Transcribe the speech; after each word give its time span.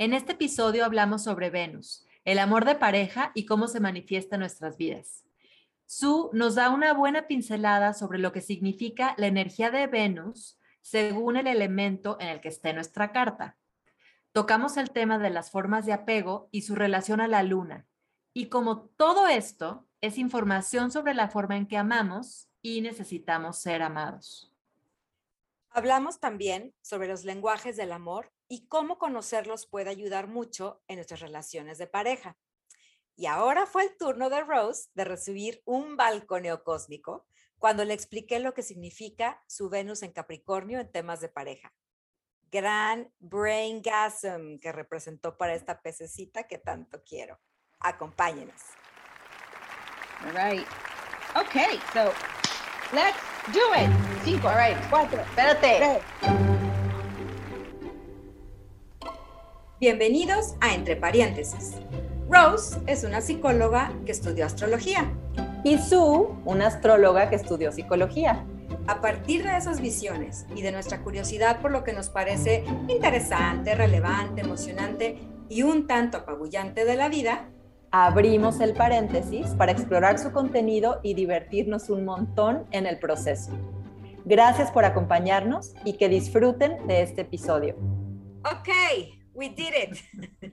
En 0.00 0.14
este 0.14 0.34
episodio 0.34 0.84
hablamos 0.84 1.24
sobre 1.24 1.50
Venus, 1.50 2.06
el 2.24 2.38
amor 2.38 2.64
de 2.64 2.76
pareja 2.76 3.32
y 3.34 3.46
cómo 3.46 3.66
se 3.66 3.80
manifiesta 3.80 4.36
en 4.36 4.40
nuestras 4.40 4.76
vidas. 4.76 5.24
Su 5.86 6.30
nos 6.32 6.54
da 6.54 6.70
una 6.70 6.92
buena 6.92 7.26
pincelada 7.26 7.92
sobre 7.94 8.20
lo 8.20 8.30
que 8.30 8.40
significa 8.40 9.16
la 9.18 9.26
energía 9.26 9.72
de 9.72 9.88
Venus 9.88 10.56
según 10.82 11.36
el 11.36 11.48
elemento 11.48 12.16
en 12.20 12.28
el 12.28 12.40
que 12.40 12.46
esté 12.46 12.72
nuestra 12.72 13.10
carta. 13.10 13.56
Tocamos 14.30 14.76
el 14.76 14.92
tema 14.92 15.18
de 15.18 15.30
las 15.30 15.50
formas 15.50 15.84
de 15.84 15.94
apego 15.94 16.48
y 16.52 16.62
su 16.62 16.76
relación 16.76 17.20
a 17.20 17.26
la 17.26 17.42
luna. 17.42 17.84
Y 18.32 18.50
como 18.50 18.82
todo 18.90 19.26
esto 19.26 19.88
es 20.00 20.16
información 20.16 20.92
sobre 20.92 21.12
la 21.12 21.26
forma 21.26 21.56
en 21.56 21.66
que 21.66 21.76
amamos 21.76 22.48
y 22.62 22.82
necesitamos 22.82 23.58
ser 23.58 23.82
amados. 23.82 24.54
Hablamos 25.70 26.20
también 26.20 26.72
sobre 26.82 27.08
los 27.08 27.24
lenguajes 27.24 27.76
del 27.76 27.90
amor 27.90 28.30
y 28.48 28.66
cómo 28.66 28.98
conocerlos 28.98 29.66
puede 29.66 29.90
ayudar 29.90 30.26
mucho 30.26 30.82
en 30.88 30.96
nuestras 30.96 31.20
relaciones 31.20 31.78
de 31.78 31.86
pareja. 31.86 32.36
Y 33.14 33.26
ahora 33.26 33.66
fue 33.66 33.82
el 33.82 33.96
turno 33.96 34.30
de 34.30 34.42
Rose 34.42 34.88
de 34.94 35.04
recibir 35.04 35.62
un 35.64 35.96
balconeo 35.96 36.64
cósmico 36.64 37.26
cuando 37.58 37.84
le 37.84 37.94
expliqué 37.94 38.38
lo 38.38 38.54
que 38.54 38.62
significa 38.62 39.42
su 39.46 39.68
Venus 39.68 40.02
en 40.02 40.12
Capricornio 40.12 40.80
en 40.80 40.90
temas 40.90 41.20
de 41.20 41.28
pareja. 41.28 41.74
Gran 42.50 43.12
braingasm 43.18 44.58
que 44.58 44.72
representó 44.72 45.36
para 45.36 45.54
esta 45.54 45.82
pececita 45.82 46.44
que 46.44 46.58
tanto 46.58 47.02
quiero. 47.04 47.38
Acompáñenos. 47.80 48.62
All 50.24 50.32
right. 50.32 50.66
Okay, 51.36 51.78
so 51.92 52.12
let's 52.92 53.18
do 53.52 53.60
it. 53.74 53.90
Cinco, 54.24 54.48
all 54.48 54.56
right, 54.56 54.76
cuatro, 54.88 55.20
espérate. 55.20 56.00
Bienvenidos 59.80 60.56
a 60.60 60.74
Entre 60.74 60.96
Paréntesis. 60.96 61.76
Rose 62.28 62.80
es 62.88 63.04
una 63.04 63.20
psicóloga 63.20 63.92
que 64.04 64.10
estudió 64.10 64.44
astrología. 64.44 65.08
Y 65.62 65.78
Sue, 65.78 66.26
una 66.44 66.66
astróloga 66.66 67.30
que 67.30 67.36
estudió 67.36 67.70
psicología. 67.70 68.44
A 68.88 69.00
partir 69.00 69.44
de 69.44 69.56
esas 69.56 69.80
visiones 69.80 70.46
y 70.56 70.62
de 70.62 70.72
nuestra 70.72 71.04
curiosidad 71.04 71.60
por 71.60 71.70
lo 71.70 71.84
que 71.84 71.92
nos 71.92 72.10
parece 72.10 72.64
interesante, 72.88 73.76
relevante, 73.76 74.40
emocionante 74.40 75.20
y 75.48 75.62
un 75.62 75.86
tanto 75.86 76.18
apabullante 76.18 76.84
de 76.84 76.96
la 76.96 77.08
vida, 77.08 77.48
abrimos 77.92 78.58
el 78.58 78.72
paréntesis 78.72 79.46
para 79.50 79.70
explorar 79.70 80.18
su 80.18 80.32
contenido 80.32 80.98
y 81.04 81.14
divertirnos 81.14 81.88
un 81.88 82.04
montón 82.04 82.66
en 82.72 82.84
el 82.86 82.98
proceso. 82.98 83.52
Gracias 84.24 84.72
por 84.72 84.84
acompañarnos 84.84 85.72
y 85.84 85.92
que 85.92 86.08
disfruten 86.08 86.84
de 86.88 87.02
este 87.02 87.20
episodio. 87.20 87.76
Ok, 88.42 88.70
we 89.38 89.48
did 89.48 89.72
it. 89.72 89.98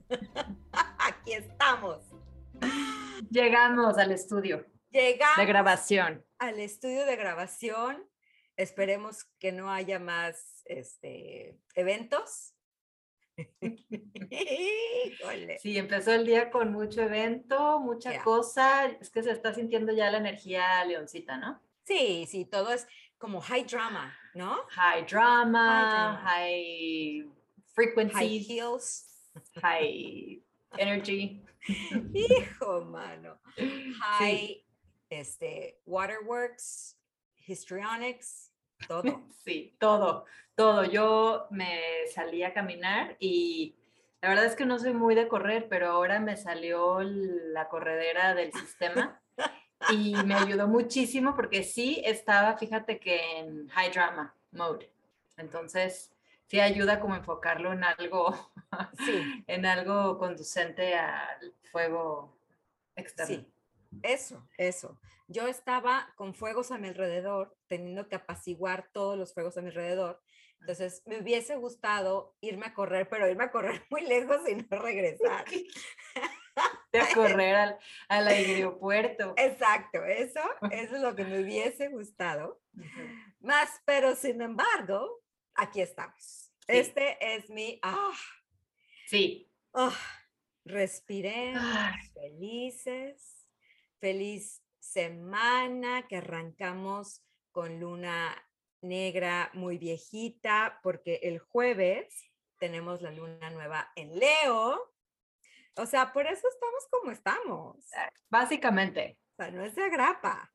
Aquí 0.99 1.33
estamos. 1.33 2.03
Llegamos 3.31 3.97
al 3.97 4.11
estudio. 4.11 4.63
Llegamos 4.91 5.37
de 5.37 5.45
grabación. 5.47 6.25
Al 6.37 6.59
estudio 6.59 7.05
de 7.05 7.15
grabación. 7.15 8.07
Esperemos 8.57 9.25
que 9.39 9.51
no 9.51 9.71
haya 9.71 9.99
más 9.99 10.61
este, 10.65 11.57
eventos 11.73 12.53
Sí, 15.59 15.77
empezó 15.77 16.13
el 16.13 16.25
día 16.25 16.49
con 16.51 16.71
mucho 16.71 17.01
evento, 17.01 17.79
mucha 17.79 18.23
cosa. 18.23 18.85
Es 18.85 19.09
que 19.09 19.23
se 19.23 19.31
está 19.31 19.53
sintiendo 19.53 19.91
ya 19.93 20.11
la 20.11 20.19
energía 20.19 20.85
leoncita, 20.85 21.37
¿no? 21.37 21.59
Sí, 21.83 22.25
sí, 22.27 22.45
todo 22.45 22.71
es 22.71 22.87
como 23.17 23.41
high 23.41 23.65
drama, 23.65 24.15
¿no? 24.35 24.61
High 24.69 25.05
drama, 25.05 26.21
high, 26.23 27.23
frequency, 27.23 27.33
high 27.33 27.34
heels, 27.77 29.05
high 29.61 30.39
energy. 30.77 31.41
Hijo, 32.13 32.85
mano. 32.85 33.37
High, 33.99 34.63
este, 35.09 35.77
waterworks, 35.85 36.95
histrionics, 37.47 38.51
todo. 38.87 39.23
Sí, 39.45 39.75
todo 39.79 40.25
todo. 40.55 40.85
Yo 40.85 41.47
me 41.51 41.81
salí 42.13 42.43
a 42.43 42.53
caminar 42.53 43.15
y 43.19 43.75
la 44.21 44.29
verdad 44.29 44.45
es 44.45 44.55
que 44.55 44.65
no 44.65 44.79
soy 44.79 44.93
muy 44.93 45.13
de 45.13 45.27
correr, 45.27 45.67
pero 45.69 45.89
ahora 45.89 46.19
me 46.19 46.37
salió 46.37 47.01
la 47.01 47.67
corredera 47.67 48.33
del 48.33 48.51
sistema 48.53 49.21
y 49.91 50.15
me 50.23 50.33
ayudó 50.33 50.67
muchísimo 50.67 51.35
porque 51.35 51.63
sí 51.63 52.01
estaba, 52.05 52.57
fíjate 52.57 52.99
que 52.99 53.39
en 53.39 53.67
high 53.69 53.91
drama 53.91 54.33
mode. 54.51 54.89
Entonces, 55.37 56.11
sí 56.47 56.59
ayuda 56.59 56.99
como 56.99 57.15
enfocarlo 57.15 57.73
en 57.73 57.83
algo, 57.83 58.53
en 59.47 59.65
algo 59.65 60.17
conducente 60.17 60.95
al 60.95 61.53
fuego 61.71 62.37
externo. 62.95 63.35
Sí, 63.35 63.53
eso, 64.03 64.47
eso. 64.57 64.99
Yo 65.27 65.47
estaba 65.47 66.13
con 66.15 66.35
fuegos 66.35 66.71
a 66.71 66.77
mi 66.77 66.87
alrededor, 66.87 67.57
teniendo 67.67 68.07
que 68.07 68.15
apaciguar 68.15 68.89
todos 68.91 69.17
los 69.17 69.33
fuegos 69.33 69.57
a 69.57 69.61
mi 69.61 69.69
alrededor 69.69 70.21
entonces, 70.65 71.03
me 71.05 71.19
hubiese 71.19 71.55
gustado 71.57 72.35
irme 72.41 72.65
a 72.65 72.73
correr, 72.73 73.07
pero 73.07 73.29
irme 73.29 73.43
a 73.43 73.51
correr 73.51 73.85
muy 73.91 74.01
lejos 74.01 74.41
y 74.49 74.55
no 74.55 74.81
regresar. 74.81 75.45
De 76.91 77.01
correr 77.13 77.55
al, 77.55 77.79
al 78.07 78.27
aeropuerto. 78.29 79.33
Exacto, 79.37 80.03
eso, 80.05 80.39
eso 80.71 80.95
es 80.95 81.01
lo 81.01 81.13
que 81.13 81.25
me 81.25 81.41
hubiese 81.41 81.89
gustado. 81.89 82.61
Más, 83.41 83.81
pero 83.85 84.15
sin 84.15 84.41
embargo, 84.41 85.21
aquí 85.55 85.81
estamos. 85.81 86.51
Este 86.67 87.17
es 87.35 87.49
mi, 87.49 87.79
ah, 87.83 88.13
sí. 89.07 89.51
Ah, 89.73 89.95
respiremos, 90.63 91.63
felices, 92.13 93.47
feliz 93.99 94.61
semana 94.79 96.07
que 96.07 96.17
arrancamos 96.17 97.23
con 97.51 97.79
luna 97.79 98.35
negra 98.81 99.49
muy 99.53 99.77
viejita, 99.77 100.79
porque 100.83 101.19
el 101.23 101.39
jueves 101.39 102.31
tenemos 102.57 103.01
la 103.01 103.11
luna 103.11 103.49
nueva 103.49 103.91
en 103.95 104.17
Leo. 104.17 104.93
O 105.75 105.85
sea, 105.85 106.13
por 106.13 106.25
eso 106.25 106.47
estamos 106.47 106.87
como 106.89 107.11
estamos. 107.11 107.89
Básicamente. 108.29 109.19
O 109.33 109.35
sea, 109.43 109.51
no 109.51 109.63
es 109.63 109.75
de 109.75 109.89
grapa. 109.89 110.54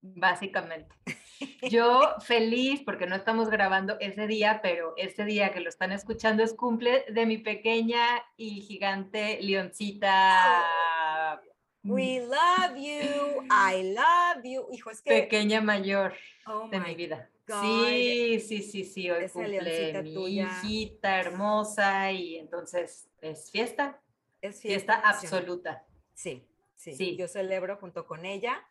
Básicamente. 0.00 0.94
Yo 1.70 2.14
feliz 2.20 2.82
porque 2.84 3.06
no 3.06 3.14
estamos 3.14 3.48
grabando 3.48 3.96
ese 4.00 4.26
día, 4.26 4.60
pero 4.62 4.94
ese 4.96 5.24
día 5.24 5.52
que 5.52 5.60
lo 5.60 5.68
están 5.68 5.92
escuchando 5.92 6.42
es 6.42 6.54
cumple 6.54 7.04
de 7.08 7.26
mi 7.26 7.38
pequeña 7.38 8.04
y 8.36 8.60
gigante 8.60 9.38
leoncita. 9.40 11.40
We 11.84 12.20
love 12.20 12.76
you, 12.76 13.44
I 13.44 13.94
love 13.94 14.44
you. 14.44 14.66
Hijo, 14.72 14.90
es 14.90 15.00
que... 15.00 15.22
Pequeña 15.22 15.60
mayor 15.60 16.14
oh 16.46 16.68
de 16.68 16.80
mi 16.80 16.94
vida. 16.94 17.30
Sí, 17.46 18.40
sí, 18.40 18.62
sí, 18.62 18.84
sí, 18.84 19.10
hoy 19.10 19.28
cumple 19.30 20.02
mi 20.02 20.40
hijita 20.40 21.18
hermosa 21.18 22.12
y 22.12 22.36
entonces 22.36 23.08
es 23.22 23.50
fiesta. 23.50 24.00
Es 24.42 24.60
fiesta, 24.60 24.94
absoluta. 24.94 25.84
Sí, 26.14 26.46
sí, 26.74 27.16
Yo 27.16 27.26
celebro 27.26 27.76
junto 27.76 28.06
con 28.06 28.26
ella 28.26 28.62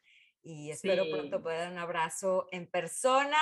y 0.48 0.72
espero 0.72 1.04
pronto 1.12 1.42
poder 1.42 1.60
dar 1.60 1.72
un 1.74 1.78
abrazo 1.78 2.48
en 2.52 2.68
persona 2.68 3.38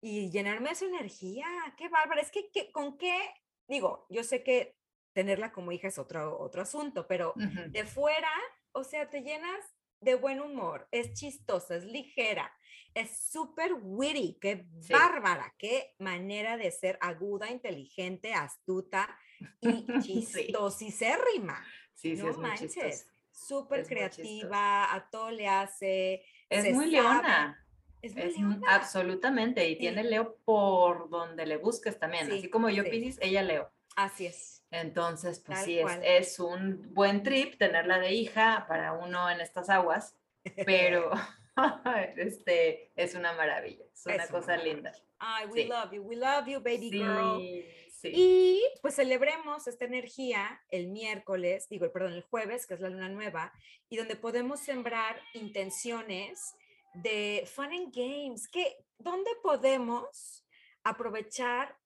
y 0.00 0.30
llenarme 0.30 0.68
de 0.68 0.76
su 0.76 0.84
energía. 0.84 1.46
Qué 1.76 1.88
bárbara. 1.88 2.20
Es 2.20 2.30
que, 2.30 2.70
¿con 2.70 2.96
qué? 2.96 3.18
Digo, 3.66 4.06
yo 4.10 4.22
sé 4.22 4.44
que 4.44 4.76
tenerla 5.12 5.50
como 5.50 5.72
hija 5.72 5.88
es 5.88 5.98
otro, 5.98 6.38
otro 6.38 6.62
asunto, 6.62 7.08
pero 7.08 7.34
de 7.36 7.84
fuera, 7.84 8.30
o 8.72 8.84
sea, 8.84 9.10
te 9.10 9.22
llenas 9.22 9.58
de 10.00 10.14
buen 10.14 10.40
humor, 10.40 10.86
es 10.92 11.14
chistosa, 11.14 11.76
es 11.76 11.84
ligera, 11.84 12.52
es 12.92 13.30
súper 13.30 13.72
witty, 13.80 14.38
qué 14.40 14.66
bárbara, 14.88 15.52
qué 15.58 15.94
manera 15.98 16.56
de 16.56 16.70
ser 16.70 16.96
aguda, 17.00 17.50
inteligente, 17.50 18.34
astuta 18.34 19.18
y 19.60 19.86
chistosísima. 20.00 21.64
Sí, 21.94 22.16
sí, 22.16 22.22
no 22.22 22.28
es 22.30 22.38
manches, 22.38 23.08
súper 23.34 23.86
creativa, 23.86 24.94
a 24.94 25.10
todo 25.10 25.30
le 25.30 25.48
hace. 25.48 26.24
Es 26.48 26.72
muy 26.74 26.86
leona. 26.90 27.60
Es, 28.00 28.14
muy 28.14 28.54
leona. 28.56 28.74
Absolutamente, 28.74 29.68
y 29.68 29.76
tiene 29.76 30.04
Leo 30.04 30.36
por 30.44 31.10
donde 31.10 31.46
le 31.46 31.56
busques 31.56 31.98
también, 31.98 32.30
así 32.30 32.48
como 32.48 32.70
yo 32.70 32.84
Pisces, 32.84 33.18
ella 33.20 33.42
Leo. 33.42 33.70
Así 33.96 34.26
es. 34.26 34.64
Entonces, 34.70 35.40
pues 35.40 35.60
sí, 35.60 35.78
es, 35.78 35.98
es, 36.02 36.40
un 36.40 36.92
buen 36.92 37.22
trip 37.22 37.56
tenerla 37.58 37.98
de 37.98 38.12
hija 38.12 38.66
para 38.68 38.92
uno 38.92 39.30
en 39.30 39.40
estas 39.40 39.70
aguas, 39.70 40.16
pero 40.66 41.12
este, 42.16 42.92
es 42.96 43.14
una 43.14 43.32
maravilla, 43.32 43.84
es 43.92 44.06
una 44.06 44.26
cosa 44.28 44.56
linda. 44.56 44.92
Ay, 45.18 45.46
we 45.46 45.66
love 45.66 45.92
you, 45.92 46.02
we 46.02 46.16
love 46.16 46.46
you, 46.46 46.60
baby 46.60 46.90
girl. 46.90 47.40
Y 48.12 48.62
pues 48.82 48.96
celebremos 48.96 49.66
esta 49.66 49.84
energía 49.84 50.62
el 50.70 50.88
miércoles, 50.88 51.68
digo, 51.68 51.90
perdón, 51.92 52.14
el 52.14 52.22
jueves, 52.22 52.66
que 52.66 52.74
es 52.74 52.80
la 52.80 52.90
luna 52.90 53.08
nueva, 53.08 53.52
y 53.88 53.96
donde 53.96 54.16
podemos 54.16 54.60
sembrar 54.60 55.20
intenciones 55.34 56.54
de 56.94 57.48
fun 57.52 57.72
and 57.72 57.94
games, 57.94 58.48
que 58.48 58.76
¿dónde 58.98 59.30
podemos 59.42 60.44
aprovechar 60.82 61.76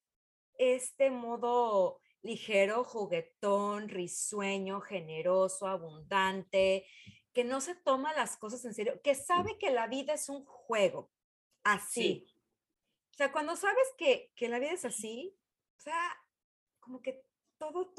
este 0.59 1.11
modo 1.11 2.01
ligero, 2.23 2.85
juguetón, 2.85 3.89
risueño, 3.89 4.81
generoso, 4.81 5.67
abundante, 5.67 6.85
que 7.33 7.45
no 7.45 7.61
se 7.61 7.75
toma 7.77 8.13
las 8.15 8.37
cosas 8.37 8.65
en 8.65 8.75
serio, 8.75 9.01
que 9.03 9.15
sabe 9.15 9.59
que 9.59 9.71
la 9.71 9.87
vida 9.87 10.15
es 10.15 10.29
un 10.29 10.45
juego, 10.45 11.11
así. 11.63 12.27
O 13.13 13.17
sea, 13.17 13.33
cuando 13.33 13.57
sabes 13.57 13.87
que, 13.97 14.33
que, 14.35 14.49
la 14.49 14.59
vida 14.59 14.73
es 14.73 14.85
así, 14.85 15.38
o 15.79 15.81
sea, 15.81 16.17
como 16.81 17.01
que 17.01 17.23
todo 17.57 17.93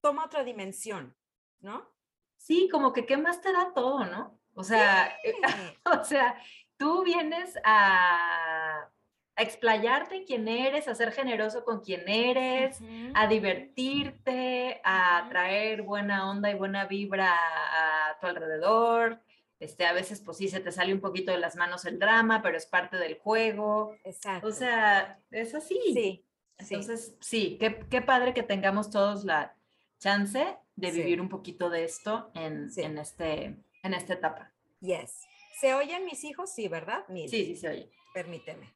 toma 0.00 0.26
otra 0.26 0.44
dimensión, 0.44 1.16
¿no? 1.60 1.90
Sí, 2.36 2.68
como 2.70 2.92
que 2.92 3.06
qué 3.06 3.16
más 3.16 3.40
te 3.40 3.52
da 3.52 3.72
todo, 3.74 4.04
¿no? 4.04 4.38
O 4.54 4.62
sea, 4.62 5.16
o 6.00 6.04
sea, 6.04 6.36
tú 6.76 7.02
vienes 7.04 7.58
a, 7.64 8.90
explayarte 9.34 10.16
en 10.16 10.24
quién 10.24 10.46
eres, 10.46 10.88
a 10.88 10.94
ser 10.94 11.10
generoso 11.10 11.64
con 11.64 11.80
quien 11.80 12.06
eres, 12.06 12.78
a 13.14 13.26
divertirte, 13.26 14.82
a 14.84 15.26
traer 15.30 15.82
buena 15.82 16.30
onda 16.30 16.50
y 16.50 16.54
buena 16.54 16.84
vibra 16.84 17.32
a 17.32 18.18
tu 18.20 18.26
alrededor. 18.26 19.22
Este, 19.58 19.86
a 19.86 19.94
veces, 19.94 20.20
pues 20.20 20.36
sí, 20.36 20.48
se 20.48 20.60
te 20.60 20.70
sale 20.70 20.92
un 20.92 21.00
poquito 21.00 21.32
de 21.32 21.38
las 21.38 21.56
manos 21.56 21.86
el 21.86 21.98
drama, 21.98 22.42
pero 22.42 22.58
es 22.58 22.66
parte 22.66 22.98
del 22.98 23.18
juego. 23.18 23.96
Exacto. 24.04 24.48
O 24.48 24.52
sea, 24.52 25.18
es 25.30 25.54
así. 25.54 25.80
Sí. 25.94 26.26
Entonces, 26.70 27.16
sí, 27.20 27.56
qué, 27.58 27.84
qué 27.90 28.02
padre 28.02 28.34
que 28.34 28.42
tengamos 28.42 28.90
todos 28.90 29.24
la 29.24 29.56
chance 29.98 30.58
de 30.76 30.90
vivir 30.90 31.20
un 31.20 31.28
poquito 31.28 31.70
de 31.70 31.84
esto 31.84 32.30
en, 32.34 32.68
en, 32.76 32.98
este, 32.98 33.56
en 33.82 33.94
esta 33.94 34.14
etapa. 34.14 34.52
Yes. 34.80 35.22
¿Se 35.60 35.74
oyen 35.74 36.04
mis 36.04 36.24
hijos? 36.24 36.52
Sí, 36.52 36.68
¿verdad? 36.68 37.04
Sí, 37.08 37.28
sí, 37.28 37.56
se 37.56 37.68
oye. 37.68 37.92
Permíteme. 38.12 38.74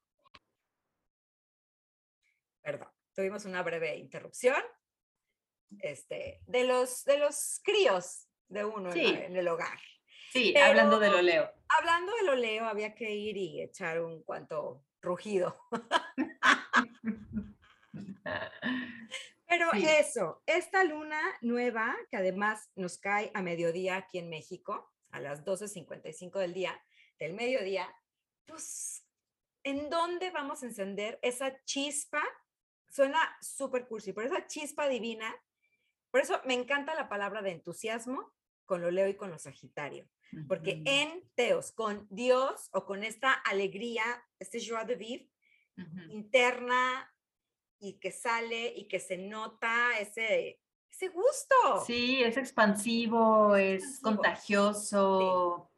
Perdón, 2.63 2.89
tuvimos 3.15 3.45
una 3.45 3.63
breve 3.63 3.97
interrupción. 3.97 4.63
Este, 5.81 6.41
de 6.47 6.65
los, 6.65 7.05
de 7.05 7.19
los 7.19 7.61
críos 7.65 8.29
de 8.49 8.65
uno 8.65 8.93
en, 8.93 9.37
el 9.37 9.49
hogar. 9.49 9.79
Sí, 10.33 10.57
hablando 10.57 11.01
de 11.01 11.11
lo 11.11 11.23
leo. 11.23 11.51
Hablando 11.69 12.13
de 12.15 12.23
lo 12.23 12.37
leo, 12.37 12.67
había 12.67 12.95
que 12.95 13.13
ir 13.13 13.37
y 13.37 13.63
echar 13.63 14.01
un 14.01 14.23
cuanto 14.23 14.85
rugido. 15.01 15.59
Pero 19.49 19.73
eso, 19.75 20.43
esta 20.47 20.83
luna 20.85 21.21
nueva, 21.41 21.97
que 22.11 22.17
además 22.17 22.69
nos 22.75 22.99
cae 22.99 23.31
a 23.33 23.43
mediodía 23.43 23.97
aquí 23.97 24.19
en 24.19 24.29
México, 24.29 24.93
a 25.11 25.21
las 25.21 25.45
12.55 25.45 26.39
del 26.41 26.53
día, 26.53 26.85
del 27.19 27.33
mediodía, 27.33 27.89
pues, 28.45 29.07
¿en 29.63 29.89
dónde 29.89 30.31
vamos 30.31 30.63
a 30.63 30.67
encender 30.67 31.19
esa 31.23 31.63
chispa? 31.65 32.23
Suena 32.89 33.21
súper 33.41 33.87
cursi, 33.87 34.13
pero 34.13 34.27
esa 34.27 34.47
chispa 34.47 34.89
divina, 34.89 35.35
por 36.11 36.21
eso 36.21 36.41
me 36.45 36.55
encanta 36.55 36.95
la 36.95 37.09
palabra 37.09 37.41
de 37.43 37.53
entusiasmo 37.53 38.33
con 38.65 38.81
lo 38.81 38.91
leo 38.91 39.09
y 39.09 39.15
con 39.15 39.31
lo 39.31 39.39
sagitario, 39.39 40.09
porque 40.49 40.83
en 40.85 41.23
teos, 41.37 41.71
con 41.71 42.09
Dios 42.11 42.69
o 42.73 42.85
con 42.85 43.05
esta 43.05 43.33
alegría, 43.33 44.03
este 44.41 44.59
joie 44.61 44.85
de 44.85 44.97
vivre 44.97 45.31
interna, 46.09 47.13
y 47.79 47.95
que 47.95 48.11
sale 48.11 48.73
y 48.77 48.89
que 48.89 49.01
se 49.01 49.17
nota 49.17 49.99
ese, 49.99 50.61
ese 50.91 51.09
gusto. 51.09 51.85
Sí, 51.87 52.23
es 52.23 52.37
expansivo, 52.37 53.57
es, 53.57 54.01
contagioso. 54.01 55.71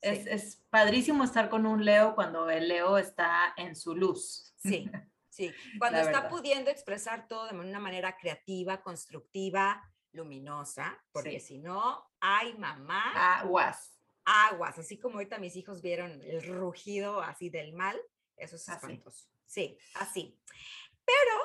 Es, 0.00 0.26
es, 0.26 0.56
padrísimo 0.70 1.24
estar 1.24 1.48
con 1.48 1.66
un 1.66 1.84
Leo 1.84 2.14
cuando 2.14 2.50
el 2.50 2.68
Leo 2.68 2.98
está 2.98 3.54
en 3.56 3.74
su 3.74 3.94
luz. 3.94 4.54
Sí, 4.56 4.90
sí. 5.28 5.52
Cuando 5.78 5.98
está 6.00 6.28
pudiendo 6.28 6.70
expresar 6.70 7.28
todo 7.28 7.48
de 7.48 7.58
una 7.58 7.80
manera 7.80 8.16
creativa, 8.16 8.82
constructiva, 8.82 9.82
luminosa, 10.12 10.98
porque 11.12 11.40
si 11.40 11.58
no, 11.58 12.10
ay 12.20 12.54
mamá. 12.56 13.38
Aguas. 13.38 13.92
Aguas, 14.24 14.76
así 14.78 14.98
como 14.98 15.16
ahorita 15.16 15.38
mis 15.38 15.54
hijos 15.54 15.82
vieron 15.82 16.20
el 16.22 16.42
rugido 16.42 17.20
así 17.20 17.48
del 17.48 17.72
mal, 17.72 17.96
eso 18.36 18.56
es 18.56 18.68
espantoso. 18.68 19.28
Sí, 19.46 19.78
así. 19.94 20.36
Pero 21.06 21.40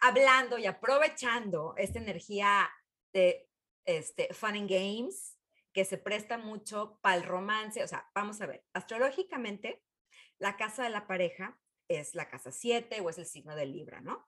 hablando 0.00 0.58
y 0.58 0.66
aprovechando 0.66 1.74
esta 1.76 1.98
energía 1.98 2.70
de 3.12 3.48
este, 3.84 4.32
fun 4.32 4.56
and 4.56 4.70
games, 4.70 5.36
que 5.72 5.84
se 5.84 5.98
presta 5.98 6.38
mucho 6.38 6.98
para 7.02 7.16
el 7.16 7.24
romance, 7.24 7.82
o 7.82 7.88
sea, 7.88 8.08
vamos 8.14 8.40
a 8.40 8.46
ver, 8.46 8.64
astrológicamente, 8.72 9.82
la 10.38 10.56
casa 10.56 10.84
de 10.84 10.90
la 10.90 11.06
pareja 11.06 11.58
es 11.88 12.14
la 12.14 12.28
casa 12.28 12.50
7 12.50 13.00
o 13.00 13.10
es 13.10 13.18
el 13.18 13.26
signo 13.26 13.54
de 13.54 13.66
Libra, 13.66 14.00
¿no? 14.00 14.26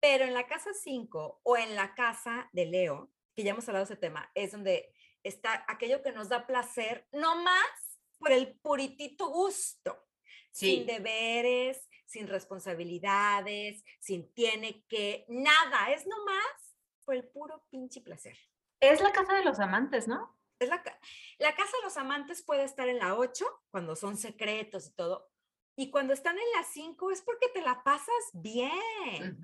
Pero 0.00 0.24
en 0.24 0.34
la 0.34 0.46
casa 0.46 0.70
5 0.74 1.40
o 1.42 1.56
en 1.56 1.76
la 1.76 1.94
casa 1.94 2.50
de 2.52 2.66
Leo, 2.66 3.12
que 3.34 3.42
ya 3.42 3.52
hemos 3.52 3.68
hablado 3.68 3.86
de 3.86 3.94
ese 3.94 4.00
tema, 4.00 4.30
es 4.34 4.52
donde 4.52 4.92
está 5.22 5.64
aquello 5.68 6.02
que 6.02 6.12
nos 6.12 6.28
da 6.28 6.46
placer, 6.46 7.06
no 7.12 7.42
más 7.42 8.00
por 8.18 8.32
el 8.32 8.54
puritito 8.60 9.28
gusto, 9.28 10.06
sin 10.50 10.86
deberes, 10.86 11.88
sin 12.12 12.28
responsabilidades, 12.28 13.82
sin 13.98 14.32
tiene 14.34 14.84
que, 14.86 15.24
nada, 15.28 15.90
es 15.92 16.06
nomás 16.06 16.76
por 17.04 17.14
el 17.14 17.24
puro 17.24 17.64
pinche 17.70 18.02
placer. 18.02 18.36
Es 18.80 19.00
la 19.00 19.12
casa 19.12 19.34
de 19.34 19.44
los 19.44 19.58
amantes, 19.60 20.06
¿no? 20.06 20.36
Es 20.58 20.68
la, 20.68 20.82
la 21.38 21.54
casa 21.54 21.76
de 21.78 21.84
los 21.84 21.96
amantes 21.96 22.42
puede 22.42 22.64
estar 22.64 22.88
en 22.88 22.98
la 22.98 23.16
8, 23.16 23.44
cuando 23.70 23.96
son 23.96 24.16
secretos 24.16 24.86
y 24.88 24.92
todo, 24.92 25.32
y 25.74 25.90
cuando 25.90 26.12
están 26.12 26.36
en 26.36 26.44
la 26.54 26.64
5 26.64 27.10
es 27.10 27.22
porque 27.22 27.48
te 27.48 27.62
la 27.62 27.82
pasas 27.82 28.30
bien. 28.34 29.40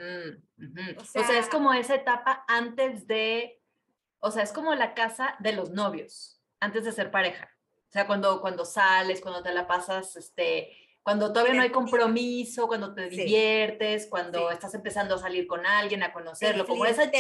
O, 0.99 1.05
sea, 1.05 1.23
o, 1.23 1.25
sea, 1.25 1.39
es 1.39 1.49
como 1.49 1.73
esa 1.73 1.95
etapa 1.95 2.45
antes 2.47 3.07
de, 3.07 3.63
o 4.19 4.31
sea, 4.31 4.43
es 4.43 4.53
como 4.53 4.75
la 4.75 4.95
casa 4.95 5.37
de 5.39 5.53
los 5.53 5.71
novios, 5.71 6.43
antes 6.61 6.85
de 6.85 6.93
ser 6.93 7.11
pareja. 7.11 7.51
O 7.89 7.91
sea, 7.91 8.07
cuando, 8.07 8.43
cuando 8.43 8.67
sales, 8.67 9.23
cuando 9.23 9.43
te 9.43 9.55
la 9.55 9.67
pasas, 9.67 10.17
este, 10.17 10.77
cuando 11.03 11.33
todavía 11.33 11.55
no 11.55 11.63
hay 11.63 11.71
compromiso, 11.71 12.69
cuando 12.69 12.95
te 12.95 13.09
diviertes, 13.09 14.07
cuando 14.07 14.51
estás 14.51 14.75
empezando 14.75 15.15
a 15.15 15.19
salir 15.19 15.47
con 15.47 15.65
alguien, 15.65 16.03
a 16.03 16.13
conocerlo, 16.13 16.67
como 16.67 16.85
ese 16.85 17.11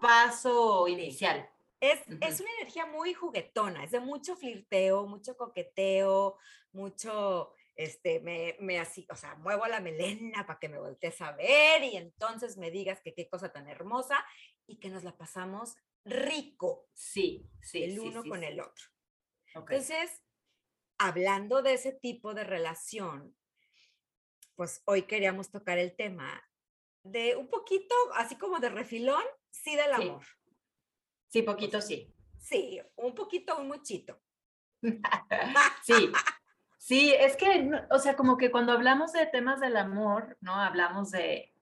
paso 0.00 0.88
inicial. 0.88 1.48
Es, 1.80 2.00
es, 2.20 2.40
una 2.40 2.50
energía 2.58 2.84
muy 2.86 3.14
juguetona, 3.14 3.84
es 3.84 3.92
de 3.92 4.00
mucho 4.00 4.36
flirteo, 4.36 5.06
mucho 5.06 5.36
coqueteo, 5.36 6.36
mucho, 6.72 7.54
este, 7.74 8.20
me, 8.20 8.56
me 8.60 8.78
así, 8.78 9.06
o 9.10 9.16
sea, 9.16 9.36
muevo 9.36 9.66
la 9.66 9.80
melena 9.80 10.46
para 10.46 10.58
que 10.58 10.68
me 10.68 10.78
voltees 10.78 11.20
a 11.22 11.32
ver 11.32 11.84
y 11.84 11.96
entonces 11.96 12.58
me 12.58 12.70
digas 12.70 13.00
que 13.00 13.14
qué 13.14 13.28
cosa 13.28 13.50
tan 13.50 13.66
hermosa 13.66 14.22
y 14.66 14.76
que 14.76 14.90
nos 14.90 15.04
la 15.04 15.16
pasamos 15.16 15.76
rico. 16.04 16.88
Sí, 16.92 17.48
sí. 17.62 17.84
El 17.84 18.00
uno 18.00 18.24
con 18.24 18.44
el 18.44 18.60
otro. 18.60 18.86
Entonces, 19.54 20.22
hablando 21.00 21.62
de 21.62 21.72
ese 21.72 21.92
tipo 21.92 22.34
de 22.34 22.44
relación, 22.44 23.34
pues 24.54 24.82
hoy 24.84 25.02
queríamos 25.04 25.50
tocar 25.50 25.78
el 25.78 25.96
tema 25.96 26.42
de 27.02 27.36
un 27.36 27.48
poquito, 27.48 27.94
así 28.14 28.36
como 28.36 28.60
de 28.60 28.68
refilón, 28.68 29.22
sí 29.50 29.76
del 29.76 29.94
amor. 29.94 30.22
Sí, 31.28 31.40
poquito 31.40 31.80
sí. 31.80 32.14
Sí, 32.38 32.80
un 32.96 33.14
poquito, 33.14 33.58
un 33.58 33.68
muchito. 33.68 34.20
sí, 35.82 36.12
sí, 36.76 37.14
es 37.14 37.34
que, 37.36 37.70
o 37.90 37.98
sea, 37.98 38.14
como 38.14 38.36
que 38.36 38.50
cuando 38.50 38.72
hablamos 38.72 39.12
de 39.12 39.24
temas 39.26 39.58
del 39.60 39.78
amor, 39.78 40.36
¿no? 40.42 40.54
Hablamos 40.54 41.12
de, 41.12 41.54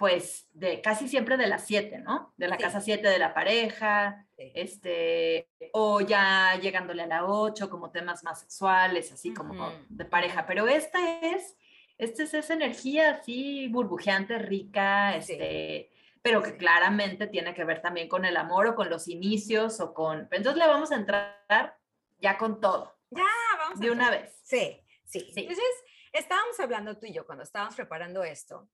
pues, 0.00 0.48
de 0.54 0.80
casi 0.80 1.08
siempre 1.08 1.36
de 1.36 1.46
las 1.46 1.66
siete, 1.66 1.98
¿no? 1.98 2.32
De 2.38 2.48
la 2.48 2.56
casa 2.56 2.80
siete 2.80 3.06
de 3.06 3.18
la 3.18 3.34
pareja, 3.34 4.24
este, 4.38 5.50
o 5.74 6.00
ya 6.00 6.58
llegándole 6.58 7.02
a 7.02 7.06
la 7.06 7.26
8 7.26 7.68
como 7.68 7.90
temas 7.90 8.24
más 8.24 8.40
sexuales, 8.40 9.12
así 9.12 9.34
como 9.34 9.70
de 9.90 10.06
pareja, 10.06 10.46
pero 10.46 10.66
esta 10.68 11.20
es, 11.20 11.54
esta 11.98 12.22
es 12.22 12.32
esa 12.32 12.54
energía 12.54 13.10
así 13.10 13.68
burbujeante, 13.68 14.38
rica, 14.38 15.14
este, 15.14 15.90
pero 16.22 16.42
que 16.42 16.56
claramente 16.56 17.26
tiene 17.26 17.52
que 17.52 17.64
ver 17.64 17.82
también 17.82 18.08
con 18.08 18.24
el 18.24 18.38
amor 18.38 18.68
o 18.68 18.74
con 18.74 18.88
los 18.88 19.06
inicios 19.06 19.80
o 19.80 19.92
con, 19.92 20.28
entonces 20.30 20.56
le 20.56 20.66
vamos 20.66 20.92
a 20.92 20.96
entrar 20.96 21.76
ya 22.18 22.38
con 22.38 22.58
todo. 22.58 22.96
Ya, 23.10 23.26
vamos. 23.58 23.78
De 23.78 23.90
una 23.90 24.10
vez. 24.10 24.34
Sí, 24.44 24.80
sí, 25.04 25.20
sí. 25.34 25.40
Entonces, 25.40 25.84
estábamos 26.10 26.58
hablando 26.58 26.96
tú 26.96 27.04
y 27.04 27.12
yo 27.12 27.26
cuando 27.26 27.44
estábamos 27.44 27.74
preparando 27.74 28.24
esto, 28.24 28.66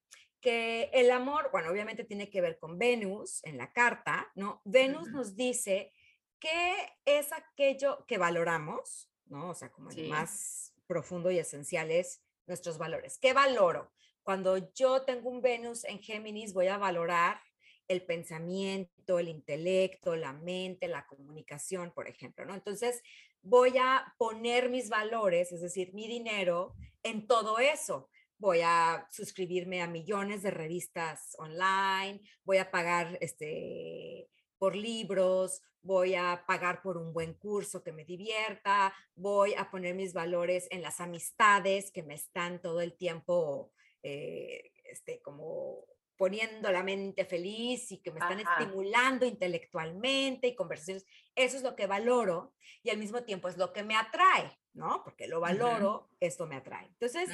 que 0.46 0.90
el 0.92 1.10
amor, 1.10 1.48
bueno, 1.50 1.72
obviamente 1.72 2.04
tiene 2.04 2.30
que 2.30 2.40
ver 2.40 2.56
con 2.56 2.78
Venus 2.78 3.42
en 3.42 3.58
la 3.58 3.72
carta, 3.72 4.30
¿no? 4.36 4.62
Venus 4.64 5.08
nos 5.08 5.34
dice 5.34 5.92
qué 6.38 6.72
es 7.04 7.32
aquello 7.32 8.06
que 8.06 8.16
valoramos, 8.16 9.10
¿no? 9.24 9.50
O 9.50 9.54
sea, 9.56 9.72
como 9.72 9.90
el 9.90 10.08
más 10.08 10.72
profundo 10.86 11.32
y 11.32 11.40
esencial 11.40 11.90
es 11.90 12.22
nuestros 12.46 12.78
valores. 12.78 13.18
¿Qué 13.18 13.32
valoro? 13.32 13.90
Cuando 14.22 14.72
yo 14.72 15.02
tengo 15.02 15.30
un 15.30 15.42
Venus 15.42 15.82
en 15.82 15.98
Géminis, 15.98 16.54
voy 16.54 16.68
a 16.68 16.78
valorar 16.78 17.40
el 17.88 18.06
pensamiento, 18.06 19.18
el 19.18 19.26
intelecto, 19.26 20.14
la 20.14 20.32
mente, 20.32 20.86
la 20.86 21.08
comunicación, 21.08 21.90
por 21.90 22.06
ejemplo, 22.06 22.44
¿no? 22.44 22.54
Entonces, 22.54 23.02
voy 23.42 23.78
a 23.78 24.14
poner 24.16 24.68
mis 24.68 24.90
valores, 24.90 25.50
es 25.50 25.60
decir, 25.60 25.92
mi 25.92 26.06
dinero 26.06 26.76
en 27.02 27.26
todo 27.26 27.58
eso 27.58 28.08
voy 28.38 28.60
a 28.62 29.06
suscribirme 29.10 29.82
a 29.82 29.86
millones 29.86 30.42
de 30.42 30.50
revistas 30.50 31.34
online, 31.38 32.20
voy 32.44 32.58
a 32.58 32.70
pagar 32.70 33.18
este, 33.20 34.28
por 34.58 34.76
libros, 34.76 35.62
voy 35.82 36.14
a 36.14 36.44
pagar 36.46 36.82
por 36.82 36.96
un 36.96 37.12
buen 37.12 37.34
curso 37.34 37.82
que 37.82 37.92
me 37.92 38.04
divierta, 38.04 38.92
voy 39.14 39.54
a 39.54 39.70
poner 39.70 39.94
mis 39.94 40.12
valores 40.12 40.66
en 40.70 40.82
las 40.82 41.00
amistades 41.00 41.90
que 41.92 42.02
me 42.02 42.14
están 42.14 42.60
todo 42.60 42.80
el 42.80 42.96
tiempo, 42.96 43.72
eh, 44.02 44.72
este, 44.84 45.20
como 45.22 45.84
poniendo 46.16 46.72
la 46.72 46.82
mente 46.82 47.24
feliz 47.24 47.92
y 47.92 47.98
que 47.98 48.10
me 48.10 48.20
están 48.20 48.40
estimulando 48.40 49.26
intelectualmente 49.26 50.48
y 50.48 50.56
conversaciones. 50.56 51.04
Eso 51.34 51.56
es 51.58 51.62
lo 51.62 51.76
que 51.76 51.86
valoro 51.86 52.54
y 52.82 52.90
al 52.90 52.98
mismo 52.98 53.22
tiempo 53.24 53.48
es 53.48 53.56
lo 53.56 53.72
que 53.72 53.82
me 53.82 53.96
atrae, 53.96 54.58
¿no? 54.72 55.02
Porque 55.04 55.28
lo 55.28 55.40
valoro, 55.40 56.08
esto 56.18 56.46
me 56.46 56.56
atrae. 56.56 56.86
Entonces, 56.86 57.28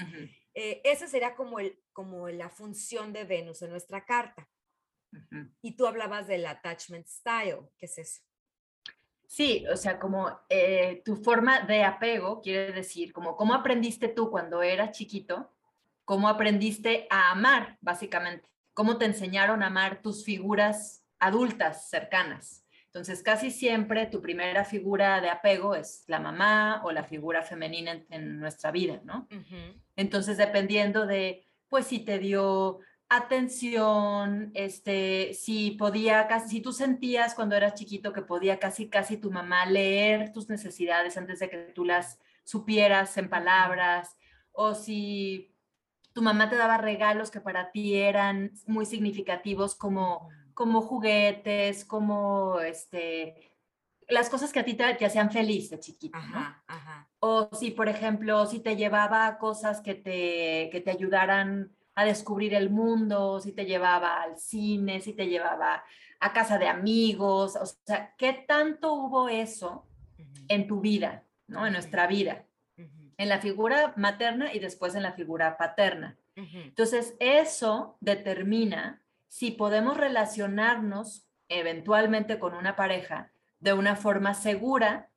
eh, 0.54 0.80
esa 0.84 1.06
sería 1.06 1.34
como, 1.34 1.58
el, 1.58 1.78
como 1.92 2.28
la 2.28 2.50
función 2.50 3.12
de 3.12 3.24
Venus 3.24 3.62
en 3.62 3.70
nuestra 3.70 4.04
carta. 4.04 4.48
Y 5.60 5.76
tú 5.76 5.86
hablabas 5.86 6.26
del 6.26 6.46
attachment 6.46 7.06
style, 7.06 7.68
¿qué 7.76 7.84
es 7.84 7.98
eso? 7.98 8.22
Sí, 9.26 9.66
o 9.66 9.76
sea, 9.76 9.98
como 9.98 10.40
eh, 10.48 11.02
tu 11.04 11.16
forma 11.16 11.60
de 11.60 11.84
apego 11.84 12.40
quiere 12.40 12.72
decir, 12.72 13.12
como 13.12 13.36
cómo 13.36 13.54
aprendiste 13.54 14.08
tú 14.08 14.30
cuando 14.30 14.62
eras 14.62 14.96
chiquito, 14.96 15.50
cómo 16.04 16.28
aprendiste 16.28 17.06
a 17.10 17.30
amar, 17.30 17.78
básicamente, 17.80 18.48
cómo 18.74 18.98
te 18.98 19.06
enseñaron 19.06 19.62
a 19.62 19.68
amar 19.68 20.02
tus 20.02 20.24
figuras 20.24 21.04
adultas 21.18 21.88
cercanas. 21.88 22.61
Entonces, 22.92 23.22
casi 23.22 23.50
siempre 23.50 24.04
tu 24.04 24.20
primera 24.20 24.66
figura 24.66 25.22
de 25.22 25.30
apego 25.30 25.74
es 25.74 26.04
la 26.08 26.20
mamá 26.20 26.82
o 26.84 26.92
la 26.92 27.04
figura 27.04 27.40
femenina 27.40 28.04
en, 28.10 28.38
nuestra 28.38 28.70
vida, 28.70 29.00
¿no? 29.02 29.26
Entonces, 29.96 30.36
dependiendo 30.36 31.06
de, 31.06 31.42
pues, 31.70 31.86
si 31.86 32.00
te 32.00 32.18
dio 32.18 32.80
atención, 33.08 34.50
este, 34.52 35.32
si 35.32 35.70
podía, 35.70 36.26
casi, 36.26 36.48
si 36.50 36.60
tú 36.60 36.74
sentías 36.74 37.34
cuando 37.34 37.56
eras 37.56 37.74
chiquito 37.74 38.12
que 38.12 38.20
podía 38.20 38.58
casi, 38.58 38.90
casi 38.90 39.16
tu 39.16 39.30
mamá 39.30 39.64
leer 39.64 40.30
tus 40.30 40.50
necesidades 40.50 41.16
antes 41.16 41.38
de 41.38 41.48
que 41.48 41.56
tú 41.74 41.86
las 41.86 42.18
supieras 42.44 43.16
en 43.16 43.30
palabras, 43.30 44.18
o 44.52 44.74
si 44.74 45.54
tu 46.12 46.20
mamá 46.20 46.50
te 46.50 46.56
daba 46.56 46.76
regalos 46.76 47.30
que 47.30 47.40
para 47.40 47.70
ti 47.70 47.96
eran 47.96 48.52
muy 48.66 48.84
significativos 48.84 49.74
como, 49.74 50.28
como 50.54 50.82
juguetes, 50.82 51.84
como 51.84 52.60
este, 52.60 53.52
las 54.08 54.28
cosas 54.28 54.52
que 54.52 54.60
a 54.60 54.64
ti 54.64 54.74
te, 54.74 55.04
hacían 55.04 55.30
feliz 55.30 55.70
de 55.70 55.80
chiquito. 55.80 56.18
O 57.20 57.48
si, 57.52 57.70
por 57.70 57.88
ejemplo, 57.88 58.46
si 58.46 58.60
te 58.60 58.76
llevaba 58.76 59.38
cosas 59.38 59.80
que 59.80 59.94
te, 59.94 60.68
que 60.70 60.80
te 60.84 60.90
ayudaran 60.90 61.72
a 61.94 62.04
descubrir 62.04 62.54
el 62.54 62.70
mundo, 62.70 63.40
si 63.40 63.52
te 63.52 63.64
llevaba 63.64 64.22
al 64.22 64.38
cine, 64.38 65.00
si 65.00 65.12
te 65.12 65.26
llevaba 65.26 65.84
a 66.20 66.32
casa 66.32 66.58
de 66.58 66.68
amigos, 66.68 67.56
o 67.56 67.66
sea, 67.66 68.14
¿qué 68.16 68.32
tanto 68.32 68.94
hubo 68.94 69.28
eso 69.28 69.86
en 70.48 70.66
tu 70.66 70.80
vida, 70.80 71.24
¿no? 71.48 71.66
En 71.66 71.72
nuestra 71.72 72.06
vida, 72.06 72.46
en 72.76 73.28
la 73.28 73.40
figura 73.40 73.92
materna 73.96 74.52
y 74.54 74.58
después 74.58 74.94
en 74.94 75.02
la 75.02 75.12
figura 75.12 75.56
paterna. 75.56 76.16
Entonces, 76.34 77.14
eso 77.20 77.96
determina 78.00 79.02
si 79.32 79.50
podemos 79.50 79.96
relacionarnos 79.96 81.26
eventualmente 81.48 82.38
con 82.38 82.52
una 82.52 82.76
pareja 82.76 83.32
de 83.60 83.72
una 83.72 83.96
forma 83.96 84.34
segura, 84.34 85.10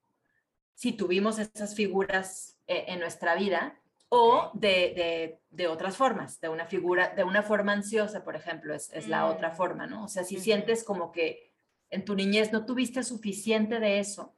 si 0.73 0.93
tuvimos 0.93 1.37
esas 1.37 1.75
figuras 1.75 2.57
eh, 2.65 2.85
en 2.87 3.01
nuestra 3.01 3.35
vida, 3.35 3.77
o 4.07 4.51
de, 4.53 5.41
otras 5.69 5.97
formas, 5.97 6.39
de 6.39 6.47
una 6.47 6.65
figura, 6.65 7.09
de 7.09 7.25
una 7.25 7.43
forma 7.43 7.73
ansiosa, 7.73 8.23
por 8.23 8.37
ejemplo, 8.37 8.73
es, 8.73 9.05
la 9.09 9.25
otra 9.25 9.49
mm. 9.49 9.55
forma, 9.57 9.85
¿no? 9.85 10.05
O 10.05 10.07
sea, 10.07 10.23
si 10.23 10.39
sientes 10.39 10.85
como 10.85 11.11
que 11.11 11.51
en 11.89 12.05
tu 12.05 12.15
niñez 12.15 12.53
no 12.53 12.65
tuviste 12.65 13.03
suficiente 13.03 13.81
de 13.81 13.99
eso, 13.99 14.33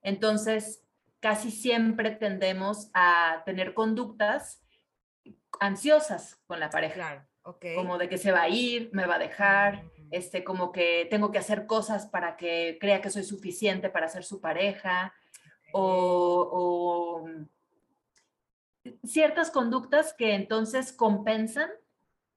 entonces 0.00 0.82
casi 1.20 1.50
siempre 1.50 2.12
tendemos 2.12 2.88
a 2.94 3.42
tener 3.44 3.74
conductas 3.74 4.62
ansiosas 5.60 6.40
con 6.46 6.58
la 6.58 6.70
pareja. 6.70 6.94
Claro, 6.94 7.29
Como 7.42 7.98
de 7.98 8.08
que 8.08 8.18
se 8.18 8.32
va 8.32 8.42
a 8.42 8.48
ir, 8.48 8.90
me 8.92 9.06
va 9.06 9.16
a 9.16 9.18
dejar, 9.18 9.84
este, 10.10 10.44
como 10.44 10.72
que 10.72 11.06
tengo 11.10 11.32
que 11.32 11.38
hacer 11.38 11.66
cosas 11.66 12.06
para 12.06 12.36
que 12.36 12.78
crea 12.80 13.00
que 13.00 13.10
soy 13.10 13.24
suficiente 13.24 13.90
para 13.90 14.08
ser 14.08 14.24
su 14.24 14.40
pareja, 14.40 15.14
o 15.72 17.26
ciertas 19.04 19.50
conductas 19.50 20.14
que 20.14 20.34
entonces 20.34 20.92
compensan 20.92 21.70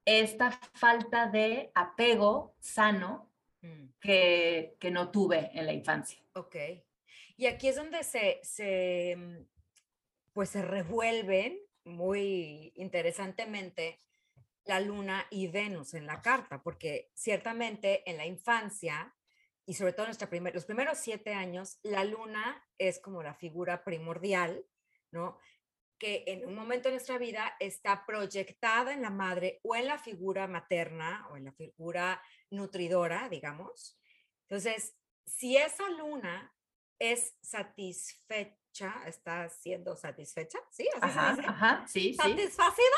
esta 0.04 0.52
falta 0.74 1.26
de 1.28 1.70
apego 1.74 2.54
sano 2.60 3.30
mm. 3.62 3.86
que, 4.00 4.76
que, 4.78 4.90
no 4.90 5.10
tuve 5.10 5.50
en 5.54 5.66
la 5.66 5.72
infancia. 5.72 6.20
Ok. 6.34 6.56
Y 7.36 7.46
aquí 7.46 7.68
es 7.68 7.76
donde 7.76 8.04
se, 8.04 8.38
se, 8.42 9.46
pues 10.32 10.50
se 10.50 10.62
revuelven 10.62 11.58
muy 11.84 12.72
interesantemente 12.76 13.98
la 14.64 14.80
luna 14.80 15.26
y 15.30 15.48
Venus 15.48 15.94
en 15.94 16.06
la 16.06 16.22
carta, 16.22 16.62
porque 16.62 17.10
ciertamente 17.14 18.08
en 18.10 18.16
la 18.16 18.26
infancia 18.26 19.14
y 19.66 19.74
sobre 19.74 19.92
todo 19.92 20.06
nuestra 20.06 20.28
primer, 20.28 20.54
los 20.54 20.66
primeros 20.66 20.98
siete 20.98 21.32
años, 21.32 21.78
la 21.82 22.04
luna 22.04 22.62
es 22.78 22.98
como 23.00 23.22
la 23.22 23.34
figura 23.34 23.82
primordial, 23.84 24.66
¿no? 25.10 25.38
que 25.98 26.24
en 26.26 26.44
un 26.46 26.54
momento 26.54 26.88
de 26.88 26.96
nuestra 26.96 27.18
vida 27.18 27.56
está 27.60 28.04
proyectada 28.04 28.92
en 28.92 29.02
la 29.02 29.10
madre 29.10 29.60
o 29.62 29.76
en 29.76 29.86
la 29.86 29.98
figura 29.98 30.46
materna 30.46 31.26
o 31.30 31.36
en 31.36 31.46
la 31.46 31.52
figura 31.52 32.22
nutridora, 32.50 33.28
digamos. 33.28 33.98
Entonces, 34.42 34.96
si 35.24 35.56
esa 35.56 35.88
luna 35.90 36.54
es 36.98 37.36
satisfecha, 37.40 38.63
está 39.06 39.48
siendo 39.48 39.96
satisfecha, 39.96 40.58
¿sí? 40.70 40.88
¿Así 41.00 41.18
se 41.18 41.30
dice? 41.30 41.48
Ajá, 41.48 41.84
sí, 41.86 42.14
¿Satisfacida? 42.14 42.96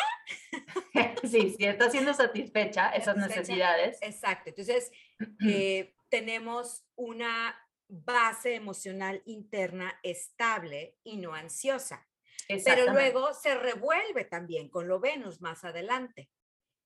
sí, 1.22 1.54
sí, 1.56 1.64
está 1.64 1.90
siendo 1.90 2.14
satisfecha 2.14 2.90
esas 2.90 3.16
necesidades. 3.16 3.98
Exacto. 4.00 4.50
Entonces, 4.50 4.90
eh, 5.46 5.94
tenemos 6.08 6.86
una 6.94 7.56
base 7.88 8.54
emocional 8.54 9.22
interna 9.26 9.98
estable 10.02 10.98
y 11.04 11.18
no 11.18 11.34
ansiosa. 11.34 12.08
Pero 12.48 12.92
luego 12.92 13.34
se 13.34 13.54
revuelve 13.56 14.24
también 14.24 14.68
con 14.68 14.88
lo 14.88 15.00
Venus 15.00 15.40
más 15.40 15.64
adelante. 15.64 16.30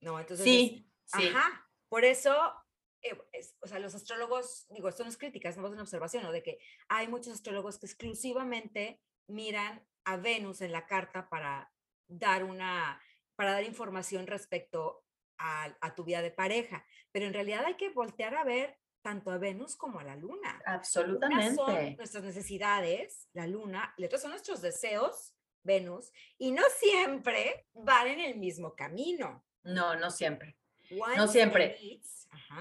¿No? 0.01 0.19
Entonces, 0.19 0.45
sí, 0.45 0.91
Ajá. 1.13 1.67
Por 1.89 2.05
eso, 2.05 2.33
eh, 3.03 3.19
o 3.61 3.67
sea, 3.67 3.79
los 3.79 3.95
astrólogos, 3.95 4.67
digo, 4.71 4.89
esto 4.89 5.03
no 5.03 5.11
es 5.11 5.19
crítica, 5.19 5.49
es 5.49 5.57
una 5.57 5.83
observación, 5.83 6.23
¿no? 6.23 6.33
De 6.33 6.43
que 6.43 6.59
hay 6.89 7.09
muchos 7.09 7.35
astrólogos 7.35 7.79
que 7.79 7.87
exclusivamente 7.87 9.01
miran 9.27 9.87
a 10.05 10.17
Venus 10.17 10.61
en 10.61 10.73
la 10.73 10.87
carta 10.87 11.29
para 11.29 11.73
dar 12.09 12.45
una, 12.45 13.01
para 13.37 13.53
dar 13.53 13.65
información 13.65 14.27
respecto 14.27 15.05
a, 15.39 15.77
a 15.81 15.95
tu 15.95 16.05
vida 16.05 16.23
de 16.23 16.31
pareja. 16.31 16.85
Pero 17.13 17.27
en 17.27 17.35
realidad 17.35 17.65
hay 17.65 17.77
que 17.77 17.91
voltear 17.91 18.35
a 18.35 18.45
ver 18.45 18.79
tanto 19.03 19.31
a 19.31 19.39
Venus 19.39 19.77
como 19.77 19.99
a 19.99 20.05
la 20.05 20.17
Luna. 20.17 20.61
Absolutamente. 20.67 21.55
son 21.55 21.97
nuestras 21.97 22.25
necesidades, 22.25 23.29
la 23.33 23.47
Luna, 23.47 23.95
y 23.97 24.05
otras 24.05 24.23
son 24.23 24.31
nuestros 24.31 24.61
deseos 24.61 25.35
Venus, 25.63 26.13
y 26.39 26.53
no 26.53 26.63
siempre 26.79 27.67
van 27.75 28.09
en 28.09 28.21
el 28.21 28.39
mismo 28.39 28.75
camino. 28.75 29.45
No, 29.63 29.95
no 29.97 30.11
siempre. 30.11 30.57
No 31.17 31.29
siempre. 31.29 31.79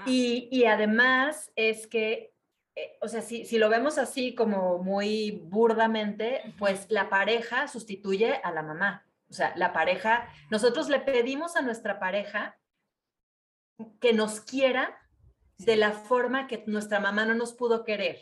Y, 0.06 0.48
y, 0.50 0.64
además 0.64 1.50
es 1.56 1.86
que, 1.86 2.32
eh, 2.76 2.98
o 3.00 3.08
sea, 3.08 3.22
si, 3.22 3.44
si, 3.44 3.58
lo 3.58 3.68
vemos 3.68 3.98
así 3.98 4.34
como 4.34 4.78
muy 4.78 5.42
burdamente, 5.44 6.54
pues 6.58 6.86
la 6.88 7.08
pareja 7.08 7.68
sustituye 7.68 8.40
a 8.42 8.52
la 8.52 8.62
mamá. 8.62 9.06
O 9.28 9.32
sea, 9.32 9.52
la 9.56 9.72
pareja, 9.72 10.28
nosotros 10.50 10.88
le 10.88 11.00
pedimos 11.00 11.56
a 11.56 11.62
nuestra 11.62 11.98
pareja 11.98 12.58
que 14.00 14.12
nos 14.12 14.40
quiera 14.40 14.98
de 15.58 15.76
la 15.76 15.92
forma 15.92 16.46
que 16.46 16.64
nuestra 16.66 17.00
mamá 17.00 17.24
no 17.24 17.34
nos 17.34 17.52
pudo 17.52 17.84
querer. 17.84 18.20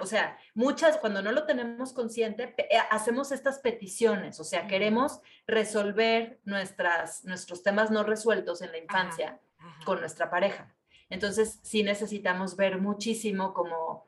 O 0.00 0.06
sea, 0.06 0.38
muchas, 0.54 0.98
cuando 0.98 1.22
no 1.22 1.32
lo 1.32 1.44
tenemos 1.44 1.92
consciente, 1.92 2.54
eh, 2.58 2.78
hacemos 2.90 3.32
estas 3.32 3.58
peticiones, 3.58 4.40
o 4.40 4.44
sea, 4.44 4.66
queremos 4.66 5.20
resolver 5.46 6.40
nuestras, 6.44 7.24
nuestros 7.24 7.62
temas 7.62 7.90
no 7.90 8.02
resueltos 8.04 8.62
en 8.62 8.72
la 8.72 8.78
infancia 8.78 9.40
con 9.84 10.00
nuestra 10.00 10.30
pareja. 10.30 10.74
Entonces, 11.10 11.60
sí 11.62 11.82
necesitamos 11.82 12.56
ver 12.56 12.78
muchísimo 12.78 13.54
como, 13.54 14.04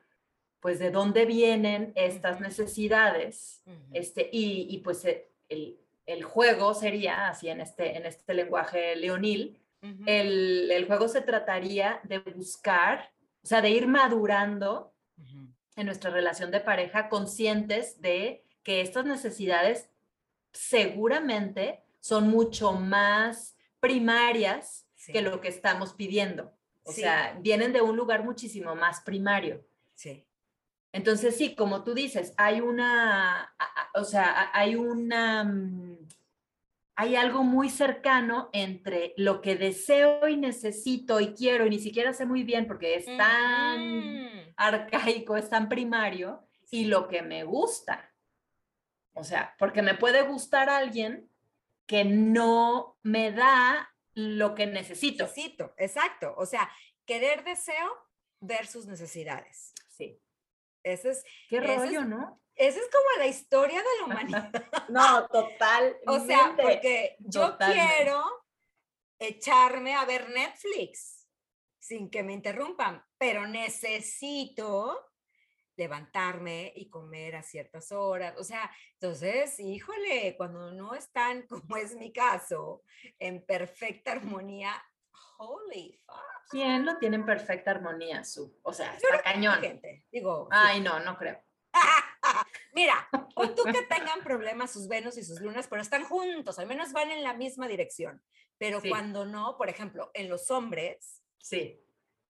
pues, 0.61 0.79
de 0.79 0.91
dónde 0.91 1.25
vienen 1.25 1.93
estas 1.95 2.41
necesidades, 2.41 3.63
este, 3.93 4.29
y, 4.33 4.79
pues 4.79 5.05
eh, 5.05 5.29
el, 5.49 5.79
el, 6.07 6.25
juego 6.25 6.75
sería, 6.75 7.29
así 7.29 7.49
en 7.49 7.61
este, 7.61 7.97
en 7.97 8.07
este 8.07 8.35
lenguaje 8.35 8.97
leonil, 8.97 9.57
el, 10.05 10.71
el 10.71 10.87
juego 10.87 11.09
se 11.09 11.23
trataría 11.23 12.01
de 12.05 12.19
buscar, 12.19 13.11
o 13.43 13.47
sea, 13.47 13.63
de 13.63 13.71
ir 13.71 13.87
madurando 13.87 14.93
en 15.81 15.87
nuestra 15.87 16.11
relación 16.11 16.51
de 16.51 16.61
pareja 16.61 17.09
conscientes 17.09 18.01
de 18.01 18.45
que 18.63 18.81
estas 18.81 19.05
necesidades 19.05 19.89
seguramente 20.53 21.83
son 22.01 22.29
mucho 22.29 22.73
más 22.73 23.57
primarias 23.81 24.87
que 25.07 25.23
lo 25.23 25.41
que 25.41 25.49
estamos 25.49 25.95
pidiendo. 25.95 26.53
O 26.85 26.93
sea, 26.93 27.39
vienen 27.41 27.73
de 27.73 27.83
un 27.83 27.97
lugar 27.97 28.25
muchísimo 28.25 28.75
más 28.75 29.01
primario. 29.01 29.65
Sí. 29.95 30.27
Entonces, 30.93 31.37
sí, 31.37 31.55
como 31.55 31.85
tú 31.85 31.95
dices, 31.95 32.35
hay 32.37 32.61
una, 32.61 33.55
o 33.95 34.05
sea, 34.05 34.51
hay 34.53 34.75
una, 34.75 35.45
mm, 35.45 35.99
hay 36.97 37.17
algo 37.17 37.43
muy 37.43 37.71
cercano 37.71 38.51
entre 38.53 39.15
lo 39.17 39.41
que 39.41 39.57
deseo 39.57 40.29
y 40.29 40.37
necesito 40.37 41.21
y 41.21 41.35
quiero 41.35 41.67
y 41.67 41.71
ni 41.71 41.79
siquiera 41.79 42.13
sé 42.13 42.27
muy 42.27 42.43
bien 42.43 42.67
porque 42.67 42.97
es 42.97 43.07
tan 43.07 44.53
arcaico, 44.57 45.37
es 45.37 45.49
tan 45.49 45.69
primario, 45.69 46.47
y 46.71 46.85
lo 46.85 47.09
que 47.09 47.23
me 47.23 47.45
gusta. 47.45 48.13
O 49.13 49.25
sea, 49.25 49.55
porque 49.59 49.83
me 49.83 49.95
puede 49.95 50.23
gustar 50.23 50.69
alguien 50.69 51.29
que 51.87 52.05
no 52.05 52.97
me 53.03 53.33
da 53.33 53.93
lo 54.15 54.55
que 54.55 54.67
necesito. 54.67 55.25
Necesito, 55.25 55.75
exacto. 55.77 56.35
O 56.37 56.47
sea, 56.47 56.71
querer 57.05 57.45
deseo 57.45 57.91
versus 58.41 58.87
necesidades. 58.87 59.75
Sí. 59.89 60.21
Ese 60.83 61.11
es. 61.11 61.25
Qué 61.49 61.61
rollo, 61.61 62.05
¿no? 62.05 62.41
Esa 62.55 62.79
es 62.79 62.89
como 62.91 63.19
la 63.19 63.27
historia 63.27 63.79
de 63.79 63.99
la 63.99 64.05
humanidad. 64.05 64.51
no, 64.89 65.27
total. 65.29 65.97
O 66.07 66.21
sea, 66.21 66.55
porque 66.61 67.17
yo 67.21 67.57
quiero 67.59 68.23
echarme 69.19 69.95
a 69.95 70.05
ver 70.05 70.29
Netflix 70.31 71.29
sin 71.79 72.11
que 72.11 72.23
me 72.23 72.35
interrumpan, 72.35 73.03
pero 73.19 73.47
necesito 73.47 75.11
levantarme 75.77 76.73
y 76.77 76.91
comer 76.91 77.37
a 77.37 77.43
ciertas 77.43 77.91
horas. 77.91 78.35
O 78.39 78.45
sea, 78.45 78.71
entonces, 78.93 79.59
híjole, 79.59 80.37
cuando 80.37 80.73
no 80.73 80.95
están, 80.95 81.47
como 81.49 81.77
es 81.77 81.97
mi 81.97 82.13
caso, 82.13 82.83
en 83.19 83.45
perfecta 83.45 84.13
armonía, 84.13 84.73
holy 85.41 85.99
fuck. 86.05 86.17
¿Quién 86.51 86.85
lo 86.85 86.99
tiene 86.99 87.17
en 87.17 87.27
perfecta 87.27 87.71
armonía, 87.71 88.25
Su? 88.25 88.59
O 88.63 88.73
sea, 88.73 88.95
está 88.95 89.23
cañón. 89.23 89.61
Gente, 89.61 90.07
digo. 90.11 90.49
Ay, 90.51 90.81
no, 90.81 91.01
no 91.01 91.17
creo. 91.17 91.41
Mira, 92.73 93.09
o 93.35 93.51
tú 93.51 93.63
que 93.65 93.83
tengan 93.83 94.23
problemas 94.23 94.73
sus 94.73 94.89
Venus 94.89 95.17
y 95.17 95.25
sus 95.25 95.41
lunas, 95.41 95.69
pero 95.69 95.83
están 95.83 96.05
juntos, 96.05 96.59
al 96.59 96.67
menos 96.67 96.93
van 96.93 97.11
en 97.11 97.23
la 97.23 97.35
misma 97.35 97.69
dirección. 97.69 98.23
Pero 98.59 98.83
cuando 98.83 99.25
no, 99.25 99.57
por 99.57 99.69
ejemplo, 99.69 100.11
en 100.13 100.29
los 100.29 100.51
hombres, 100.51 101.23
sí 101.39 101.83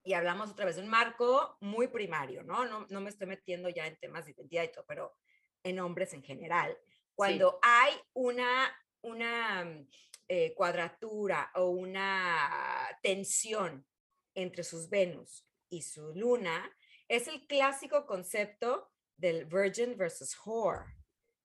y 0.03 0.15
hablamos 0.15 0.51
otra 0.51 0.65
vez 0.65 0.77
de 0.77 0.83
un 0.83 0.89
marco 0.89 1.57
muy 1.61 1.89
primario, 1.89 2.43
¿no? 2.43 2.65
¿no? 2.65 2.87
No 2.89 3.01
me 3.01 3.11
estoy 3.11 3.27
metiendo 3.27 3.69
ya 3.69 3.87
en 3.87 3.99
temas 3.99 4.25
de 4.25 4.33
identidad 4.33 4.65
y 4.65 4.73
todo, 4.73 4.85
pero 4.87 5.15
en 5.63 5.79
hombres 5.81 6.15
en 6.15 6.23
general. 6.23 6.77
Cuando 7.15 7.59
hay 7.61 7.93
una, 8.15 8.75
una 9.03 9.87
eh, 10.33 10.55
cuadratura 10.55 11.51
o 11.57 11.71
una 11.71 12.97
tensión 13.03 13.85
entre 14.33 14.63
sus 14.63 14.89
Venus 14.89 15.45
y 15.69 15.83
su 15.83 16.15
luna, 16.15 16.71
es 17.09 17.27
el 17.27 17.49
clásico 17.49 18.07
concepto 18.07 18.93
del 19.17 19.47
virgin 19.47 19.97
versus 19.97 20.37
whore. 20.47 20.85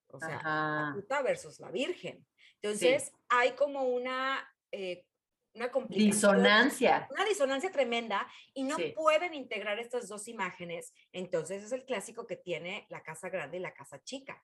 O 0.07 0.19
sea, 0.19 0.39
la 0.43 0.91
puta 0.93 1.23
versus 1.23 1.59
la 1.59 1.71
virgen. 1.71 2.27
Entonces, 2.61 3.11
hay 3.27 3.53
como 3.53 3.85
una 3.85 4.47
eh, 4.71 5.03
una 5.55 5.71
Disonancia. 5.89 7.07
Una 7.09 7.25
disonancia 7.25 7.71
tremenda 7.71 8.27
y 8.53 8.65
no 8.65 8.77
pueden 8.93 9.33
integrar 9.33 9.79
estas 9.79 10.07
dos 10.07 10.27
imágenes. 10.27 10.93
Entonces 11.11 11.63
es 11.63 11.71
el 11.71 11.85
clásico 11.85 12.27
que 12.27 12.35
tiene 12.35 12.85
la 12.89 13.01
casa 13.01 13.29
grande 13.29 13.57
y 13.57 13.61
la 13.61 13.73
casa 13.73 14.03
chica. 14.03 14.43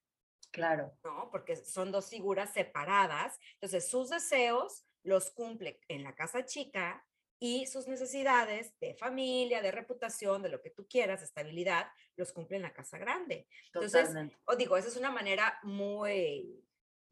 Claro. 0.52 0.98
¿No? 1.04 1.30
Porque 1.32 1.56
son 1.56 1.92
dos 1.92 2.10
figuras 2.10 2.54
separadas. 2.54 3.40
Entonces 3.54 3.90
sus 3.90 4.10
deseos 4.10 4.86
los 5.04 5.32
cumple 5.32 5.80
en 5.88 6.04
la 6.04 6.16
casa 6.16 6.46
chica 6.46 7.06
y 7.40 7.66
sus 7.66 7.88
necesidades 7.88 8.78
de 8.80 8.94
familia, 8.94 9.64
de 9.64 9.72
reputación, 9.72 10.44
de 10.44 10.50
lo 10.50 10.62
que 10.62 10.70
tú 10.70 10.88
quieras, 10.88 11.24
estabilidad, 11.24 11.88
los 12.16 12.32
cumple 12.34 12.58
en 12.58 12.62
la 12.62 12.74
casa 12.74 13.00
grande. 13.00 13.48
Entonces, 13.74 14.10
os 14.46 14.58
digo, 14.58 14.78
esa 14.78 14.90
es 14.90 14.96
una 14.98 15.10
manera 15.10 15.60
muy 15.64 16.64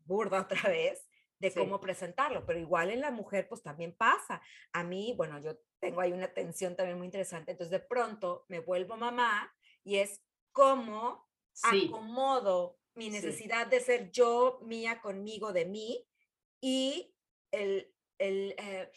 burda 0.05 0.41
otra 0.41 0.69
vez 0.69 1.09
de 1.39 1.53
cómo 1.53 1.79
presentarlo, 1.79 2.45
pero 2.45 2.59
igual 2.59 2.91
en 2.91 3.01
la 3.01 3.11
mujer 3.11 3.47
pues 3.47 3.63
también 3.63 3.95
pasa. 3.95 4.41
A 4.73 4.83
mí, 4.83 5.13
bueno, 5.17 5.39
yo 5.39 5.57
tengo 5.79 6.01
ahí 6.01 6.11
una 6.11 6.31
tensión 6.31 6.75
también 6.75 6.97
muy 6.97 7.07
interesante, 7.07 7.51
entonces 7.51 7.71
de 7.71 7.79
pronto 7.79 8.45
me 8.49 8.59
vuelvo 8.59 8.97
mamá 8.97 9.51
y 9.83 9.97
es 9.97 10.21
cómo 10.51 11.27
acomodo 11.63 12.78
mi 12.95 13.09
necesidad 13.09 13.67
de 13.67 13.79
ser 13.79 14.11
yo, 14.11 14.59
mía, 14.63 15.01
conmigo, 15.01 15.53
de 15.53 15.65
mí 15.65 16.05
y 16.61 17.15
el, 17.51 17.93
el 18.17 18.55
eh, 18.57 18.91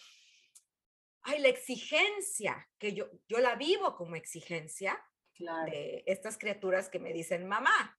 ay, 1.23 1.41
la 1.41 1.49
exigencia, 1.49 2.69
que 2.79 2.95
yo, 2.95 3.11
yo 3.29 3.39
la 3.39 3.55
vivo 3.55 3.97
como 3.97 4.17
exigencia 4.17 5.03
de 5.67 6.05
estas 6.07 6.39
criaturas 6.39 6.89
que 6.89 6.99
me 6.99 7.13
dicen 7.13 7.47
mamá. 7.47 7.99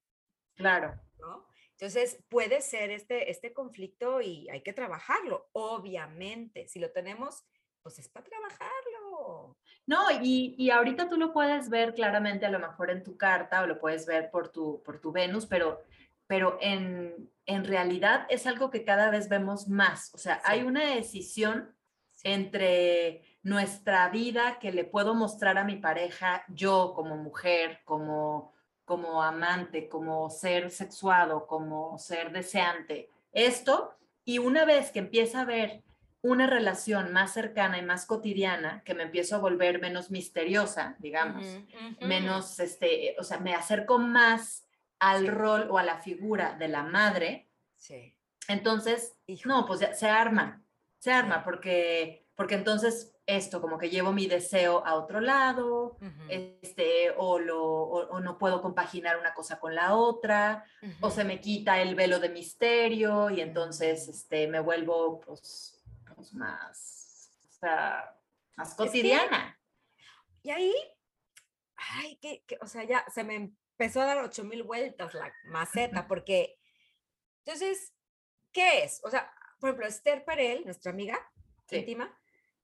Claro. 0.56 0.94
¿no? 1.18 1.48
Entonces, 1.72 2.24
puede 2.30 2.62
ser 2.62 2.92
este, 2.92 3.32
este 3.32 3.54
conflicto 3.54 4.22
y 4.22 4.50
hay 4.50 4.62
que 4.62 4.74
trabajarlo, 4.74 5.50
obviamente. 5.54 6.68
Si 6.68 6.80
lo 6.80 6.92
tenemos, 6.92 7.44
pues 7.82 8.00
es 8.00 8.08
para 8.10 8.26
trabajarlo. 8.26 8.93
No, 9.86 10.10
y, 10.22 10.56
y, 10.58 10.70
ahorita 10.70 11.10
tú 11.10 11.18
lo 11.18 11.34
puedes 11.34 11.70
ver 11.70 11.94
claramente 11.94 12.46
a 12.46 12.52
lo 12.52 12.60
mejor 12.60 12.90
en 12.90 13.04
tu 13.04 13.18
carta 13.18 13.62
o 13.62 13.68
lo 13.68 13.80
puedes 13.80 14.06
ver 14.06 14.32
por 14.32 14.50
tu, 14.50 14.82
por 14.84 15.00
tu 15.00 15.12
Venus, 15.12 15.46
pero, 15.46 15.84
pero 16.26 16.58
en, 16.62 17.30
en 17.46 17.66
realidad 17.66 18.26
es 18.30 18.48
algo 18.48 18.70
que 18.70 18.86
cada 18.86 19.10
vez 19.10 19.28
vemos 19.28 19.68
más. 19.68 20.14
O 20.14 20.18
sea, 20.18 20.42
hay 20.46 20.64
una 20.64 20.96
decisión 20.96 21.76
entre 22.24 23.24
nuestra 23.42 24.08
vida 24.08 24.58
que 24.60 24.72
le 24.72 24.86
puedo 24.86 25.16
mostrar 25.16 25.58
a 25.58 25.66
mi 25.66 25.76
pareja, 25.76 26.46
yo 26.48 26.94
como 26.96 27.18
mujer, 27.18 27.82
como 27.84 28.54
como 28.86 29.24
amante, 29.24 29.88
como 29.88 30.30
ser 30.30 30.70
sexuado, 30.70 31.48
como 31.48 31.98
ser 31.98 32.32
deseante, 32.32 33.10
esto, 33.32 33.96
y 34.26 34.40
una 34.40 34.66
vez 34.66 34.92
que 34.92 35.00
empieza 35.00 35.42
a 35.42 35.46
ver 35.46 35.84
una 36.24 36.48
relación 36.48 37.12
más 37.12 37.34
cercana 37.34 37.78
y 37.78 37.82
más 37.82 38.06
cotidiana, 38.06 38.82
que 38.86 38.94
me 38.94 39.04
empiezo 39.04 39.36
a 39.36 39.40
volver 39.40 39.82
menos 39.82 40.10
misteriosa, 40.10 40.96
digamos, 41.00 41.46
menos, 42.00 42.60
este, 42.62 43.16
o 43.20 43.24
sea, 43.24 43.40
me 43.40 43.54
acerco 43.54 44.00
más 44.00 44.66
al 45.00 45.28
rol 45.28 45.68
o 45.70 45.78
a 45.78 45.84
la 45.84 46.00
figura 46.00 46.54
de 46.54 46.70
la 46.70 46.84
madre, 46.84 47.50
sí. 47.76 48.16
entonces, 48.48 49.18
no, 49.44 49.66
pues 49.66 49.82
ya, 49.82 49.94
se 49.94 50.10
arma, 50.10 50.64
se 50.98 51.12
arma, 51.12 51.44
porque, 51.44 52.26
porque 52.36 52.56
entonces 52.56 53.14
esto, 53.26 53.60
como 53.60 53.78
que 53.78 53.90
llevo 53.90 54.14
mi 54.14 54.28
deseo 54.28 54.86
a 54.86 54.96
otro 54.96 55.20
lado, 55.20 55.98
este, 56.30 57.12
o, 57.18 57.38
lo, 57.38 57.64
o, 57.64 58.20
no 58.22 58.38
puedo 58.38 58.62
compaginar 58.62 59.18
una 59.18 59.34
cosa 59.34 59.60
con 59.60 59.76
la 59.76 59.96
otra, 59.96 60.64
o 61.02 61.10
se 61.10 61.26
me 61.26 61.42
quita 61.42 61.82
el 61.82 61.96
velo 61.96 62.20
de 62.20 62.30
misterio 62.30 63.30
y 63.30 63.42
entonces 63.42 64.08
este, 64.08 64.48
me 64.48 64.62
vuelvo 64.62 65.20
pues, 65.20 65.73
pues 66.24 66.34
más, 66.36 67.32
o 67.50 67.52
sea, 67.52 68.18
más 68.56 68.76
cotidiana. 68.76 69.60
y 70.42 70.52
ahí, 70.52 70.74
ay, 71.76 72.18
que, 72.22 72.46
o 72.62 72.68
sea, 72.68 72.86
ya 72.86 73.06
se 73.14 73.26
me 73.26 73.36
empezó 73.36 74.02
a 74.02 74.06
dar 74.06 74.20
ocho 74.20 74.46
mil 74.46 74.64
vueltas 74.64 75.14
la 75.14 75.34
maceta, 75.48 76.08
porque 76.08 76.58
entonces, 77.40 77.94
¿qué 78.54 78.84
es? 78.84 79.02
O 79.04 79.10
sea, 79.10 79.30
por 79.60 79.70
ejemplo, 79.70 79.86
Esther 79.86 80.24
Perel, 80.24 80.64
nuestra 80.64 80.94
amiga 80.94 81.20
íntima, 81.70 82.18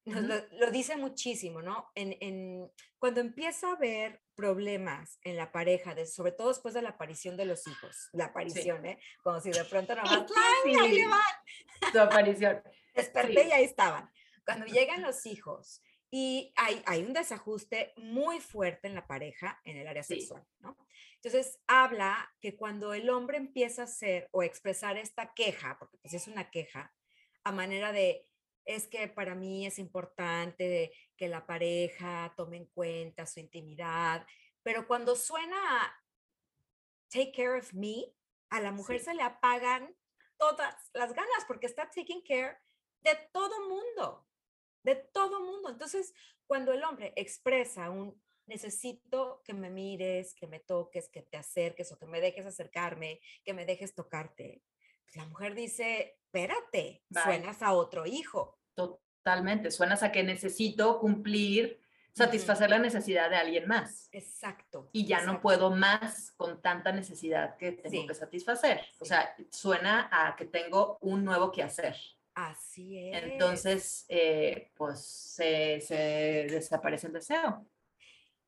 lo, 0.10 0.72
dice 0.72 0.96
muchísimo, 0.98 1.62
¿no? 1.62 1.92
En, 1.96 2.70
cuando 2.98 3.22
empieza 3.22 3.70
a 3.70 3.74
haber 3.74 4.22
problemas 4.36 5.20
en 5.24 5.38
la 5.38 5.52
pareja, 5.52 5.96
de, 5.96 6.06
sobre 6.06 6.32
todo 6.32 6.50
después 6.50 6.74
de 6.74 6.82
la 6.82 6.90
aparición 6.90 7.38
de 7.38 7.46
los 7.46 7.68
hijos, 7.68 8.10
la 8.14 8.26
aparición, 8.26 8.86
¿eh? 8.86 9.00
Como 9.24 9.40
si 9.40 9.52
de 9.52 9.64
pronto 9.66 9.96
nomás, 9.96 10.26
¡ay, 10.66 10.76
ahí 10.76 10.92
le 10.94 11.08
van! 11.08 11.92
Su 11.92 12.00
aparición. 12.00 12.62
Desperté 12.96 13.48
y 13.48 13.52
ahí 13.52 13.64
estaban. 13.64 14.10
Cuando 14.46 14.66
llegan 14.66 15.02
los 15.02 15.26
hijos 15.26 15.82
y 16.12 16.54
hay, 16.56 16.82
hay 16.86 17.04
un 17.04 17.14
desajuste 17.14 17.94
muy 17.98 18.40
fuerte 18.40 18.88
en 18.88 18.96
la 18.96 19.08
pareja 19.08 19.60
en 19.64 19.78
el 19.78 19.88
área 19.88 20.04
sexual, 20.04 20.44
¿no? 20.60 20.78
Entonces, 21.22 21.60
habla 21.68 22.34
que 22.40 22.56
cuando 22.56 22.94
el 22.94 23.10
hombre 23.10 23.38
empieza 23.38 23.82
a 23.82 23.86
hacer 23.86 24.30
o 24.32 24.42
expresar 24.42 24.98
esta 24.98 25.34
queja, 25.34 25.78
porque 25.78 25.98
pues 25.98 26.14
es 26.14 26.28
una 26.28 26.50
queja, 26.50 26.94
a 27.44 27.52
manera 27.52 27.92
de 27.92 28.29
es 28.70 28.88
que 28.88 29.08
para 29.08 29.34
mí 29.34 29.66
es 29.66 29.80
importante 29.80 30.92
que 31.18 31.28
la 31.28 31.48
pareja 31.48 32.32
tome 32.38 32.58
en 32.58 32.66
cuenta 32.68 33.26
su 33.26 33.40
intimidad, 33.40 34.28
pero 34.62 34.88
cuando 34.88 35.16
suena 35.16 35.58
take 37.10 37.32
care 37.32 37.58
of 37.58 37.74
me, 37.74 38.14
a 38.52 38.62
la 38.62 38.72
mujer 38.72 39.00
se 39.00 39.16
le 39.16 39.24
apagan 39.24 39.96
todas 40.38 40.76
las 40.94 41.14
ganas 41.14 41.46
porque 41.48 41.66
está 41.66 41.90
taking 41.90 42.22
care 42.22 42.60
de 43.02 43.18
todo 43.34 43.68
mundo, 43.68 44.28
de 44.84 44.96
todo 44.96 45.42
mundo. 45.42 45.70
Entonces, 45.70 46.14
cuando 46.46 46.72
el 46.72 46.84
hombre 46.84 47.12
expresa 47.16 47.90
un 47.90 48.22
necesito 48.46 49.42
que 49.46 49.54
me 49.54 49.72
mires, 49.72 50.36
que 50.36 50.46
me 50.46 50.60
toques, 50.60 51.10
que 51.10 51.24
te 51.24 51.38
acerques 51.38 51.92
o 51.92 51.98
que 51.98 52.06
me 52.06 52.22
dejes 52.22 52.46
acercarme, 52.46 53.20
que 53.44 53.56
me 53.56 53.66
dejes 53.66 53.96
tocarte, 53.96 54.62
la 55.16 55.26
mujer 55.26 55.56
dice, 55.56 56.20
espérate, 56.26 57.04
suenas 57.12 57.64
a 57.64 57.74
otro 57.74 58.06
hijo. 58.06 58.59
Totalmente, 58.80 59.70
suenas 59.72 60.02
a 60.02 60.12
que 60.12 60.24
necesito 60.24 60.98
cumplir, 61.00 61.82
satisfacer 62.14 62.70
la 62.70 62.80
necesidad 62.80 63.30
de 63.30 63.36
alguien 63.36 63.68
más. 63.68 64.08
Exacto. 64.14 64.90
Y 64.94 65.06
ya 65.06 65.22
no 65.26 65.42
puedo 65.42 65.72
más 65.72 66.32
con 66.38 66.62
tanta 66.62 66.94
necesidad 66.94 67.58
que 67.58 67.74
tengo 67.74 68.08
que 68.08 68.16
satisfacer. 68.16 68.82
O 69.00 69.06
sea, 69.06 69.36
suena 69.52 70.10
a 70.12 70.36
que 70.38 70.46
tengo 70.46 70.98
un 71.02 71.26
nuevo 71.26 71.52
que 71.52 71.64
hacer. 71.64 71.98
Así 72.34 72.98
es. 72.98 73.24
Entonces, 73.24 74.06
eh, 74.08 74.72
pues 74.76 75.02
se, 75.02 75.82
se, 75.82 76.48
desaparece 76.50 77.08
el 77.08 77.14
deseo. 77.14 77.68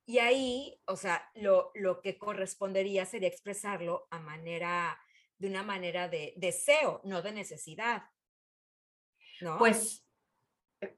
Y 0.05 0.19
ahí, 0.19 0.81
o 0.85 0.95
sea, 0.95 1.29
lo, 1.35 1.71
lo 1.75 2.01
que 2.01 2.17
correspondería 2.17 3.05
sería 3.05 3.27
expresarlo 3.27 4.07
a 4.09 4.19
manera, 4.19 4.97
de 5.37 5.49
una 5.49 5.63
manera 5.63 6.07
de 6.07 6.33
deseo, 6.37 7.01
no 7.03 7.21
de 7.21 7.33
necesidad. 7.33 8.03
¿No? 9.41 9.57
Pues 9.57 10.05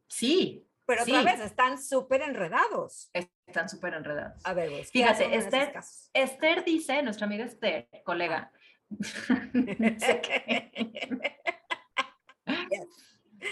sí. 0.08 0.68
Pero 0.86 1.04
otra 1.04 1.24
vez 1.24 1.40
están 1.40 1.82
súper 1.82 2.22
enredados. 2.22 3.10
Están 3.14 3.70
súper 3.70 3.94
enredados. 3.94 4.46
A 4.46 4.54
ver, 4.54 4.70
pues, 4.70 4.92
fíjate, 4.92 5.34
Esther, 5.36 5.74
Esther 6.14 6.66
dice, 6.66 7.02
nuestra 7.02 7.26
amiga 7.26 7.46
Esther, 7.46 7.88
colega, 8.04 8.52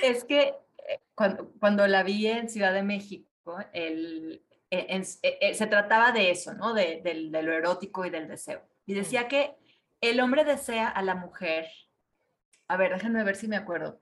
es 0.03 0.23
que 0.25 0.41
eh, 0.41 0.55
cuando, 1.15 1.51
cuando, 1.59 1.87
la 1.87 2.03
vi 2.03 2.27
en 2.27 2.49
Ciudad 2.49 2.73
de 2.73 2.83
México, 2.83 3.57
el, 3.73 4.43
e, 4.69 5.03
e, 5.41 5.53
se 5.53 5.67
trataba 5.67 6.11
de 6.11 6.31
eso, 6.31 6.53
¿no? 6.53 6.73
De, 6.73 7.01
de, 7.03 7.43
lo 7.43 7.53
erótico 7.53 8.05
y 8.05 8.09
del 8.09 8.27
deseo. 8.27 8.61
Y 8.85 8.93
decía 8.93 9.27
que 9.27 9.55
el 9.99 10.19
hombre 10.19 10.43
desea 10.43 10.87
a 10.87 11.01
la 11.01 11.15
mujer. 11.15 11.67
A 12.67 12.77
ver, 12.77 12.93
déjenme 12.93 13.23
ver 13.23 13.35
si 13.35 13.47
me 13.47 13.57
acuerdo. 13.57 13.99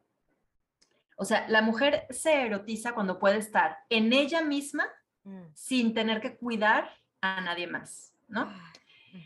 O 1.21 1.25
sea, 1.25 1.45
la 1.49 1.61
mujer 1.61 2.07
se 2.11 2.45
erotiza 2.45 2.93
cuando 2.93 3.19
puede 3.19 3.39
estar 3.39 3.79
en 3.89 4.13
ella 4.13 4.41
misma 4.41 4.87
mm. 5.25 5.47
sin 5.53 5.93
tener 5.93 6.21
que 6.21 6.37
cuidar 6.37 6.89
a 7.19 7.41
nadie 7.41 7.67
más, 7.67 8.13
¿no? 8.29 8.43
Ah, 8.43 8.73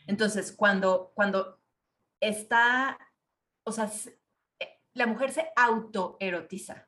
Entonces, 0.07 0.51
cuando, 0.51 1.11
cuando 1.13 1.59
está, 2.19 2.97
o 3.63 3.71
sea, 3.71 3.91
eh, 4.59 4.79
la 4.95 5.05
mujer 5.05 5.31
se 5.31 5.51
autoerotiza 5.55 6.87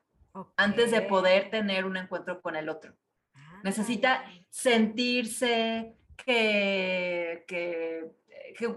antes 0.56 0.90
de 0.90 1.02
poder 1.02 1.50
tener 1.50 1.84
un 1.84 1.96
encuentro 1.96 2.42
con 2.42 2.56
el 2.56 2.68
otro. 2.68 2.92
Ah, 3.32 3.60
Necesita 3.62 4.24
sentirse 4.50 5.94
que, 6.16 7.44
que, 7.46 8.12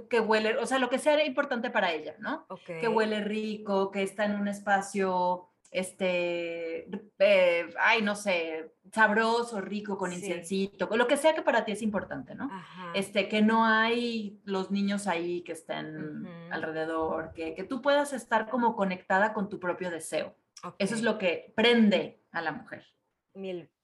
que, 0.07 0.19
huele, 0.19 0.57
o 0.57 0.67
sea, 0.67 0.77
lo 0.77 0.91
que 0.91 0.99
sea 0.99 1.25
importante 1.25 1.71
para 1.71 1.91
ella, 1.91 2.15
¿no? 2.19 2.45
Que 2.67 2.87
huele 2.87 3.23
rico, 3.23 3.89
que 3.89 4.03
está 4.03 4.25
en 4.25 4.35
un 4.35 4.47
espacio 4.47 5.48
este, 5.71 6.89
eh, 7.19 7.73
ay, 7.79 8.01
no 8.01 8.15
sé, 8.15 8.73
sabroso, 8.91 9.61
rico, 9.61 9.97
con 9.97 10.11
inciencito, 10.11 10.89
con 10.89 10.97
lo 10.97 11.07
que 11.07 11.17
sea 11.17 11.35
que 11.35 11.43
para 11.43 11.63
ti 11.63 11.73
es 11.73 11.81
importante, 11.81 12.33
¿no? 12.33 12.49
Este, 12.95 13.29
que 13.29 13.41
no 13.41 13.65
hay 13.65 14.41
los 14.45 14.71
niños 14.71 15.07
ahí 15.07 15.43
que 15.43 15.51
estén 15.51 16.27
alrededor, 16.51 17.33
que, 17.33 17.53
que, 17.53 17.63
tú 17.63 17.81
puedas 17.81 18.13
estar 18.13 18.49
como 18.49 18.75
conectada 18.75 19.33
con 19.33 19.49
tu 19.49 19.59
propio 19.59 19.91
deseo. 19.91 20.35
Eso 20.77 20.95
es 20.95 21.03
lo 21.03 21.17
que 21.17 21.53
prende 21.55 22.21
a 22.31 22.41
la 22.41 22.51
mujer. 22.51 22.85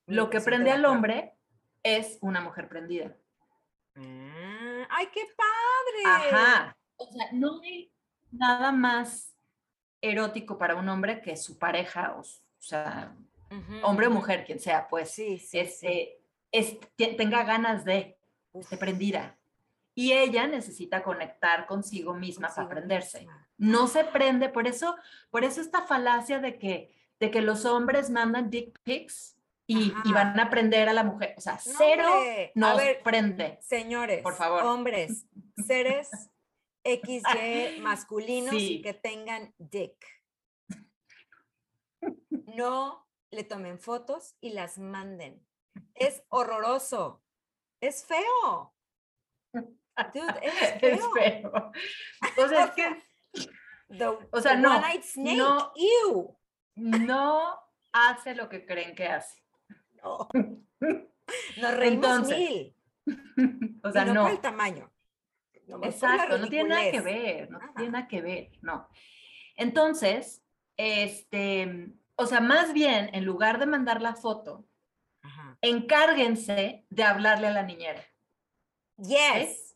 lo 0.08 0.30
que 0.30 0.42
prende 0.42 0.72
al 0.72 0.86
hombre 0.86 1.38
es 1.84 2.18
una 2.22 2.42
mujer 2.42 2.68
prendida. 2.68 3.16
Ah, 3.96 4.88
¡Ay, 4.90 5.08
qué 5.14 5.22
padre! 5.38 6.32
Ajá. 6.36 6.78
O 6.98 7.12
sea, 7.12 7.28
no 7.34 7.62
hay 7.62 7.92
nada 8.32 8.72
más 8.72 9.35
erótico 10.10 10.58
para 10.58 10.76
un 10.76 10.88
hombre 10.90 11.22
que 11.22 11.36
su 11.38 11.58
pareja, 11.58 12.16
o, 12.18 12.24
sea, 12.60 13.16
hombre 13.84 14.08
o 14.08 14.12
mujer, 14.12 14.46
quien 14.46 14.60
sea, 14.60 14.88
pues, 14.88 15.12
sí, 15.12 15.42
este, 15.52 16.18
tenga 17.18 17.44
ganas 17.44 17.86
de, 17.86 18.18
de 18.54 18.78
prendida. 18.78 19.38
Y 19.94 20.12
ella 20.12 20.46
necesita 20.48 21.04
conectar 21.04 21.66
consigo 21.68 22.14
misma 22.14 22.50
para 22.50 22.68
aprenderse. 22.68 23.28
No 23.58 23.88
se 23.88 24.04
prende, 24.04 24.50
por 24.50 24.68
eso, 24.68 24.96
por 25.32 25.46
eso 25.46 25.62
esta 25.62 25.84
falacia 25.84 26.40
de 26.40 26.58
que, 26.58 26.94
de 27.20 27.32
que 27.32 27.42
los 27.42 27.66
hombres 27.66 28.10
mandan 28.10 28.50
dick 28.50 28.78
pics 28.84 29.38
y, 29.68 29.94
van 30.14 30.38
a 30.40 30.44
aprender 30.44 30.90
a 30.90 30.94
la 30.94 31.04
mujer. 31.04 31.34
O 31.38 31.42
sea, 31.42 31.58
cero 31.58 32.10
no 32.56 32.76
prende. 33.04 33.58
Señores, 33.62 34.22
por 34.22 34.36
favor. 34.36 34.64
Hombres, 34.64 35.26
seres 35.66 36.10
XY 36.86 37.80
masculinos 37.82 38.54
que 38.54 39.00
tengan 39.02 39.54
dick. 39.58 39.98
No 42.56 43.08
le 43.32 43.44
tomen 43.44 43.80
fotos 43.80 44.36
y 44.40 44.52
las 44.52 44.78
manden. 44.78 45.46
Es 45.96 46.24
horroroso. 46.30 47.24
Es 47.82 48.06
feo. 48.06 48.74
Dude, 49.52 50.40
es 50.44 50.54
feo. 50.80 50.96
Es 50.96 51.04
feo. 51.14 51.72
O 52.38 52.48
sea, 52.48 52.66
es 52.66 52.72
que. 52.72 53.04
o 54.32 54.42
sea, 54.42 54.56
no, 54.56 54.82
no, 55.16 55.74
no 56.76 57.60
hace 57.92 58.36
lo 58.36 58.48
que 58.48 58.66
creen 58.66 58.96
que 58.96 59.08
hace. 59.08 59.42
No. 60.04 60.30
Nos 61.58 61.74
reímos 61.76 62.30
mil. 62.30 62.76
O 63.84 63.92
sea, 63.92 64.06
no. 64.06 64.14
no. 64.14 64.24
Por 64.24 64.32
el 64.32 64.42
tamaño. 64.42 64.92
Exacto, 65.84 66.38
no 66.38 66.48
tiene 66.48 66.70
nada 66.70 66.92
que 66.92 67.02
ver, 67.02 67.50
no 67.50 67.60
tiene 67.76 67.92
nada 67.92 68.08
que 68.08 68.22
ver, 68.22 68.52
no. 68.62 68.88
Entonces, 69.56 70.44
este, 70.78 71.94
o 72.16 72.26
sea, 72.26 72.42
más 72.42 72.74
bien, 72.74 73.10
en 73.14 73.26
lugar 73.26 73.60
de 73.60 73.66
mandar 73.66 74.02
la 74.02 74.16
foto, 74.16 74.66
encárguense 75.62 76.86
de 76.90 77.04
hablarle 77.04 77.48
a 77.48 77.52
la 77.52 77.64
niñera. 77.64 78.04
Yes. 78.98 79.76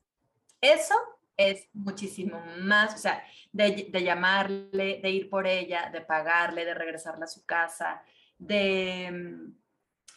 Eso 0.62 0.96
es 1.38 1.70
muchísimo 1.74 2.44
más, 2.60 2.96
o 2.96 2.98
sea, 2.98 3.24
de, 3.52 3.88
de, 3.90 4.04
llamarle, 4.04 5.00
de 5.02 5.10
ir 5.10 5.30
por 5.30 5.48
ella, 5.48 5.90
de 5.92 6.02
pagarle, 6.02 6.66
de 6.66 6.74
regresarla 6.74 7.26
a 7.26 7.30
su 7.30 7.46
casa, 7.46 8.04
de, 8.38 9.50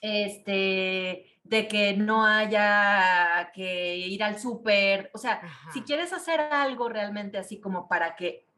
este, 0.00 1.31
de 1.44 1.68
que 1.68 1.96
no 1.96 2.24
haya 2.24 3.50
que 3.52 3.96
ir 3.96 4.22
al 4.22 4.38
súper. 4.38 5.10
O 5.14 5.18
sea, 5.18 5.40
si 5.72 5.82
quieres 5.82 6.12
hacer 6.12 6.40
algo 6.40 6.88
realmente 6.88 7.38
así 7.38 7.60
como 7.60 7.88
para 7.88 8.16
que, 8.16 8.48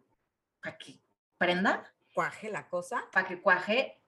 para 0.62 0.76
que 0.78 1.00
prenda. 1.38 1.92
Cuaje 2.12 2.50
la 2.50 2.68
cosa. 2.68 3.04
Para 3.12 3.26
que 3.26 3.40
cuaje. 3.40 4.00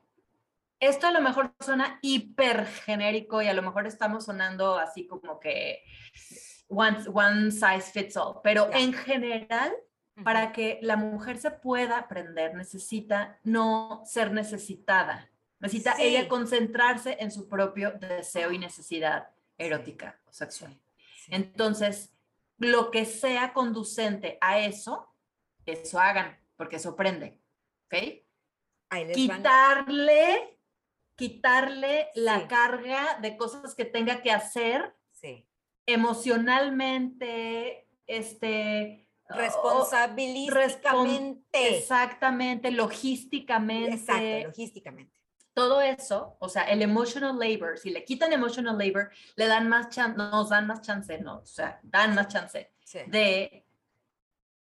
Esto 0.79 1.07
a 1.07 1.11
lo 1.11 1.21
mejor 1.21 1.55
suena 1.61 1.99
hiper 2.03 2.67
genérico 2.67 3.41
y 3.41 3.49
a 3.49 3.55
lo 3.55 3.63
mejor 3.63 3.87
estamos 3.87 4.27
sonando 4.27 4.77
así 4.77 5.07
como 5.07 5.41
que 5.41 5.83
one, 6.69 6.99
one 7.13 7.51
size 7.51 7.91
fits 7.93 8.17
all, 8.17 8.41
pero 8.43 8.71
en 8.73 8.93
general, 8.93 9.73
para 10.23 10.53
que 10.53 10.79
la 10.83 10.97
mujer 10.97 11.39
se 11.39 11.51
pueda 11.51 11.99
aprender, 11.99 12.55
necesita 12.55 13.39
no 13.43 14.03
ser 14.05 14.33
necesitada. 14.33 15.31
Necesita 15.67 15.97
ella 15.99 16.29
concentrarse 16.29 17.17
en 17.19 17.33
su 17.33 17.49
propio 17.49 17.91
deseo 17.91 18.53
y 18.53 18.59
necesidad 18.59 19.31
erótica 19.59 20.21
o 20.27 20.33
sexual. 20.33 20.81
Entonces, 21.29 22.13
lo 22.59 22.93
que 22.93 23.05
sea 23.05 23.53
conducente 23.53 24.39
a 24.41 24.61
eso, 24.61 25.13
eso 25.65 25.99
hagan, 25.99 26.39
porque 26.57 26.77
eso 26.77 26.95
prende. 26.95 27.41
¿Ok? 27.87 27.97
quitarle, 29.13 30.61
quitarle 31.17 32.11
la 32.15 32.47
carga 32.47 33.19
de 33.21 33.37
cosas 33.37 33.75
que 33.75 33.85
tenga 33.85 34.23
que 34.23 34.31
hacer 34.31 34.95
emocionalmente, 35.87 37.89
este, 38.07 39.11
responsabilísticamente. 39.29 41.77
exactamente, 41.77 42.71
logísticamente. 42.71 43.95
Exacto, 43.95 44.47
logísticamente 44.47 45.17
todo 45.57 45.81
eso, 45.81 46.37
o 46.39 46.51
sea, 46.51 46.65
el 46.65 46.83
emotional 46.83 47.39
labor, 47.39 47.79
si 47.79 47.89
le 47.89 48.05
quitan 48.05 48.31
emotional 48.31 48.77
labor, 48.77 49.11
le 49.37 49.47
dan 49.47 49.71
más 49.71 49.89
chance, 49.89 50.15
nos 50.15 50.51
dan 50.51 50.67
más 50.67 50.83
chance, 50.83 51.17
no, 51.17 51.39
o 51.39 51.47
sea, 51.47 51.81
dan 51.83 52.15
más 52.15 52.29
chance 52.29 52.71
de, 53.07 53.65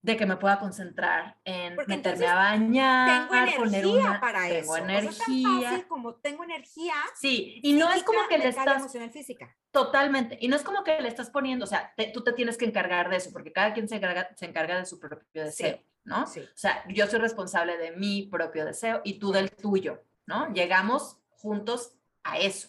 de 0.02 0.16
que 0.16 0.26
me 0.26 0.36
pueda 0.36 0.58
concentrar 0.58 1.38
en 1.44 1.76
meterme 1.86 2.26
a 2.26 2.34
bañar, 2.34 3.28
tengo 3.28 3.34
energía 3.36 3.58
poner 3.60 3.86
una, 3.86 4.20
para 4.20 4.48
tengo 4.48 4.76
eso. 4.76 4.84
energía. 4.84 5.86
como 5.86 6.16
tengo 6.16 6.42
energía. 6.42 6.94
Sí, 7.14 7.60
y 7.62 7.72
no 7.74 7.88
es 7.92 8.02
como 8.02 8.26
que 8.28 8.38
le 8.38 8.48
estás 8.48 8.78
emocional 8.78 9.12
física. 9.12 9.56
Totalmente, 9.70 10.38
y 10.40 10.48
no 10.48 10.56
es 10.56 10.64
como 10.64 10.82
que 10.82 11.00
le 11.00 11.06
estás 11.06 11.30
poniendo, 11.30 11.66
o 11.66 11.68
sea, 11.68 11.94
tú 12.12 12.24
te 12.24 12.32
tienes 12.32 12.58
que 12.58 12.64
encargar 12.64 13.10
de 13.10 13.18
eso, 13.18 13.30
porque 13.32 13.52
cada 13.52 13.72
quien 13.74 13.88
se 13.88 13.94
encarga, 13.94 14.28
se 14.34 14.46
encarga 14.46 14.76
de 14.76 14.86
su 14.86 14.98
propio 14.98 15.44
deseo, 15.44 15.78
¿no? 16.02 16.26
Sí. 16.26 16.40
O 16.40 16.58
sea, 16.58 16.82
yo 16.88 17.06
soy 17.06 17.20
responsable 17.20 17.76
de 17.76 17.92
mi 17.92 18.26
propio 18.26 18.64
deseo 18.64 19.02
y 19.04 19.20
tú 19.20 19.30
del 19.30 19.52
tuyo. 19.52 20.02
¿No? 20.26 20.52
Llegamos 20.52 21.18
juntos 21.30 21.92
a 22.22 22.38
eso. 22.38 22.68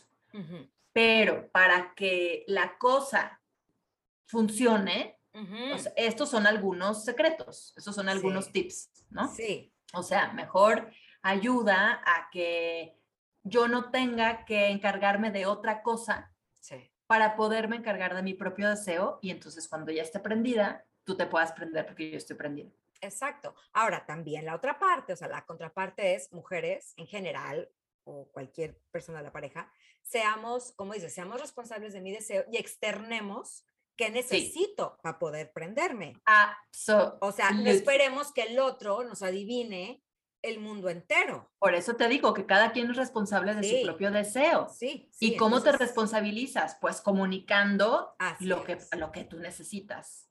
Pero 0.94 1.50
para 1.52 1.94
que 1.96 2.44
la 2.48 2.78
cosa 2.78 3.42
funcione, 4.26 5.20
estos 5.96 6.30
son 6.30 6.48
algunos 6.48 7.04
secretos, 7.04 7.74
estos 7.76 7.96
son 7.96 8.10
algunos 8.10 8.52
tips, 8.52 8.90
¿no? 9.10 9.34
Sí. 9.34 9.74
O 9.94 10.04
sea, 10.04 10.32
mejor 10.34 10.92
ayuda 11.22 12.02
a 12.06 12.30
que 12.32 12.98
yo 13.44 13.68
no 13.68 13.92
tenga 13.92 14.46
que 14.46 14.70
encargarme 14.70 15.32
de 15.32 15.46
otra 15.46 15.82
cosa 15.82 16.32
para 17.08 17.36
poderme 17.36 17.76
encargar 17.76 18.16
de 18.16 18.24
mi 18.24 18.34
propio 18.34 18.70
deseo 18.70 19.20
y 19.22 19.32
entonces 19.32 19.68
cuando 19.68 19.92
ya 19.92 20.02
esté 20.02 20.20
prendida, 20.20 20.86
tú 21.04 21.18
te 21.18 21.26
puedas 21.26 21.52
prender 21.52 21.86
porque 21.86 22.10
yo 22.10 22.18
estoy 22.18 22.38
prendida. 22.38 22.72
Exacto. 23.02 23.56
Ahora, 23.74 24.06
también 24.06 24.46
la 24.46 24.56
otra 24.56 24.80
parte, 24.80 25.14
o 25.14 25.16
sea, 25.16 25.28
la 25.28 25.46
contraparte 25.46 26.16
es 26.16 26.32
mujeres 26.32 26.94
en 26.98 27.08
general 27.08 27.70
o 28.04 28.30
cualquier 28.32 28.80
persona 28.92 29.20
de 29.20 29.26
la 29.26 29.32
pareja, 29.32 29.72
seamos, 30.02 30.72
como 30.74 30.94
dices, 30.94 31.14
seamos 31.14 31.40
responsables 31.40 31.94
de 31.94 32.02
mi 32.02 32.12
deseo 32.12 32.46
y 32.52 32.58
externemos 32.58 33.66
qué 33.96 34.10
necesito 34.10 34.98
para 35.04 35.20
poder 35.20 35.52
prenderme. 35.52 36.16
o 37.20 37.32
sea, 37.32 37.52
no 37.52 37.70
esperemos 37.70 38.32
que 38.32 38.44
el 38.44 38.60
otro 38.60 39.04
nos 39.04 39.22
adivine 39.22 40.04
el 40.42 40.60
mundo 40.60 40.90
entero. 40.90 41.52
Por 41.60 41.76
eso 41.76 41.96
te 41.96 42.08
digo 42.08 42.34
que 42.34 42.46
cada 42.46 42.72
quien 42.72 42.90
es 42.90 42.98
responsable 42.98 43.54
de 43.56 43.64
su 43.64 43.86
propio 43.86 44.12
deseo. 44.12 44.68
Sí. 44.70 45.10
¿Y 45.20 45.38
cómo 45.38 45.62
te 45.62 45.72
responsabilizas? 45.72 46.78
Pues 46.82 47.02
comunicando 47.02 48.16
lo 48.40 48.64
que, 48.64 48.78
lo 48.98 49.12
que 49.12 49.24
tú 49.24 49.40
necesitas 49.40 50.30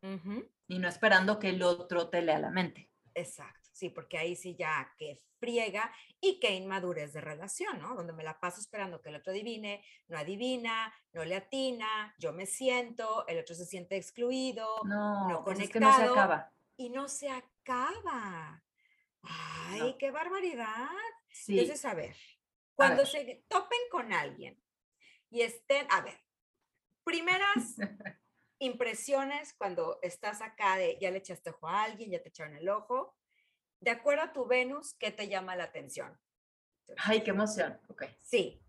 y 0.67 0.79
no 0.79 0.89
esperando 0.89 1.39
que 1.39 1.51
el 1.51 1.63
otro 1.63 2.09
te 2.09 2.23
lea 2.23 2.39
la 2.39 2.51
mente. 2.51 2.91
Exacto, 3.15 3.69
sí, 3.73 3.91
porque 3.91 4.19
ahí 4.19 4.37
sí 4.37 4.55
ya 4.57 4.93
que 4.97 5.23
friega 5.39 5.91
y 6.21 6.39
que 6.39 6.55
inmadurez 6.55 7.13
de 7.13 7.21
relación, 7.21 7.81
¿no? 7.81 7.95
Donde 7.95 8.13
me 8.13 8.23
la 8.23 8.39
paso 8.39 8.61
esperando 8.61 9.01
que 9.01 9.09
el 9.09 9.17
otro 9.17 9.33
adivine, 9.33 9.83
no 10.07 10.19
adivina, 10.19 10.93
no 11.13 11.25
le 11.25 11.35
atina, 11.35 12.15
yo 12.19 12.33
me 12.33 12.47
siento, 12.47 13.27
el 13.27 13.39
otro 13.39 13.55
se 13.55 13.65
siente 13.65 13.97
excluido, 13.97 14.67
no, 14.85 15.29
no 15.29 15.43
conectado. 15.43 15.45
Pues 15.45 15.71
que 15.71 15.81
no 15.81 15.97
se 15.97 16.03
acaba. 16.05 16.53
Y 16.77 16.91
no 16.91 17.09
se 17.09 17.31
acaba. 17.31 18.63
Ay, 19.23 19.97
qué 19.99 20.11
barbaridad. 20.11 20.89
Entonces, 21.49 21.85
a 21.85 21.95
ver, 21.95 22.17
cuando 22.75 23.05
se 23.07 23.45
topen 23.49 23.79
con 23.91 24.13
alguien 24.13 24.63
y 25.31 25.43
estén, 25.43 25.87
a 25.91 26.01
ver, 26.01 26.21
primeras 27.05 27.77
impresiones 28.59 29.55
cuando 29.55 29.99
estás 30.03 30.43
acá 30.43 30.77
de 30.77 30.99
ya 31.01 31.11
le 31.11 31.19
echaste 31.19 31.51
ojo 31.51 31.69
a 31.69 31.85
alguien, 31.85 32.11
ya 32.11 32.23
te 32.23 32.29
echaron 32.29 32.57
el 32.57 32.69
ojo, 32.69 33.17
de 33.81 33.91
acuerdo 33.91 34.23
a 34.23 34.33
tu 34.33 34.47
Venus, 34.47 34.95
¿qué 34.95 35.11
te 35.11 35.29
llama 35.29 35.57
la 35.57 35.65
atención? 35.65 36.19
Ay, 36.99 37.23
qué 37.23 37.31
emoción. 37.31 37.81
Ok. 37.89 38.05
Sí. 38.21 38.63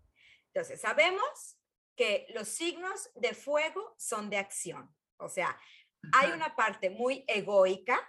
Entonces, 0.46 0.80
sabemos 0.80 1.58
que 1.96 2.26
los 2.34 2.48
signos 2.48 3.10
de 3.14 3.34
fuego 3.34 3.94
son 3.98 4.30
de 4.30 4.38
acción. 4.38 4.94
O 5.18 5.28
sea, 5.28 5.58
hay 6.12 6.30
una 6.32 6.56
parte 6.56 6.90
muy 6.90 7.24
egoica 7.28 8.00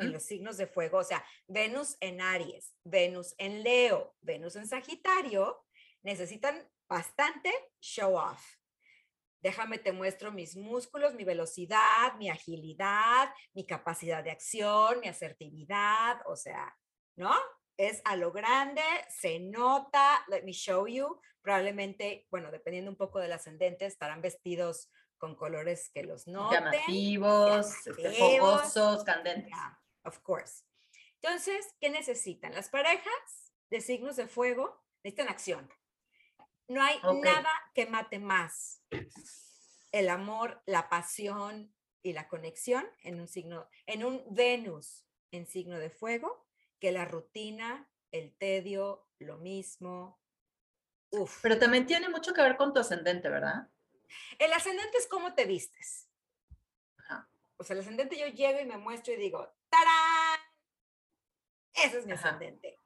en 0.00 0.12
los 0.12 0.22
signos 0.24 0.56
de 0.56 0.66
fuego, 0.66 0.98
o 0.98 1.04
sea, 1.04 1.24
Venus 1.46 1.96
en 2.00 2.20
Aries, 2.20 2.74
Venus 2.84 3.34
en 3.38 3.62
Leo, 3.62 4.14
Venus 4.20 4.56
en 4.56 4.66
Sagitario, 4.66 5.64
necesitan 6.02 6.68
bastante 6.88 7.50
show 7.80 8.16
off. 8.16 8.42
Déjame 9.42 9.78
te 9.78 9.92
muestro 9.92 10.30
mis 10.30 10.56
músculos, 10.56 11.14
mi 11.14 11.24
velocidad, 11.24 12.14
mi 12.16 12.30
agilidad, 12.30 13.32
mi 13.54 13.66
capacidad 13.66 14.22
de 14.22 14.30
acción, 14.30 15.00
mi 15.00 15.08
asertividad, 15.08 16.20
o 16.26 16.36
sea, 16.36 16.76
¿no? 17.16 17.34
Es 17.76 18.00
a 18.04 18.14
lo 18.14 18.30
grande, 18.30 18.82
se 19.08 19.40
nota, 19.40 20.24
let 20.28 20.44
me 20.44 20.52
show 20.52 20.86
you. 20.86 21.20
Probablemente, 21.40 22.28
bueno, 22.30 22.52
dependiendo 22.52 22.90
un 22.90 22.96
poco 22.96 23.18
del 23.18 23.32
ascendente, 23.32 23.86
estarán 23.86 24.22
vestidos 24.22 24.88
con 25.22 25.36
colores 25.36 25.88
que 25.94 26.02
los 26.02 26.26
noten. 26.26 26.64
Llamativos, 26.64 27.86
este, 27.86 28.10
fogosos, 28.10 29.04
candentes. 29.04 29.52
of 30.02 30.18
course. 30.18 30.64
Entonces, 31.20 31.76
¿qué 31.80 31.90
necesitan? 31.90 32.52
Las 32.56 32.68
parejas 32.68 33.52
de 33.70 33.80
signos 33.80 34.16
de 34.16 34.26
fuego 34.26 34.84
necesitan 35.04 35.28
acción. 35.28 35.72
No 36.66 36.82
hay 36.82 36.98
nada 37.22 37.52
que 37.72 37.86
mate 37.86 38.18
más 38.18 38.82
el 39.92 40.08
amor, 40.08 40.60
la 40.66 40.88
pasión 40.88 41.72
y 42.02 42.14
la 42.14 42.26
conexión 42.26 42.84
en 43.04 43.20
un 43.20 43.28
signo, 43.28 43.68
en 43.86 44.04
un 44.04 44.24
Venus 44.28 45.06
en 45.30 45.46
signo 45.46 45.78
de 45.78 45.90
fuego, 45.90 46.48
que 46.80 46.90
la 46.90 47.04
rutina, 47.04 47.88
el 48.10 48.36
tedio, 48.38 49.06
lo 49.20 49.38
mismo. 49.38 50.20
Uf. 51.10 51.38
Pero 51.42 51.60
también 51.60 51.86
tiene 51.86 52.08
mucho 52.08 52.34
que 52.34 52.42
ver 52.42 52.56
con 52.56 52.74
tu 52.74 52.80
ascendente, 52.80 53.28
¿verdad? 53.28 53.68
El 54.38 54.52
ascendente 54.52 54.98
es 54.98 55.06
cómo 55.06 55.34
te 55.34 55.44
vistes. 55.44 56.08
O 57.56 57.64
sea, 57.64 57.74
el 57.74 57.80
ascendente 57.80 58.18
yo 58.18 58.26
llego 58.26 58.58
y 58.60 58.64
me 58.64 58.76
muestro 58.76 59.14
y 59.14 59.18
digo, 59.18 59.48
¡tarán! 59.68 60.40
Ese 61.74 61.98
es 62.00 62.06
mi 62.06 62.12
ascendente. 62.12 62.76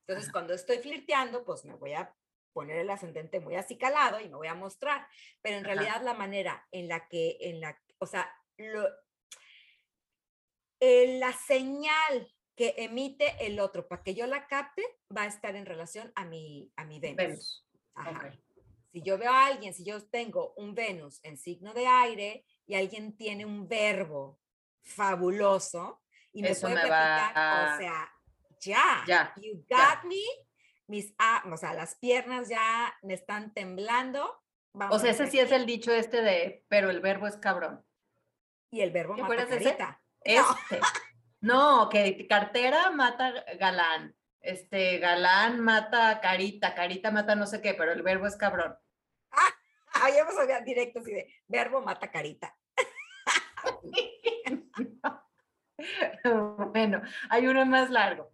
Entonces, 0.00 0.30
cuando 0.30 0.52
estoy 0.52 0.78
flirteando, 0.78 1.42
pues 1.44 1.64
me 1.64 1.74
voy 1.74 1.94
a 1.94 2.14
poner 2.52 2.76
el 2.78 2.90
ascendente 2.90 3.40
muy 3.40 3.54
acicalado 3.56 4.20
y 4.20 4.28
me 4.28 4.36
voy 4.36 4.48
a 4.48 4.54
mostrar. 4.54 5.08
Pero 5.40 5.56
en 5.56 5.64
realidad 5.64 6.02
la 6.02 6.12
manera 6.12 6.68
en 6.70 6.88
la 6.88 7.08
que, 7.08 7.38
en 7.40 7.60
la, 7.60 7.80
o 7.98 8.06
sea, 8.06 8.30
lo, 8.58 8.86
la 10.80 11.32
señal 11.32 12.30
que 12.54 12.74
emite 12.76 13.46
el 13.46 13.58
otro 13.58 13.88
para 13.88 14.02
que 14.02 14.14
yo 14.14 14.26
la 14.26 14.46
capte 14.48 14.82
va 15.16 15.22
a 15.22 15.26
estar 15.26 15.56
en 15.56 15.66
relación 15.66 16.12
a 16.14 16.24
mi, 16.26 16.70
a 16.76 16.84
mi 16.84 17.00
Venus. 17.00 17.66
Ajá 17.94 18.36
si 18.96 19.02
yo 19.02 19.18
veo 19.18 19.30
a 19.30 19.48
alguien, 19.48 19.74
si 19.74 19.84
yo 19.84 20.02
tengo 20.06 20.54
un 20.56 20.74
Venus 20.74 21.20
en 21.22 21.36
signo 21.36 21.74
de 21.74 21.86
aire 21.86 22.46
y 22.66 22.76
alguien 22.76 23.14
tiene 23.14 23.44
un 23.44 23.68
verbo 23.68 24.40
fabuloso 24.82 26.00
y 26.32 26.40
me 26.40 26.54
puede 26.54 26.76
platicar, 26.76 27.74
o 27.74 27.78
sea, 27.78 28.10
ya, 28.58 29.04
ya 29.06 29.34
you 29.36 29.62
got 29.68 30.02
me, 30.04 30.22
mis, 30.86 31.12
ah, 31.18 31.44
o 31.52 31.58
sea, 31.58 31.74
las 31.74 31.96
piernas 31.96 32.48
ya 32.48 32.96
me 33.02 33.12
están 33.12 33.52
temblando. 33.52 34.42
o 34.72 34.98
sea, 34.98 35.10
ese 35.10 35.26
sí 35.30 35.40
es 35.40 35.52
el 35.52 35.66
dicho 35.66 35.92
este 35.92 36.22
de, 36.22 36.64
pero 36.68 36.88
el 36.88 37.00
verbo 37.00 37.26
es 37.26 37.36
cabrón. 37.36 37.84
Y 38.70 38.80
el 38.80 38.92
verbo 38.92 39.14
mata 39.14 39.46
carita. 39.46 40.00
Este. 40.24 40.80
No, 41.42 41.90
que 41.90 42.26
cartera 42.26 42.90
mata 42.92 43.44
galán. 43.58 44.16
Este, 44.40 44.98
galán 45.00 45.60
mata 45.60 46.18
carita, 46.22 46.74
carita 46.74 47.10
mata 47.10 47.34
no 47.34 47.46
sé 47.46 47.60
qué, 47.60 47.74
pero 47.74 47.92
el 47.92 48.00
verbo 48.02 48.26
es 48.26 48.36
cabrón. 48.36 48.74
Ah, 49.98 50.10
ya 50.10 50.20
hemos 50.20 50.36
oído 50.36 50.60
directo 50.62 51.00
así 51.00 51.10
de 51.10 51.26
verbo 51.48 51.80
mata 51.80 52.10
carita. 52.10 52.54
bueno, 56.72 57.00
hay 57.30 57.46
uno 57.48 57.64
más 57.64 57.88
largo. 57.88 58.30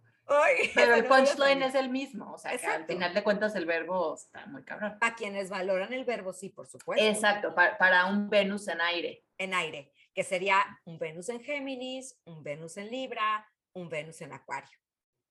pero 0.75 0.95
el 0.95 1.05
punchline 1.05 1.63
es 1.63 1.75
el 1.75 1.87
mismo, 1.89 2.33
o 2.33 2.37
sea, 2.37 2.57
que 2.57 2.67
al 2.67 2.85
final 2.85 3.13
de 3.13 3.23
cuentas 3.23 3.55
el 3.55 3.65
verbo 3.65 4.13
está 4.15 4.45
muy 4.47 4.63
cabrón. 4.63 4.97
A 4.99 5.15
quienes 5.15 5.49
valoran 5.49 5.93
el 5.93 6.03
verbo, 6.03 6.33
sí, 6.33 6.49
por 6.49 6.67
supuesto. 6.67 7.05
Exacto, 7.05 7.55
para, 7.55 7.77
para 7.77 8.05
un 8.07 8.29
Venus 8.29 8.67
en 8.67 8.81
aire. 8.81 9.23
En 9.37 9.53
aire, 9.53 9.93
que 10.13 10.23
sería 10.23 10.65
un 10.83 10.99
Venus 10.99 11.29
en 11.29 11.41
Géminis, 11.41 12.19
un 12.25 12.43
Venus 12.43 12.75
en 12.75 12.91
Libra, 12.91 13.49
un 13.71 13.87
Venus 13.87 14.19
en 14.21 14.33
Acuario. 14.33 14.82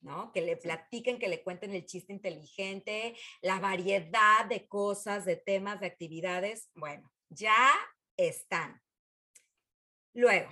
¿No? 0.03 0.33
Que 0.33 0.43
le 0.43 0.57
platiquen, 0.57 1.19
que 1.19 1.29
le 1.29 1.43
cuenten 1.43 1.75
el 1.75 1.87
chiste 1.87 2.13
inteligente, 2.13 3.17
la 3.41 3.59
variedad 3.59 4.45
de 4.49 4.69
cosas, 4.69 5.25
de 5.25 5.37
temas, 5.37 5.81
de 5.81 5.87
actividades. 5.87 6.71
Bueno, 6.75 7.11
ya 7.29 7.71
están. 8.17 8.81
Luego, 10.15 10.51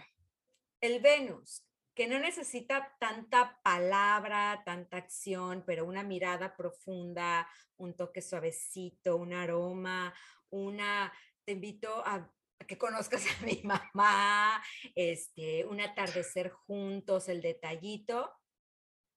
el 0.80 1.00
Venus, 1.00 1.66
que 1.94 2.08
no 2.08 2.18
necesita 2.18 2.96
tanta 2.98 3.60
palabra, 3.62 4.62
tanta 4.64 4.96
acción, 4.96 5.64
pero 5.66 5.84
una 5.84 6.02
mirada 6.02 6.56
profunda, 6.56 7.46
un 7.76 7.94
toque 7.94 8.22
suavecito, 8.22 9.16
un 9.16 9.34
aroma, 9.34 10.14
una, 10.48 11.12
te 11.44 11.52
invito 11.52 12.02
a 12.06 12.32
que 12.66 12.78
conozcas 12.78 13.24
a 13.26 13.44
mi 13.44 13.60
mamá, 13.64 14.62
este, 14.94 15.64
un 15.66 15.80
atardecer 15.80 16.50
juntos, 16.50 17.28
el 17.28 17.42
detallito, 17.42 18.32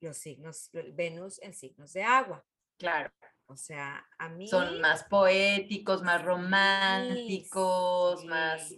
los 0.03 0.17
signos, 0.17 0.69
Venus 0.93 1.41
en 1.41 1.53
signos 1.53 1.93
de 1.93 2.03
agua. 2.03 2.45
Claro. 2.77 3.11
O 3.47 3.55
sea, 3.55 4.05
a 4.17 4.29
mí... 4.29 4.47
Son 4.47 4.79
más 4.81 5.03
poéticos, 5.05 6.03
más 6.03 6.23
románticos, 6.23 8.23
más... 8.25 8.73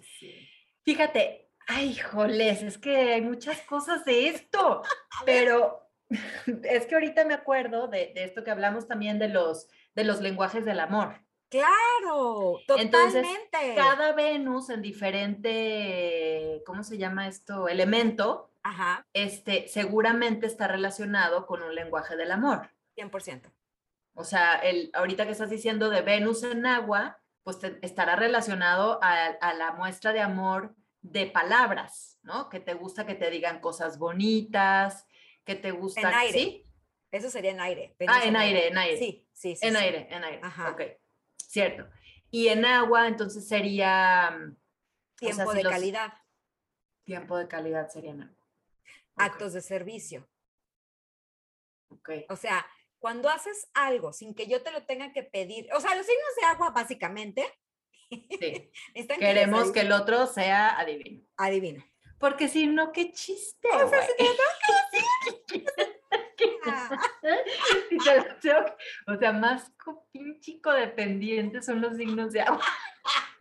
Fíjate, 0.83 1.49
ay, 1.67 1.95
joles, 1.95 2.63
es 2.63 2.77
que 2.77 3.13
hay 3.13 3.21
muchas 3.21 3.61
cosas 3.61 4.05
de 4.05 4.29
esto, 4.29 4.81
pero 5.25 5.85
es 6.63 6.85
que 6.85 6.95
ahorita 6.95 7.25
me 7.25 7.33
acuerdo 7.33 7.87
de, 7.87 8.13
esto 8.15 8.43
que 8.43 8.51
hablamos 8.51 8.87
también 8.87 9.19
de 9.19 9.29
los, 9.29 9.67
de 9.95 10.03
los 10.03 10.21
lenguajes 10.21 10.65
del 10.65 10.79
amor. 10.79 11.21
Claro, 11.49 12.59
totalmente. 12.67 13.75
cada 13.75 14.13
Venus 14.13 14.69
en 14.69 14.81
diferente, 14.81 16.61
¿cómo 16.65 16.83
se 16.83 16.97
llama 16.97 17.27
esto? 17.27 17.67
Elemento, 17.67 18.49
Ajá. 18.65 19.05
este, 19.13 19.67
seguramente 19.67 20.47
está 20.47 20.67
relacionado 20.67 21.45
con 21.45 21.61
un 21.61 21.75
lenguaje 21.75 22.15
del 22.15 22.31
amor. 22.31 22.71
100%. 22.97 23.51
O 24.15 24.23
sea, 24.23 24.55
el, 24.55 24.89
ahorita 24.93 25.25
que 25.25 25.33
estás 25.33 25.51
diciendo 25.51 25.89
de 25.89 26.01
Venus 26.01 26.41
en 26.43 26.65
agua, 26.65 27.21
pues 27.43 27.59
estará 27.83 28.15
relacionado 28.15 28.97
a, 29.03 29.53
la 29.53 29.73
muestra 29.73 30.13
de 30.13 30.21
amor 30.21 30.73
de 31.01 31.27
palabras, 31.27 32.17
¿no? 32.23 32.49
Que 32.49 32.59
te 32.59 32.73
gusta 32.73 33.05
que 33.05 33.13
te 33.13 33.29
digan 33.29 33.59
cosas 33.59 33.99
bonitas, 33.99 35.05
que 35.43 35.53
te 35.53 35.69
gusta... 35.69 36.01
En 36.01 36.15
aire. 36.15 36.39
¿sí? 36.39 36.65
Eso 37.11 37.29
sería 37.29 37.51
en 37.51 37.59
aire. 37.59 37.95
ah, 38.07 38.21
en 38.23 38.35
aire, 38.35 38.69
en 38.69 38.77
aire. 38.79 38.97
Sí, 38.97 39.27
sí, 39.31 39.55
sí. 39.55 39.67
En 39.67 39.75
aire, 39.75 40.07
en 40.09 40.23
aire. 40.23 40.39
Ajá. 40.41 40.71
Ok, 40.71 40.81
cierto. 41.37 41.87
Y 42.31 42.47
en 42.47 42.65
agua, 42.65 43.07
entonces 43.07 43.47
sería... 43.47 44.31
Mm, 44.31 44.57
tiempo 45.17 45.53
de 45.53 45.61
calidad. 45.61 46.13
Tiempo 47.03 47.37
de 47.37 47.47
calidad 47.47 47.89
sería 47.89 48.11
en 48.11 48.23
agua. 48.23 48.44
Actos 49.15 49.53
de 49.53 49.61
servicio. 49.61 50.27
Ok. 51.89 52.09
O 52.29 52.35
sea, 52.35 52.65
cuando 52.99 53.29
haces 53.29 53.69
algo 53.73 54.13
sin 54.13 54.33
que 54.33 54.47
yo 54.47 54.63
te 54.63 54.71
lo 54.71 54.85
tenga 54.85 55.13
que 55.13 55.23
pedir, 55.23 55.67
o 55.73 55.79
sea, 55.79 55.95
los 55.95 56.05
signos 56.05 56.35
de 56.41 56.47
agua 56.47 56.71
básicamente. 56.71 57.45
Sí. 58.09 58.71
Queremos 59.19 59.71
que, 59.71 59.81
el 59.81 59.91
otro 59.91 60.27
sea 60.27 60.79
adivino. 60.79 61.25
Adivino. 61.37 61.83
Porque 62.19 62.47
si 62.47 62.67
no, 62.67 62.91
qué 62.91 63.11
chiste. 63.11 63.67
O 63.71 63.89
sea, 63.89 64.07
o 69.07 69.17
sea, 69.17 69.33
más 69.33 69.71
chico 70.39 70.71
dependiente 70.71 71.61
son 71.61 71.81
los 71.81 71.97
signos 71.97 72.31
de 72.31 72.41
agua. 72.41 72.63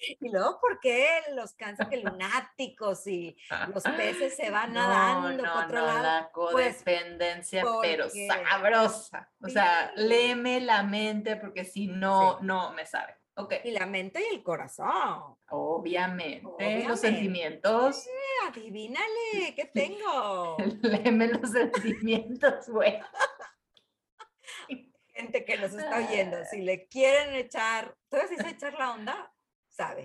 Y 0.20 0.30
luego, 0.30 0.60
¿por 0.60 0.80
qué 0.80 1.20
los 1.34 1.54
cánceres 1.54 2.04
lunáticos 2.04 3.06
y 3.06 3.36
los 3.72 3.82
peces 3.82 4.36
se 4.36 4.50
van 4.50 4.72
nadando 4.72 5.42
no, 5.42 5.52
por 5.52 5.64
otro 5.64 5.80
no, 5.80 5.86
lado? 5.86 6.02
La 6.02 6.30
pues, 6.32 6.76
codependencia, 6.76 7.64
pero 7.82 8.06
sabrosa. 8.08 9.30
O 9.42 9.48
sea, 9.48 9.92
léeme 9.96 10.60
la 10.60 10.82
mente 10.82 11.36
porque 11.36 11.64
si 11.64 11.86
no, 11.86 12.38
no 12.40 12.72
me 12.72 12.86
sabe. 12.86 13.14
Okay. 13.34 13.60
Y 13.62 13.70
la 13.70 13.86
mente 13.86 14.20
y 14.20 14.34
el 14.34 14.42
corazón. 14.42 15.36
Obviamente. 15.50 16.84
Los 16.88 16.98
sentimientos. 17.00 18.04
adivínale, 18.48 19.54
¿qué 19.54 19.64
tengo? 19.72 20.56
Léeme 20.82 21.28
los 21.28 21.50
sentimientos, 21.50 22.68
güey. 22.68 22.98
Gente 25.14 25.44
que 25.44 25.56
nos 25.56 25.72
está 25.72 25.98
oyendo, 25.98 26.36
si 26.48 26.62
le 26.62 26.86
quieren 26.86 27.34
echar, 27.34 27.96
¿tú 28.08 28.16
dices 28.16 28.46
echar 28.46 28.74
la 28.74 28.92
onda? 28.92 29.32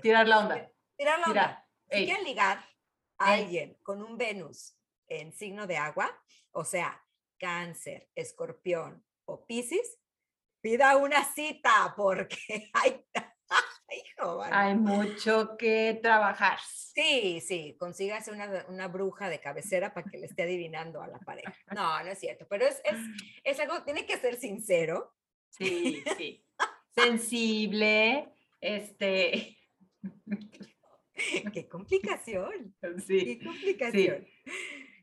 Tirar 0.02 0.28
la 0.28 0.40
onda. 0.40 0.72
Tirar 0.96 1.20
la 1.20 1.26
onda. 1.28 1.70
Si 1.90 2.06
quieren 2.06 2.24
ligar 2.24 2.64
a 3.18 3.34
alguien 3.34 3.78
con 3.84 4.02
un 4.02 4.18
Venus 4.18 4.78
en 5.08 5.32
signo 5.34 5.68
de 5.68 5.78
agua, 5.78 6.10
o 6.52 6.64
sea, 6.64 7.04
cáncer, 7.38 8.10
escorpión 8.16 9.06
o 9.26 9.46
piscis, 9.46 10.00
pida 10.62 10.98
una 10.98 11.24
cita 11.26 11.94
porque 11.96 12.72
hay, 12.74 13.06
hay 14.52 14.76
mucho 14.76 15.58
que 15.58 16.00
trabajar. 16.02 16.60
Sí, 16.66 17.42
sí, 17.42 17.76
consígase 17.80 18.32
una, 18.32 18.66
una, 18.68 18.88
bruja 18.88 19.30
de 19.30 19.40
cabecera 19.40 19.94
para 19.94 20.10
que 20.10 20.18
le 20.18 20.28
esté 20.28 20.44
adivinando 20.44 21.02
a 21.02 21.08
la 21.08 21.20
pareja. 21.20 21.54
No, 21.76 22.04
no 22.04 22.10
es 22.10 22.20
cierto, 22.20 22.48
pero 22.50 22.66
es, 22.66 22.82
es, 22.86 22.98
es 23.44 23.60
algo, 23.60 23.84
tiene 23.84 24.06
que 24.06 24.18
ser 24.18 24.36
sincero. 24.36 25.16
Sí, 25.50 26.04
sí. 26.18 26.46
Sensible, 26.96 28.32
este, 28.62 29.58
Qué 31.54 31.68
complicación. 31.68 32.76
Sí. 33.06 33.26
Qué 33.26 33.46
complicación. 33.46 34.28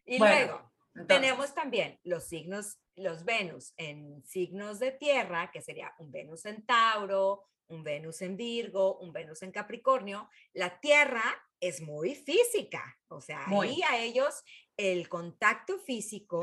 Y 0.04 0.18
luego 0.18 0.70
tenemos 1.06 1.54
también 1.54 1.98
los 2.04 2.24
signos, 2.24 2.78
los 2.96 3.24
Venus 3.24 3.72
en 3.76 4.22
signos 4.24 4.78
de 4.78 4.92
tierra, 4.92 5.50
que 5.52 5.62
sería 5.62 5.94
un 5.98 6.10
Venus 6.10 6.46
en 6.46 6.64
Tauro, 6.66 7.44
un 7.68 7.84
Venus 7.84 8.22
en 8.22 8.36
Virgo, 8.36 8.98
un 8.98 9.12
Venus 9.12 9.42
en 9.42 9.52
Capricornio. 9.52 10.28
La 10.52 10.80
tierra 10.80 11.22
es 11.60 11.80
muy 11.80 12.14
física, 12.14 12.98
o 13.08 13.20
sea, 13.20 13.44
ahí 13.46 13.80
a 13.88 13.98
ellos 13.98 14.42
el 14.76 15.08
contacto 15.08 15.78
físico, 15.78 16.42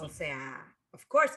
o 0.00 0.08
sea, 0.08 0.74
of 0.92 1.04
course, 1.06 1.34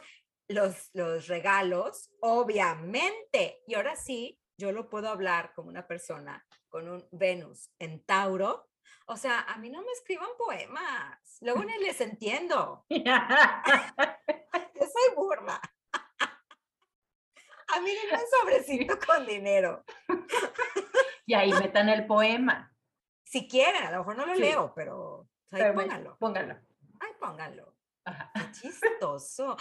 los, 0.48 0.90
los 0.94 1.28
regalos, 1.28 2.12
obviamente. 2.22 3.62
Y 3.68 3.76
ahora 3.76 3.96
sí, 3.96 4.39
yo 4.60 4.74
lo 4.74 4.90
puedo 4.90 5.10
hablar 5.10 5.54
como 5.56 5.70
una 5.70 5.88
persona 5.88 6.46
con 6.68 6.90
un 6.90 7.08
Venus 7.12 7.72
en 7.80 8.04
Tauro. 8.06 8.70
O 9.06 9.16
sea, 9.16 9.40
a 9.42 9.58
mí 9.58 9.70
no 9.70 9.82
me 9.82 9.92
escriban 9.94 10.30
poemas, 10.38 11.38
luego 11.42 11.64
ni 11.64 11.78
les 11.80 12.00
entiendo. 12.02 12.86
yo 12.90 12.98
soy 14.76 15.16
burla. 15.16 15.60
A 17.72 17.82
mí 17.82 17.92
no 18.12 18.18
un 18.18 18.26
sobrecito 18.40 19.00
con 19.00 19.26
dinero. 19.26 19.84
Y 21.26 21.36
ahí 21.36 21.54
metan 21.54 21.90
el 21.90 22.08
poema. 22.08 22.74
Si 23.24 23.48
quieren, 23.48 23.84
a 23.84 23.92
lo 23.92 24.00
mejor 24.00 24.18
no 24.18 24.26
lo 24.26 24.34
leo, 24.34 24.74
pero, 24.76 25.30
ahí 25.52 25.62
pónganlo. 25.76 26.18
Pónganlo. 26.18 26.56
Ay, 27.00 27.12
pónganlo. 27.20 27.76
Qué 28.34 28.52
chistoso. 28.52 29.58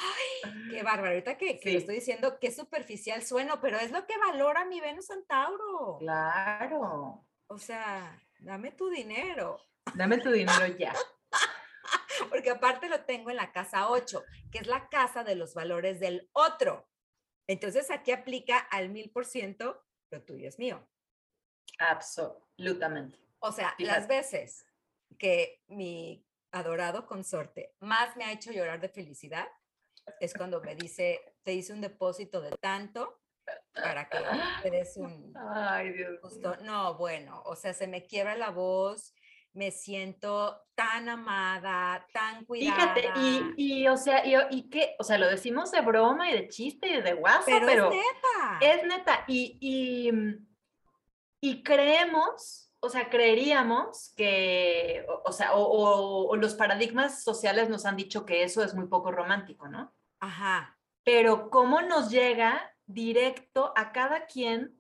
qué 0.71 0.83
bárbaro. 0.83 1.09
Ahorita 1.09 1.37
que, 1.37 1.59
que 1.59 1.73
lo 1.73 1.79
estoy 1.79 1.97
diciendo, 1.97 2.39
qué 2.41 2.51
superficial 2.51 3.23
sueno, 3.23 3.61
pero 3.61 3.79
es 3.79 3.91
lo 3.91 4.07
que 4.07 4.17
valora 4.19 4.65
mi 4.65 4.81
Venus 4.81 5.07
Centauro. 5.07 5.99
Claro. 5.99 7.25
O 7.49 7.59
sea, 7.59 8.21
dame 8.41 8.73
tu 8.73 8.91
dinero. 8.91 9.61
Dame 9.95 10.19
tu 10.19 10.31
dinero 10.31 10.67
ya. 10.79 10.95
Porque 12.31 12.51
aparte 12.51 12.89
lo 12.89 13.05
tengo 13.05 13.31
en 13.31 13.37
la 13.37 13.53
casa 13.53 13.89
8, 13.89 14.23
que 14.51 14.59
es 14.59 14.67
la 14.67 14.89
casa 14.89 15.25
de 15.25 15.35
los 15.35 15.55
valores 15.55 16.01
del 16.01 16.29
otro. 16.33 16.89
Entonces 17.47 17.91
aquí 17.91 18.13
aplica 18.13 18.59
al 18.59 18.91
mil 18.91 19.11
por 19.11 19.25
ciento, 19.25 19.83
lo 20.11 20.23
tuyo 20.23 20.49
es 20.49 20.59
mío. 20.59 20.87
Absolutamente. 21.79 23.19
O 23.39 23.53
sea, 23.53 23.75
las 23.79 24.09
veces 24.09 24.67
que 25.19 25.63
mi 25.69 26.28
adorado 26.53 27.07
consorte 27.07 27.75
más 27.81 28.17
me 28.17 28.25
ha 28.25 28.33
hecho 28.33 28.53
llorar 28.53 28.81
de 28.81 28.89
felicidad 28.89 29.47
es 30.21 30.35
cuando 30.35 30.61
me 30.61 30.75
dice, 30.75 31.21
te 31.43 31.53
hice 31.53 31.73
un 31.73 31.81
depósito 31.81 32.41
de 32.41 32.51
tanto 32.61 33.21
para 33.75 34.09
que 34.09 34.19
te 34.63 34.71
des 34.71 34.97
un 34.97 35.35
Ay, 35.37 35.93
Dios 35.93 36.21
No, 36.63 36.97
bueno, 36.97 37.43
o 37.45 37.57
sea, 37.57 37.73
se 37.73 37.87
me 37.87 38.07
quiebra 38.07 38.37
la 38.37 38.51
voz, 38.51 39.15
me 39.53 39.71
siento 39.71 40.63
tan 40.75 41.09
amada, 41.09 42.07
tan 42.13 42.45
cuidada. 42.45 42.95
Fíjate, 42.95 43.21
y, 43.21 43.55
y 43.57 43.89
o 43.89 43.97
sea, 43.97 44.25
y, 44.25 44.35
y 44.51 44.69
que, 44.69 44.95
o 44.99 45.05
sea, 45.05 45.19
lo 45.19 45.29
decimos 45.29 45.71
de 45.71 45.81
broma 45.81 46.31
y 46.31 46.35
de 46.35 46.49
chiste 46.49 46.89
y 46.89 47.01
de 47.01 47.15
WhatsApp, 47.15 47.63
pero, 47.67 47.91
es 47.91 47.97
neta. 47.97 48.59
Es 48.61 48.87
neta, 48.87 49.25
y, 49.27 49.59
y, 49.61 50.13
y 51.41 51.63
creemos 51.63 52.68
o 52.81 52.89
sea, 52.89 53.11
creeríamos 53.11 54.13
que, 54.17 55.05
o, 55.25 55.33
sea, 55.33 55.55
o, 55.55 56.35
los 56.37 56.55
paradigmas 56.55 57.23
sociales 57.23 57.69
nos 57.69 57.85
han 57.85 57.97
dicho 57.97 58.25
que 58.25 58.45
eso 58.45 58.63
es 58.63 58.75
muy 58.75 58.87
poco 58.87 59.11
romántico, 59.11 59.69
¿no? 59.69 59.93
Ajá. 60.21 60.79
Pero 61.05 61.51
cómo 61.51 61.83
nos 61.83 62.11
llega 62.11 62.73
directo 62.87 63.73
a 63.77 63.93
cada 63.93 64.27
quien 64.27 64.75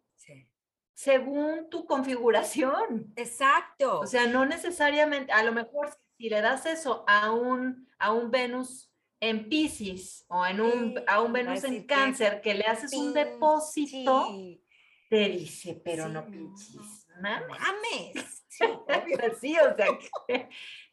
según 0.95 1.71
tu 1.71 1.87
configuración. 1.87 3.13
Exacto. 3.15 4.01
O 4.01 4.07
sea, 4.07 4.27
no 4.27 4.45
necesariamente, 4.47 5.31
a 5.31 5.45
lo 5.45 5.53
mejor 5.53 5.91
si 6.17 6.29
le 6.29 6.41
das 6.41 6.67
eso 6.67 7.05
a 7.07 7.31
un, 7.31 7.89
a 8.01 8.13
un 8.13 8.33
Venus 8.33 8.93
en 9.21 9.49
Pisces 9.49 10.25
o 10.29 10.45
en 10.45 10.61
un, 10.61 11.01
a 11.07 11.23
un 11.23 11.33
Venus 11.33 11.63
en 11.63 11.85
Cáncer, 11.87 12.41
que, 12.41 12.55
le 12.55 12.65
haces 12.65 12.93
un 12.95 13.13
depósito, 13.13 14.29
te 15.09 15.29
dice, 15.29 15.81
pero 15.85 16.09
no 16.09 16.27
pinches 16.27 16.98
mames. 17.21 18.35
Sí, 19.41 19.57
o 19.57 19.77
sea, 19.77 19.87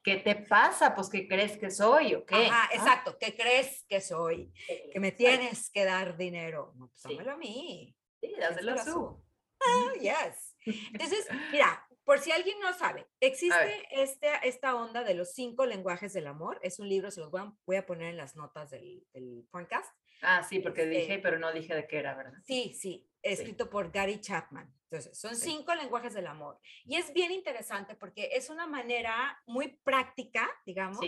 ¿qué, 0.03 0.17
te 0.17 0.35
pasa? 0.35 0.93
Pues, 0.93 1.09
¿qué 1.09 1.27
crees 1.27 1.57
que 1.57 1.71
soy 1.71 2.13
o 2.13 2.23
qué? 2.23 2.35
Ajá, 2.35 2.69
exacto, 2.71 3.17
¿qué 3.19 3.35
crees 3.35 3.83
que 3.89 4.01
soy? 4.01 4.53
Que 4.93 4.99
me 4.99 5.11
tienes 5.11 5.71
que 5.71 5.83
dar 5.83 6.15
dinero. 6.15 6.73
No, 6.75 6.89
pues 6.89 7.01
dámelo 7.01 7.31
a 7.31 7.37
mí. 7.37 7.95
Sí, 8.21 8.35
dáselo 8.39 8.73
a 8.73 8.83
su. 8.83 9.25
Ah, 9.59 9.93
yes. 9.99 10.55
Entonces, 10.93 11.27
mira, 11.51 11.87
por 12.03 12.19
si 12.19 12.31
alguien 12.31 12.59
no 12.59 12.71
sabe, 12.73 13.07
existe 13.19 13.83
este, 13.89 14.29
esta 14.43 14.75
onda 14.75 15.03
de 15.03 15.15
los 15.15 15.33
cinco 15.33 15.65
lenguajes 15.65 16.13
del 16.13 16.27
amor. 16.27 16.59
Es 16.61 16.79
un 16.79 16.87
libro, 16.87 17.09
se 17.09 17.19
los 17.19 17.31
voy 17.31 17.75
a, 17.75 17.85
poner 17.85 18.09
en 18.09 18.17
las 18.17 18.35
notas 18.35 18.69
del, 18.69 19.03
del 19.11 19.47
podcast. 19.49 19.91
Ah, 20.21 20.43
sí, 20.43 20.59
porque 20.59 20.85
dije, 20.85 21.01
este 21.01 21.19
pero 21.19 21.39
no 21.39 21.51
dije 21.51 21.73
de 21.73 21.87
qué 21.87 21.97
era, 21.97 22.15
¿verdad? 22.15 22.39
Sí, 22.45 22.73
sí, 22.79 23.09
escrito 23.21 23.69
por 23.69 23.91
Gary 23.91 24.21
Chapman. 24.21 24.71
Entonces, 24.89 25.17
son 25.19 25.35
cinco 25.35 25.73
lenguajes 25.75 26.13
del 26.13 26.27
amor. 26.27 26.59
Y 26.85 26.95
es 26.95 27.11
bien 27.13 27.31
interesante 27.31 27.95
porque 27.95 28.29
es 28.33 28.49
una 28.49 28.67
manera 28.67 29.41
muy 29.45 29.69
práctica, 29.83 30.49
digamos, 30.65 31.05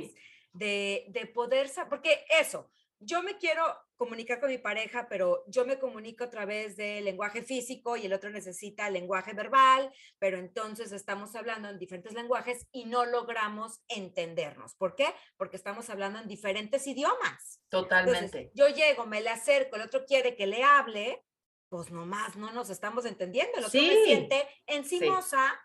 de, 0.54 1.06
de 1.10 1.26
poder 1.28 1.70
saber, 1.70 1.90
porque 1.90 2.26
eso, 2.30 2.70
yo 3.00 3.22
me 3.22 3.38
quiero 3.38 3.64
comunicar 3.96 4.40
con 4.40 4.50
mi 4.50 4.58
pareja, 4.58 5.08
pero 5.10 5.44
yo 5.48 5.66
me 5.66 5.80
comunico 5.80 6.24
a 6.24 6.30
través 6.30 6.78
del 6.78 7.06
lenguaje 7.06 7.42
físico 7.44 7.98
y 7.98 8.06
el 8.06 8.14
otro 8.14 8.30
necesita 8.30 8.88
el 8.88 8.94
lenguaje 8.94 9.34
verbal, 9.34 9.92
pero 10.20 10.38
entonces 10.38 10.92
estamos 10.92 11.36
hablando 11.36 11.70
en 11.70 11.80
diferentes 11.80 12.14
lenguajes 12.14 12.68
y 12.72 12.86
no 12.86 13.06
logramos 13.06 13.82
entendernos. 13.88 14.76
¿Por 14.76 14.96
qué? 14.96 15.08
Porque 15.36 15.58
estamos 15.58 15.90
hablando 15.90 16.20
en 16.20 16.28
diferentes 16.28 16.86
idiomas. 16.88 17.62
Totalmente. 17.70 18.52
yo 18.54 18.68
llego, 18.68 19.06
me 19.06 19.22
le 19.22 19.30
acerco, 19.30 19.76
el 19.76 19.84
otro 19.84 20.06
quiere 20.06 20.36
que 20.36 20.48
le 20.48 20.64
hable, 20.64 21.24
pues 21.70 21.92
nomás 21.92 22.36
no 22.36 22.52
nos 22.52 22.70
estamos 22.70 23.06
entendiendo. 23.06 23.60
Lo 23.60 23.70
que 23.70 23.82
me 23.82 24.04
siente 24.04 24.48
encimosa 24.66 25.60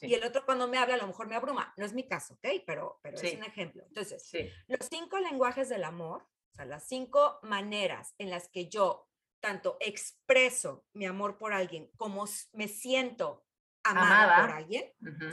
Y 0.00 0.14
el 0.14 0.22
otro 0.24 0.44
cuando 0.44 0.68
me 0.68 0.78
habla 0.78 0.94
a 0.94 0.98
lo 0.98 1.06
mejor 1.06 1.26
me 1.26 1.36
abruma. 1.36 1.74
No 1.76 1.84
es 1.84 1.92
mi 1.92 2.06
caso, 2.06 2.34
¿ok? 2.34 2.62
Pero, 2.66 3.00
pero 3.02 3.16
es 3.16 3.34
un 3.34 3.44
ejemplo. 3.44 3.84
Entonces, 3.86 4.30
los 4.68 4.86
cinco 4.88 5.18
lenguajes 5.18 5.68
del 5.68 5.84
amor, 5.84 6.22
o 6.52 6.54
sea, 6.54 6.64
las 6.64 6.86
cinco 6.86 7.40
maneras 7.42 8.14
en 8.18 8.30
las 8.30 8.48
que 8.48 8.68
yo 8.68 9.08
tanto 9.40 9.78
expreso 9.80 10.86
mi 10.92 11.06
amor 11.06 11.38
por 11.38 11.52
alguien 11.52 11.90
como 11.96 12.26
me 12.52 12.68
siento 12.68 13.46
amada, 13.82 14.42
por 14.42 14.50
alguien, 14.50 14.92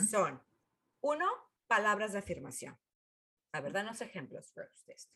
son, 0.09 0.41
uno, 1.01 1.30
palabras 1.68 2.13
de 2.13 2.20
afirmación. 2.20 2.80
La 3.51 3.61
verdad, 3.61 3.86
los 3.86 4.01
ejemplos 4.01 4.53
de 4.53 4.93
esto. 4.93 5.13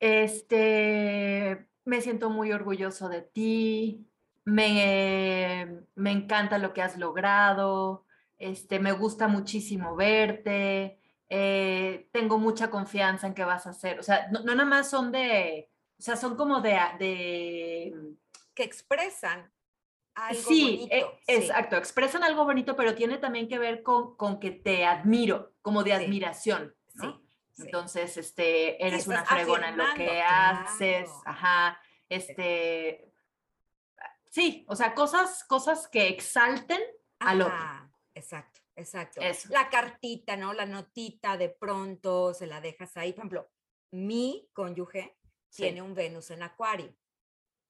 Este, 0.00 1.69
me 1.84 2.00
siento 2.00 2.30
muy 2.30 2.52
orgulloso 2.52 3.08
de 3.08 3.22
ti, 3.22 4.06
me, 4.44 5.80
me 5.94 6.10
encanta 6.10 6.58
lo 6.58 6.72
que 6.72 6.82
has 6.82 6.98
logrado, 6.98 8.06
este, 8.38 8.78
me 8.78 8.92
gusta 8.92 9.28
muchísimo 9.28 9.96
verte, 9.96 10.98
eh, 11.28 12.08
tengo 12.12 12.38
mucha 12.38 12.70
confianza 12.70 13.26
en 13.26 13.34
que 13.34 13.44
vas 13.44 13.66
a 13.66 13.70
hacer, 13.70 13.98
o 14.00 14.02
sea, 14.02 14.28
no, 14.30 14.40
no 14.40 14.54
nada 14.54 14.68
más 14.68 14.90
son 14.90 15.12
de, 15.12 15.70
o 15.98 16.02
sea, 16.02 16.16
son 16.16 16.36
como 16.36 16.60
de, 16.60 16.78
de 16.98 18.16
que 18.54 18.62
expresan 18.64 19.52
algo 20.14 20.42
sí, 20.42 20.88
e, 20.90 21.04
bonito. 21.04 21.18
exacto, 21.26 21.76
expresan 21.76 22.24
algo 22.24 22.44
bonito, 22.44 22.76
pero 22.76 22.94
tiene 22.94 23.18
también 23.18 23.48
que 23.48 23.58
ver 23.58 23.82
con, 23.82 24.16
con 24.16 24.40
que 24.40 24.50
te 24.50 24.84
admiro, 24.84 25.54
como 25.62 25.82
de 25.82 25.92
admiración, 25.92 26.74
¿no? 26.94 27.22
Entonces, 27.64 28.16
este, 28.16 28.84
eres 28.84 29.06
una 29.06 29.24
fregona 29.24 29.68
en 29.68 29.76
lo 29.76 29.84
que 29.94 30.22
haces, 30.22 31.10
ajá, 31.24 31.80
este, 32.08 33.12
sí, 34.30 34.64
o 34.68 34.76
sea, 34.76 34.94
cosas, 34.94 35.44
cosas 35.44 35.88
que 35.88 36.08
exalten 36.08 36.80
al 37.18 37.42
otro. 37.42 37.90
Exacto, 38.14 38.60
exacto. 38.76 39.20
La 39.50 39.68
cartita, 39.68 40.36
¿no? 40.36 40.52
La 40.52 40.66
notita 40.66 41.36
de 41.36 41.48
pronto 41.48 42.34
se 42.34 42.46
la 42.46 42.60
dejas 42.60 42.96
ahí. 42.96 43.12
Por 43.12 43.20
ejemplo, 43.20 43.50
mi 43.92 44.48
cónyuge 44.52 45.16
tiene 45.50 45.82
un 45.82 45.94
Venus 45.94 46.30
en 46.30 46.42
Acuario. 46.42 46.94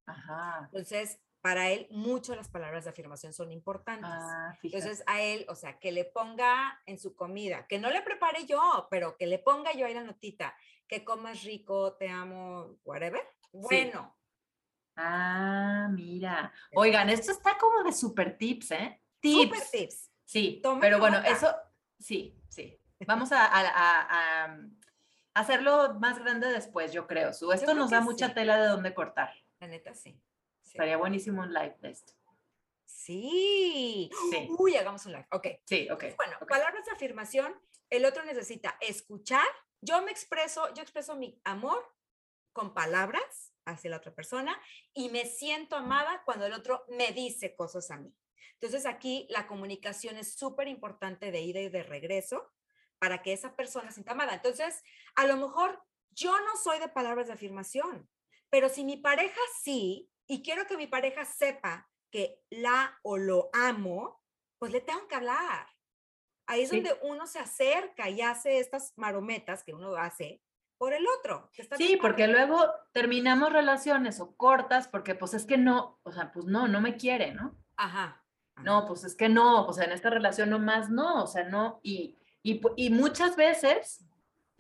Ajá. 0.07 0.69
Entonces, 0.73 1.21
para 1.41 1.71
él, 1.71 1.87
mucho 1.91 2.37
las 2.37 2.49
palabras 2.49 2.85
de 2.85 2.91
afirmación 2.91 3.33
son 3.33 3.51
importantes. 3.51 4.11
Ah, 4.11 4.59
Entonces, 4.63 5.03
a 5.07 5.23
él, 5.23 5.47
o 5.49 5.55
sea, 5.55 5.79
que 5.79 5.91
le 5.91 6.05
ponga 6.05 6.81
en 6.87 6.99
su 6.99 7.15
comida, 7.15 7.67
que 7.67 7.79
no 7.79 7.91
le 7.91 8.03
prepare 8.03 8.45
yo, 8.47 8.89
pero 8.91 9.17
que 9.17 9.27
le 9.27 9.39
ponga 9.39 9.73
yo 9.73 9.87
ahí 9.87 9.95
la 9.95 10.05
notita, 10.05 10.55
que 10.87 11.05
comas 11.05 11.43
rico, 11.45 11.95
te 11.95 12.09
amo, 12.09 12.79
whatever. 12.85 13.23
Bueno. 13.53 14.17
Ah, 14.97 15.89
mira. 15.91 16.53
Oigan, 16.75 17.09
esto 17.09 17.33
está 17.33 17.57
como 17.57 17.83
de 17.85 17.93
super 17.93 18.37
tips, 18.37 18.73
¿eh? 18.73 19.01
Tips. 19.21 19.43
Super 19.43 19.71
tips. 19.71 20.11
Sí, 20.27 20.63
pero 20.81 20.99
bueno, 20.99 21.19
eso, 21.19 21.53
sí, 21.99 22.39
sí. 22.49 22.79
Vamos 23.07 23.31
a, 23.33 24.47
hacerlo 25.33 25.95
más 25.95 26.19
grande 26.19 26.49
después, 26.49 26.93
yo 26.93 27.07
creo. 27.07 27.31
Esto 27.31 27.75
nos 27.75 27.91
da 27.91 28.01
mucha 28.03 28.35
tela 28.35 28.61
de 28.61 28.69
dónde 28.69 28.93
cortar. 28.93 29.33
La 29.59 29.69
neta, 29.69 29.95
sí. 29.95 30.21
Estaría 30.65 30.97
buenísimo 30.97 31.43
un 31.43 31.53
live 31.53 31.77
de 31.81 31.91
esto. 31.91 32.13
Sí. 32.85 34.11
Uy, 34.59 34.77
hagamos 34.77 35.05
un 35.07 35.13
live. 35.13 35.27
Ok. 35.33 35.47
Sí, 35.65 35.89
ok. 35.91 36.05
Bueno, 36.17 36.39
palabras 36.49 36.85
de 36.85 36.93
afirmación. 36.93 37.55
El 37.89 38.05
otro 38.05 38.25
necesita 38.25 38.77
escuchar. 38.81 39.47
Yo 39.81 40.03
me 40.03 40.11
expreso, 40.11 40.73
yo 40.75 40.83
expreso 40.83 41.17
mi 41.17 41.41
amor 41.45 41.83
con 42.53 42.75
palabras 42.75 43.55
hacia 43.65 43.91
la 43.91 43.97
otra 43.97 44.15
persona 44.15 44.61
y 44.93 45.09
me 45.09 45.27
siento 45.27 45.77
amada 45.77 46.23
cuando 46.25 46.47
el 46.47 46.53
otro 46.53 46.85
me 46.89 47.13
dice 47.13 47.55
cosas 47.55 47.91
a 47.91 47.97
mí. 47.97 48.15
Entonces 48.55 48.87
aquí 48.87 49.27
la 49.31 49.47
comunicación 49.47 50.17
es 50.17 50.35
súper 50.35 50.69
importante 50.69 51.31
de 51.31 51.41
ida 51.41 51.61
y 51.61 51.69
de 51.69 51.83
regreso 51.83 52.53
para 52.99 53.23
que 53.23 53.33
esa 53.33 53.57
persona 53.57 53.89
se 53.89 53.95
sienta 53.95 54.13
amada. 54.13 54.35
Entonces, 54.35 54.83
a 55.15 55.27
lo 55.27 55.37
mejor 55.37 55.83
yo 56.11 56.39
no 56.41 56.57
soy 56.63 56.79
de 56.79 56.89
palabras 56.89 57.29
de 57.29 57.33
afirmación, 57.33 58.11
pero 58.51 58.69
si 58.69 58.85
mi 58.85 58.99
pareja 58.99 59.41
sí, 59.63 60.11
y 60.31 60.43
quiero 60.45 60.65
que 60.65 60.77
mi 60.77 60.87
pareja 60.87 61.25
sepa 61.25 61.91
que 62.09 62.41
la 62.51 62.97
o 63.03 63.19
lo 63.19 63.51
amo, 63.53 64.23
pues 64.59 64.71
le 64.71 64.81
tengo 64.81 65.09
que 65.09 65.17
hablar. 65.17 65.67
Ahí 66.47 66.63
es 66.63 66.71
donde 66.71 66.97
uno 67.03 67.27
se 67.27 67.41
acerca 67.41 68.09
y 68.09 68.21
hace 68.21 68.61
estas 68.61 68.93
marometas 68.97 69.65
que 69.65 69.75
uno 69.75 69.97
hace 69.97 70.41
por 70.79 70.93
el 70.93 71.05
otro. 71.19 71.51
sí, 71.77 71.99
porque 72.01 72.29
luego 72.29 72.65
terminamos 72.93 73.53
relaciones 73.53 74.21
o 74.21 74.37
cortas 74.37 74.87
porque 74.87 75.17
pues 75.17 75.35
es 75.35 75.47
que 75.47 75.59
no, 75.59 75.99
o 76.05 76.13
sea, 76.13 76.31
pues 76.31 76.47
no, 76.47 76.69
no 76.69 76.81
me 76.81 76.97
quiere, 76.97 77.35
¿no? 77.35 77.59
Ajá. 77.77 78.25
No, 78.63 78.87
pues 78.87 79.03
es 79.03 79.17
que 79.17 79.29
no, 79.29 79.67
o 79.67 79.73
sea, 79.73 79.85
en 79.85 79.93
esta 79.93 80.11
relación 80.11 80.51
nomás 80.51 80.91
no, 80.91 81.25
o 81.25 81.27
sea, 81.27 81.43
no, 81.43 81.81
y, 81.83 82.17
y, 82.45 82.61
y 82.77 82.91
muchas 82.91 83.35
veces 83.35 84.07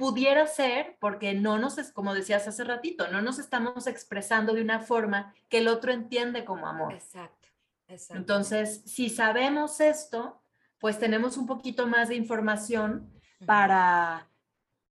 pudiera 0.00 0.46
ser 0.46 0.96
porque 0.98 1.34
no 1.34 1.58
nos, 1.58 1.76
es 1.76 1.92
como 1.92 2.14
decías 2.14 2.48
hace 2.48 2.64
ratito, 2.64 3.08
no 3.08 3.20
nos 3.20 3.38
estamos 3.38 3.86
expresando 3.86 4.54
de 4.54 4.62
una 4.62 4.80
forma 4.80 5.34
que 5.50 5.58
el 5.58 5.68
otro 5.68 5.92
entiende 5.92 6.46
como 6.46 6.66
amor. 6.66 6.94
Exacto, 6.94 7.48
exacto. 7.86 8.18
Entonces, 8.18 8.80
si 8.86 9.10
sabemos 9.10 9.78
esto, 9.78 10.42
pues 10.78 10.98
tenemos 10.98 11.36
un 11.36 11.46
poquito 11.46 11.86
más 11.86 12.08
de 12.08 12.14
información 12.14 13.12
para, 13.44 14.30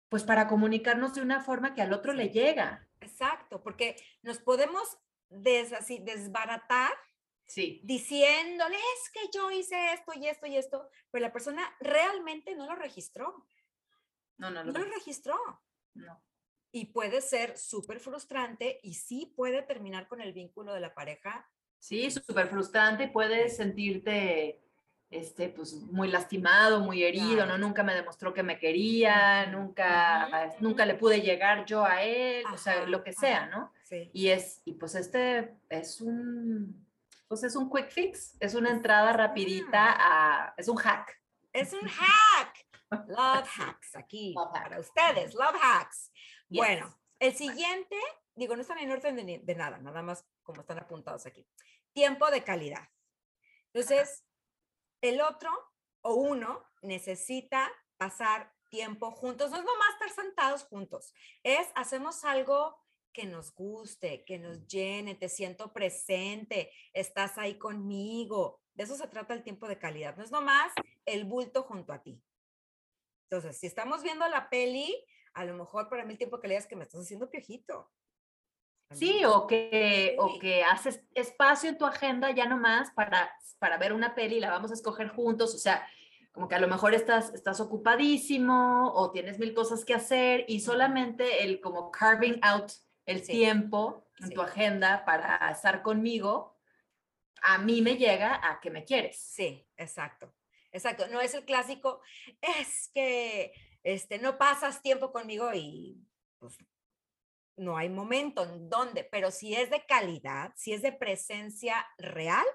pues 0.09 0.23
para 0.23 0.47
comunicarnos 0.47 1.13
de 1.13 1.21
una 1.21 1.39
forma 1.39 1.75
que 1.75 1.83
al 1.83 1.93
otro 1.93 2.11
le 2.11 2.29
llega. 2.29 2.87
Exacto, 2.99 3.61
porque 3.61 3.97
nos 4.23 4.39
podemos 4.39 4.97
des, 5.29 5.71
así, 5.71 5.99
desbaratar 5.99 6.93
Sí. 7.47 7.79
Diciéndole, 7.83 8.75
es 8.75 9.09
que 9.11 9.19
yo 9.31 9.51
hice 9.51 9.93
esto 9.93 10.13
y 10.15 10.27
esto 10.27 10.47
y 10.47 10.57
esto, 10.57 10.89
pero 11.11 11.21
la 11.21 11.31
persona 11.31 11.61
realmente 11.79 12.55
no 12.55 12.65
lo 12.65 12.73
registró. 12.73 13.45
No, 14.37 14.49
no, 14.51 14.63
no. 14.63 14.71
lo 14.71 14.85
registró. 14.85 15.35
No. 15.93 16.21
Y 16.71 16.85
puede 16.85 17.21
ser 17.21 17.57
súper 17.57 17.99
frustrante 17.99 18.79
y 18.83 18.95
sí 18.95 19.33
puede 19.35 19.61
terminar 19.61 20.07
con 20.07 20.19
el 20.21 20.33
vínculo 20.33 20.73
de 20.73 20.81
la 20.81 20.93
pareja. 20.93 21.49
Sí, 21.79 22.09
súper 22.11 22.47
frustrante 22.47 23.05
y 23.05 23.07
puedes 23.07 23.55
sentirte 23.55 24.61
este, 25.09 25.49
pues, 25.49 25.73
muy 25.73 26.09
lastimado, 26.09 26.79
muy 26.79 27.03
herido, 27.03 27.45
¿no? 27.45 27.57
Nunca 27.57 27.83
me 27.83 27.93
demostró 27.93 28.33
que 28.33 28.43
me 28.43 28.59
quería, 28.59 29.45
nunca, 29.45 30.51
nunca 30.59 30.85
le 30.85 30.95
pude 30.95 31.21
llegar 31.21 31.65
yo 31.65 31.85
a 31.85 32.01
él, 32.03 32.43
o 32.51 32.57
sea, 32.57 32.85
lo 32.85 33.03
que 33.03 33.13
sea, 33.13 33.45
¿no? 33.45 33.71
Sí. 33.83 34.09
Y 34.13 34.29
es, 34.29 34.61
y 34.65 34.73
pues 34.73 34.95
este 34.95 35.55
es 35.69 36.01
un, 36.01 36.85
pues 37.27 37.43
es 37.43 37.55
un 37.55 37.69
quick 37.69 37.89
fix, 37.89 38.35
es 38.39 38.55
una 38.55 38.71
entrada 38.71 39.13
rapidita 39.13 39.95
a, 39.97 40.53
es 40.57 40.67
un 40.67 40.77
hack. 40.77 41.21
Es 41.53 41.71
un 41.73 41.81
hack. 41.87 42.64
Love 43.07 43.47
hacks 43.47 43.95
aquí 43.95 44.35
para 44.53 44.79
ustedes, 44.79 45.33
love 45.33 45.55
hacks. 45.61 46.11
Bueno, 46.49 46.97
el 47.19 47.35
siguiente, 47.35 47.97
digo, 48.35 48.55
no 48.55 48.61
están 48.61 48.79
en 48.79 48.91
orden 48.91 49.15
de, 49.45 49.55
nada, 49.55 49.77
nada 49.77 50.01
más 50.01 50.25
como 50.43 50.61
están 50.61 50.79
apuntados 50.79 51.25
aquí. 51.25 51.47
Tiempo 51.93 52.29
de 52.29 52.43
calidad. 52.43 52.87
Entonces, 53.73 54.25
el 55.01 55.21
otro 55.21 55.51
o 56.01 56.13
uno 56.13 56.63
necesita 56.81 57.71
pasar 57.97 58.53
tiempo 58.69 59.11
juntos. 59.11 59.51
No 59.51 59.57
es 59.57 59.63
nomás 59.63 59.93
estar 59.93 60.09
sentados 60.11 60.63
juntos, 60.65 61.13
es 61.43 61.67
hacemos 61.75 62.23
algo 62.23 62.77
que 63.11 63.25
nos 63.25 63.55
guste, 63.55 64.25
que 64.25 64.37
nos 64.37 64.67
llene, 64.67 65.15
te 65.15 65.29
siento 65.29 65.71
presente, 65.71 66.69
estás 66.93 67.37
ahí 67.37 67.57
conmigo. 67.57 68.59
De 68.73 68.83
eso 68.83 68.97
se 68.97 69.07
trata 69.07 69.33
el 69.33 69.41
tiempo 69.41 69.69
de 69.69 69.79
calidad. 69.79 70.17
No 70.17 70.23
es 70.23 70.31
nomás 70.31 70.73
el 71.05 71.23
bulto 71.23 71.63
junto 71.63 71.93
a 71.93 72.03
ti. 72.03 72.21
Entonces, 73.29 73.57
si 73.57 73.67
estamos 73.67 74.03
viendo 74.03 74.27
la 74.27 74.49
peli, 74.49 74.95
a 75.33 75.45
lo 75.45 75.55
mejor 75.55 75.89
para 75.89 76.05
mí 76.05 76.13
el 76.13 76.17
tiempo 76.17 76.39
que 76.39 76.47
leas 76.47 76.67
que 76.67 76.75
me 76.75 76.83
estás 76.83 77.01
haciendo 77.01 77.29
piojito. 77.29 77.91
Sí, 78.91 79.25
o 79.25 79.47
que, 79.47 80.15
o 80.19 80.37
que 80.39 80.63
haces 80.63 81.03
espacio 81.15 81.69
en 81.69 81.77
tu 81.77 81.85
agenda 81.85 82.29
ya 82.31 82.45
nomás 82.45 82.91
para, 82.91 83.33
para 83.57 83.77
ver 83.77 83.93
una 83.93 84.13
peli, 84.13 84.39
la 84.39 84.51
vamos 84.51 84.69
a 84.69 84.75
escoger 84.75 85.09
juntos, 85.09 85.55
o 85.55 85.57
sea, 85.57 85.87
como 86.31 86.47
que 86.47 86.55
a 86.55 86.59
lo 86.59 86.67
mejor 86.67 86.93
estás, 86.93 87.33
estás 87.33 87.59
ocupadísimo 87.59 88.91
o 88.93 89.11
tienes 89.11 89.39
mil 89.39 89.53
cosas 89.53 89.85
que 89.85 89.95
hacer 89.95 90.45
y 90.47 90.59
solamente 90.59 91.43
el 91.43 91.61
como 91.61 91.91
carving 91.91 92.39
out 92.43 92.71
el 93.05 93.25
tiempo 93.25 94.07
en 94.19 94.31
tu 94.31 94.41
agenda 94.41 95.03
para 95.03 95.49
estar 95.49 95.81
conmigo, 95.81 96.55
a 97.41 97.57
mí 97.57 97.81
me 97.81 97.95
llega 97.95 98.39
a 98.43 98.59
que 98.59 98.69
me 98.69 98.85
quieres. 98.85 99.17
Sí, 99.17 99.67
exacto. 99.77 100.33
Exacto, 100.75 101.07
no 101.07 101.21
es 101.21 101.33
el 101.33 101.45
clásico, 101.45 102.01
es 102.41 102.91
que 102.93 103.53
este, 103.81 104.19
no 104.19 104.37
pasas 104.37 104.81
tiempo 104.81 105.13
conmigo 105.13 105.53
y 105.53 106.05
pues, 106.37 106.57
no 107.55 107.77
hay 107.77 107.87
momento 107.87 108.43
en 108.43 108.69
donde, 108.69 109.05
pero 109.05 109.31
si 109.31 109.55
es 109.55 109.69
de 109.69 109.85
calidad, 109.85 110.51
si 110.57 110.73
es 110.73 110.81
de 110.81 110.91
presencia 110.91 111.87
real, 111.97 112.45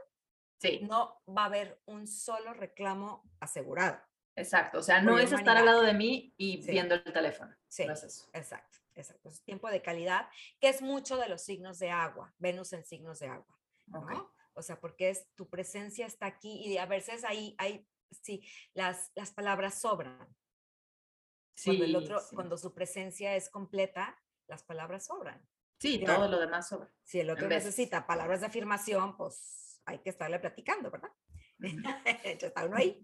sí. 0.58 0.80
no 0.82 1.22
va 1.26 1.44
a 1.44 1.46
haber 1.46 1.80
un 1.86 2.06
solo 2.06 2.52
reclamo 2.52 3.24
asegurado. 3.40 3.98
Exacto, 4.36 4.80
o 4.80 4.82
sea, 4.82 5.00
no 5.00 5.18
es 5.18 5.32
estar 5.32 5.56
al 5.56 5.64
lado 5.64 5.80
de 5.80 5.94
mí 5.94 6.34
y 6.36 6.58
viendo 6.66 6.96
el 6.96 7.04
teléfono. 7.04 7.56
Sí, 7.68 7.86
no 7.86 7.94
es 7.94 8.02
eso. 8.02 8.28
exacto, 8.34 8.80
exacto. 8.96 9.30
Es 9.30 9.42
tiempo 9.44 9.70
de 9.70 9.80
calidad, 9.80 10.28
que 10.60 10.68
es 10.68 10.82
mucho 10.82 11.16
de 11.16 11.30
los 11.30 11.40
signos 11.40 11.78
de 11.78 11.90
agua, 11.90 12.34
Venus 12.36 12.74
en 12.74 12.84
signos 12.84 13.18
de 13.18 13.28
agua. 13.28 13.58
O 14.52 14.62
sea, 14.62 14.78
porque 14.78 15.08
es 15.08 15.26
tu 15.36 15.48
presencia 15.48 16.04
está 16.04 16.26
aquí 16.26 16.60
y 16.66 16.76
a 16.76 16.84
veces 16.84 17.24
ahí 17.24 17.54
hay, 17.56 17.86
sí, 18.10 18.44
las, 18.74 19.10
las 19.14 19.32
palabras 19.32 19.80
sobran. 19.80 20.28
cuando 21.64 21.84
el 21.84 21.96
otro, 21.96 22.20
cuando 22.34 22.56
su 22.56 22.74
presencia 22.74 23.36
es 23.36 23.50
completa, 23.50 24.18
las 24.46 24.62
palabras 24.62 25.06
sobran. 25.06 25.46
Sí, 25.78 26.04
todo 26.04 26.28
lo 26.28 26.38
demás 26.38 26.68
sobra. 26.68 26.90
Si 27.02 27.20
el 27.20 27.30
otro 27.30 27.48
necesita 27.48 28.06
palabras 28.06 28.40
de 28.40 28.46
afirmación, 28.46 29.16
pues 29.16 29.80
hay 29.86 29.98
que 30.00 30.10
estarle 30.10 30.38
platicando, 30.38 30.90
¿verdad? 30.90 31.10
Está 32.24 32.64
uno 32.66 32.76
ahí. 32.76 33.02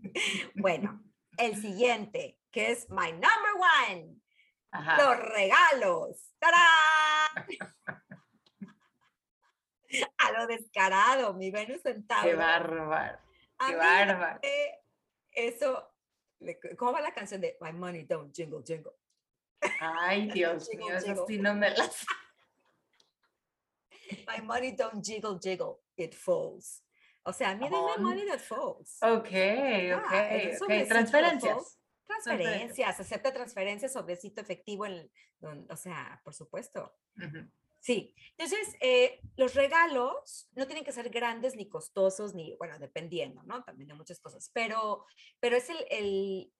Bueno, 0.54 1.02
el 1.38 1.60
siguiente, 1.60 2.38
que 2.50 2.70
es 2.72 2.88
my 2.90 3.12
number 3.12 3.54
one. 3.90 4.16
Los 4.98 5.18
regalos. 5.32 6.32
¡Tarán! 6.38 7.46
A 10.18 10.32
lo 10.32 10.46
descarado, 10.46 11.32
mi 11.34 11.50
Venus 11.50 11.86
en 11.86 12.06
Qué 12.22 12.34
bárbaro. 12.34 13.18
Qué 13.66 13.76
bárbaro. 13.76 14.40
Eso, 15.36 15.92
¿cómo 16.78 16.92
va 16.92 17.02
la 17.02 17.12
canción 17.12 17.42
de 17.42 17.58
My 17.60 17.72
Money 17.72 18.04
Don't 18.04 18.34
Jingle 18.34 18.62
Jingle? 18.66 18.92
Ay, 19.80 20.30
Dios 20.32 20.68
mío, 20.74 20.96
eso 20.96 21.26
sí 21.26 21.38
no 21.38 21.54
me 21.54 21.70
las. 21.70 22.06
My 24.26 24.40
money 24.40 24.72
don't 24.72 25.04
jiggle 25.04 25.38
jiggle, 25.42 25.80
it 25.96 26.14
falls. 26.14 26.84
O 27.24 27.32
sea, 27.32 27.56
miren 27.56 27.72
my 27.72 27.96
money 27.98 28.24
that 28.24 28.40
falls. 28.40 28.98
Ok, 29.02 29.32
ok, 29.96 30.12
ok. 30.62 30.86
Transferencias. 30.88 31.80
Transferencias, 32.06 33.00
acepta 33.00 33.32
transferencias, 33.32 33.92
sobrecito 33.92 34.40
efectivo, 34.40 34.86
en, 34.86 35.10
o 35.68 35.76
sea, 35.76 36.20
por 36.22 36.34
supuesto. 36.34 36.94
Sí, 37.86 38.12
entonces 38.36 38.74
eh, 38.80 39.20
los 39.36 39.54
regalos 39.54 40.48
no 40.56 40.66
tienen 40.66 40.84
que 40.84 40.90
ser 40.90 41.08
grandes 41.08 41.54
ni 41.54 41.68
costosos, 41.68 42.34
ni, 42.34 42.56
bueno, 42.56 42.80
dependiendo, 42.80 43.44
¿no? 43.44 43.62
También 43.62 43.86
de 43.86 43.94
muchas 43.94 44.18
cosas, 44.18 44.50
pero, 44.52 45.04
pero 45.38 45.56
es 45.56 45.70
el, 45.70 45.76
el, 45.90 46.52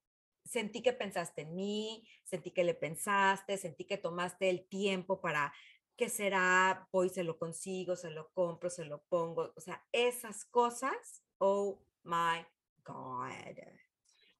sentí 0.44 0.82
que 0.82 0.92
pensaste 0.92 1.42
en 1.42 1.56
mí, 1.56 2.06
sentí 2.22 2.52
que 2.52 2.62
le 2.62 2.74
pensaste, 2.74 3.58
sentí 3.58 3.86
que 3.86 3.98
tomaste 3.98 4.48
el 4.48 4.68
tiempo 4.68 5.20
para 5.20 5.52
qué 5.96 6.08
será, 6.08 6.86
voy, 6.92 7.08
se 7.08 7.24
lo 7.24 7.36
consigo, 7.40 7.96
se 7.96 8.10
lo 8.10 8.30
compro, 8.30 8.70
se 8.70 8.84
lo 8.84 9.02
pongo, 9.08 9.52
o 9.56 9.60
sea, 9.60 9.84
esas 9.90 10.44
cosas, 10.44 11.24
oh 11.38 11.76
my 12.04 12.46
God. 12.84 13.58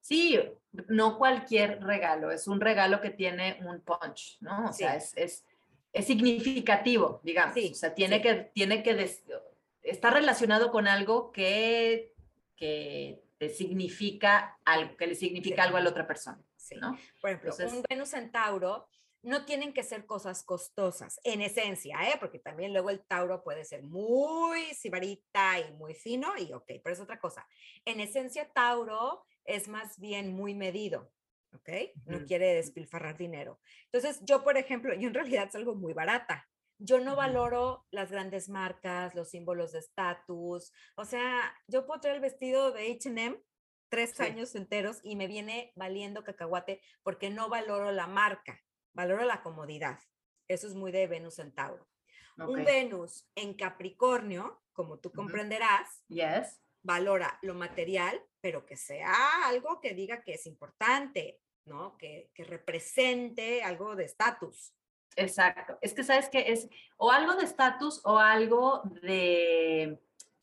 Sí, 0.00 0.38
no 0.86 1.18
cualquier 1.18 1.82
regalo, 1.82 2.30
es 2.30 2.46
un 2.46 2.60
regalo 2.60 3.00
que 3.00 3.10
tiene 3.10 3.58
un 3.66 3.80
punch, 3.80 4.38
¿no? 4.40 4.66
O 4.70 4.72
sea, 4.72 4.94
es, 4.94 5.16
es, 5.16 5.44
es, 5.98 6.06
significativo, 6.06 7.20
digamos. 7.22 7.54
Sí, 7.54 7.70
o 7.72 7.74
sea, 7.74 7.94
tiene 7.94 8.20
que, 8.20 8.34
tiene 8.54 8.82
que, 8.82 9.10
está 9.82 10.10
relacionado 10.10 10.70
con 10.70 10.88
algo 10.88 11.32
que, 11.32 12.14
que 12.56 13.22
te 13.38 13.48
significa 13.48 14.58
algo, 14.64 14.96
que 14.96 15.06
le 15.06 15.14
significa 15.14 15.64
algo 15.64 15.76
a 15.76 15.80
la 15.80 15.90
otra 15.90 16.06
persona. 16.06 16.42
¿no? 16.80 16.98
Por 17.20 17.30
ejemplo, 17.30 17.54
un 17.68 17.82
Venus 17.88 18.12
en 18.14 18.32
Tauro 18.32 18.88
no 19.22 19.44
tienen 19.44 19.72
que 19.72 19.82
ser 19.82 20.06
cosas 20.06 20.44
costosas, 20.44 21.18
en 21.24 21.42
esencia, 21.42 21.98
¿eh? 22.08 22.16
porque 22.20 22.38
también 22.38 22.72
luego 22.72 22.90
el 22.90 23.04
Tauro 23.04 23.42
puede 23.42 23.64
ser 23.64 23.82
muy 23.82 24.62
sibarita 24.74 25.58
y 25.58 25.72
muy 25.72 25.94
fino, 25.94 26.36
y 26.38 26.52
ok, 26.52 26.66
pero 26.82 26.92
es 26.92 27.00
otra 27.00 27.18
cosa. 27.18 27.46
En 27.84 27.98
esencia, 27.98 28.48
Tauro 28.52 29.24
es 29.44 29.66
más 29.66 29.98
bien 29.98 30.32
muy 30.32 30.54
medido, 30.54 31.10
¿ok? 31.56 31.68
No 32.06 32.24
quiere 32.24 32.54
despilfarrar 32.54 33.16
dinero. 33.16 33.60
Entonces, 33.92 34.22
yo, 34.24 34.42
por 34.44 34.56
ejemplo, 34.56 34.94
yo 34.94 35.08
en 35.08 35.14
realidad 35.14 35.50
salgo 35.50 35.74
muy 35.74 35.92
barata. 35.92 36.48
Yo 36.78 37.00
no 37.00 37.16
valoro 37.16 37.86
las 37.90 38.10
grandes 38.10 38.48
marcas, 38.48 39.14
los 39.14 39.30
símbolos 39.30 39.72
de 39.72 39.78
estatus. 39.78 40.72
O 40.96 41.04
sea, 41.04 41.54
yo 41.66 41.86
puedo 41.86 42.00
traer 42.00 42.16
el 42.16 42.22
vestido 42.22 42.70
de 42.72 42.90
HM 42.90 43.42
tres 43.88 44.18
años 44.20 44.54
enteros 44.54 45.00
y 45.02 45.16
me 45.16 45.26
viene 45.26 45.72
valiendo 45.74 46.24
cacahuate 46.24 46.82
porque 47.02 47.30
no 47.30 47.48
valoro 47.48 47.92
la 47.92 48.06
marca 48.06 48.60
valoro 48.96 49.24
la 49.24 49.42
comodidad. 49.42 50.00
Eso 50.48 50.66
es 50.66 50.74
muy 50.74 50.90
de 50.90 51.06
Venus 51.06 51.38
en 51.38 51.54
Tauro. 51.54 51.86
Un 52.38 52.64
Venus 52.64 53.28
en 53.34 53.54
Capricornio, 53.54 54.62
como 54.72 54.98
tú 54.98 55.12
comprenderás, 55.12 56.04
yes. 56.08 56.60
valora 56.82 57.38
lo 57.42 57.54
material, 57.54 58.20
pero 58.40 58.66
que 58.66 58.76
sea 58.76 59.46
algo 59.46 59.80
que 59.80 59.94
diga 59.94 60.22
que 60.22 60.34
es 60.34 60.46
importante, 60.46 61.40
¿no? 61.66 61.96
Que, 61.98 62.30
que 62.34 62.44
represente 62.44 63.62
algo 63.62 63.94
de 63.94 64.04
estatus. 64.04 64.72
Exacto. 65.16 65.78
Es 65.80 65.94
que 65.94 66.04
sabes 66.04 66.28
que 66.28 66.52
es 66.52 66.68
o 66.96 67.10
algo 67.10 67.34
de 67.34 67.44
estatus 67.44 68.00
o 68.04 68.18
algo 68.18 68.82
de 69.02 70.00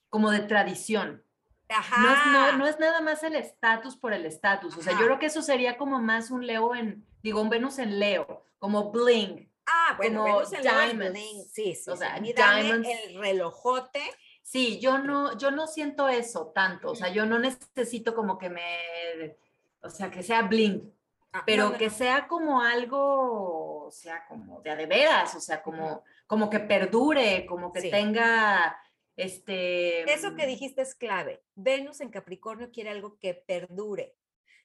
como 0.10 0.32
de 0.32 0.42
tradición. 0.42 1.24
Ajá. 1.70 2.02
No, 2.02 2.14
es, 2.14 2.26
no, 2.26 2.58
no 2.58 2.68
es 2.68 2.80
nada 2.80 3.02
más 3.02 3.24
el 3.24 3.36
estatus 3.36 3.96
por 3.96 4.14
el 4.14 4.26
estatus. 4.26 4.78
O 4.78 4.82
sea, 4.82 4.94
yo 4.94 5.06
creo 5.06 5.20
que 5.20 5.28
eso 5.28 5.42
sería 5.42 5.78
como 5.78 6.00
más 6.00 6.30
un 6.30 6.46
Leo 6.46 6.76
en, 6.76 7.06
digo, 7.24 7.42
un 7.42 7.50
Venus 7.50 7.80
en 7.80 8.00
Leo, 8.00 8.46
como 8.60 8.92
bling. 8.92 9.50
Ah, 9.66 9.96
bueno, 9.98 10.24
Venus 10.26 10.54
en 10.54 10.64
Leo 10.64 11.10
bling. 11.12 11.46
Sí, 11.46 11.74
sí. 11.76 11.90
O 11.90 11.96
sea, 11.96 12.20
diamonds. 12.20 12.88
el 13.08 13.18
relojote. 13.18 14.02
Sí, 14.44 14.80
yo 14.80 15.00
no, 15.00 15.38
yo 15.38 15.52
no 15.52 15.68
siento 15.68 16.10
eso 16.10 16.52
tanto. 16.54 16.92
O 16.92 16.96
sea, 16.96 17.10
yo 17.10 17.26
no 17.26 17.40
necesito 17.40 18.14
como 18.14 18.38
que 18.38 18.50
me, 18.50 19.38
o 19.82 19.90
sea, 19.90 20.12
que 20.12 20.22
sea 20.22 20.44
bling. 20.44 20.94
Ah, 21.36 21.42
pero 21.48 21.76
que 21.78 21.90
sea 21.90 22.28
como 22.28 22.62
algo, 22.62 23.88
o 23.88 23.92
sea, 23.92 24.24
como 24.28 24.62
de 24.62 24.70
a 24.70 24.76
de 24.76 24.86
veras, 24.86 25.34
o 25.34 25.40
sea, 25.40 25.64
como, 25.64 26.04
como 26.28 26.48
que 26.48 26.60
perdure, 26.60 27.48
como 27.48 27.74
que 27.74 27.90
tenga, 27.90 28.78
este... 29.16 30.04
Eso 30.12 30.36
que 30.36 30.46
dijiste 30.46 30.84
es 30.84 30.94
clave. 30.94 31.44
Venus 31.56 32.02
en 32.02 32.10
Capricornio 32.10 32.70
quiere 32.72 32.92
algo 32.92 33.18
que 33.18 33.34
perdure. 33.34 34.16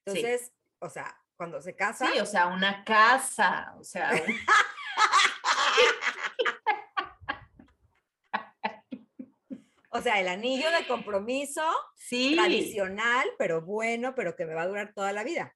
Entonces, 0.05 0.53
o 0.79 0.91
sea, 0.91 1.19
cuando 1.37 1.62
se 1.62 1.75
casa. 1.75 2.07
Sí, 2.12 2.19
o 2.19 2.27
sea, 2.27 2.49
una 2.49 2.85
casa, 2.85 3.75
o 3.79 3.85
sea. 3.85 4.11
o 9.91 10.03
sea, 10.03 10.21
el 10.21 10.29
anillo 10.29 10.71
de 10.71 10.87
compromiso 10.87 11.62
sí. 11.95 12.35
tradicional, 12.35 13.27
pero 13.39 13.62
bueno, 13.62 14.14
pero 14.14 14.37
que 14.37 14.45
me 14.45 14.55
va 14.55 14.62
a 14.62 14.69
durar 14.69 14.93
toda 14.93 15.12
la 15.12 15.25
vida. 15.25 15.55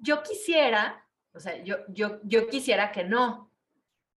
Yo 0.00 0.22
quisiera, 0.22 1.06
o 1.32 1.40
sea, 1.40 1.62
yo, 1.62 1.76
yo, 1.88 2.20
yo 2.24 2.48
quisiera 2.48 2.92
que 2.92 3.04
no, 3.04 3.52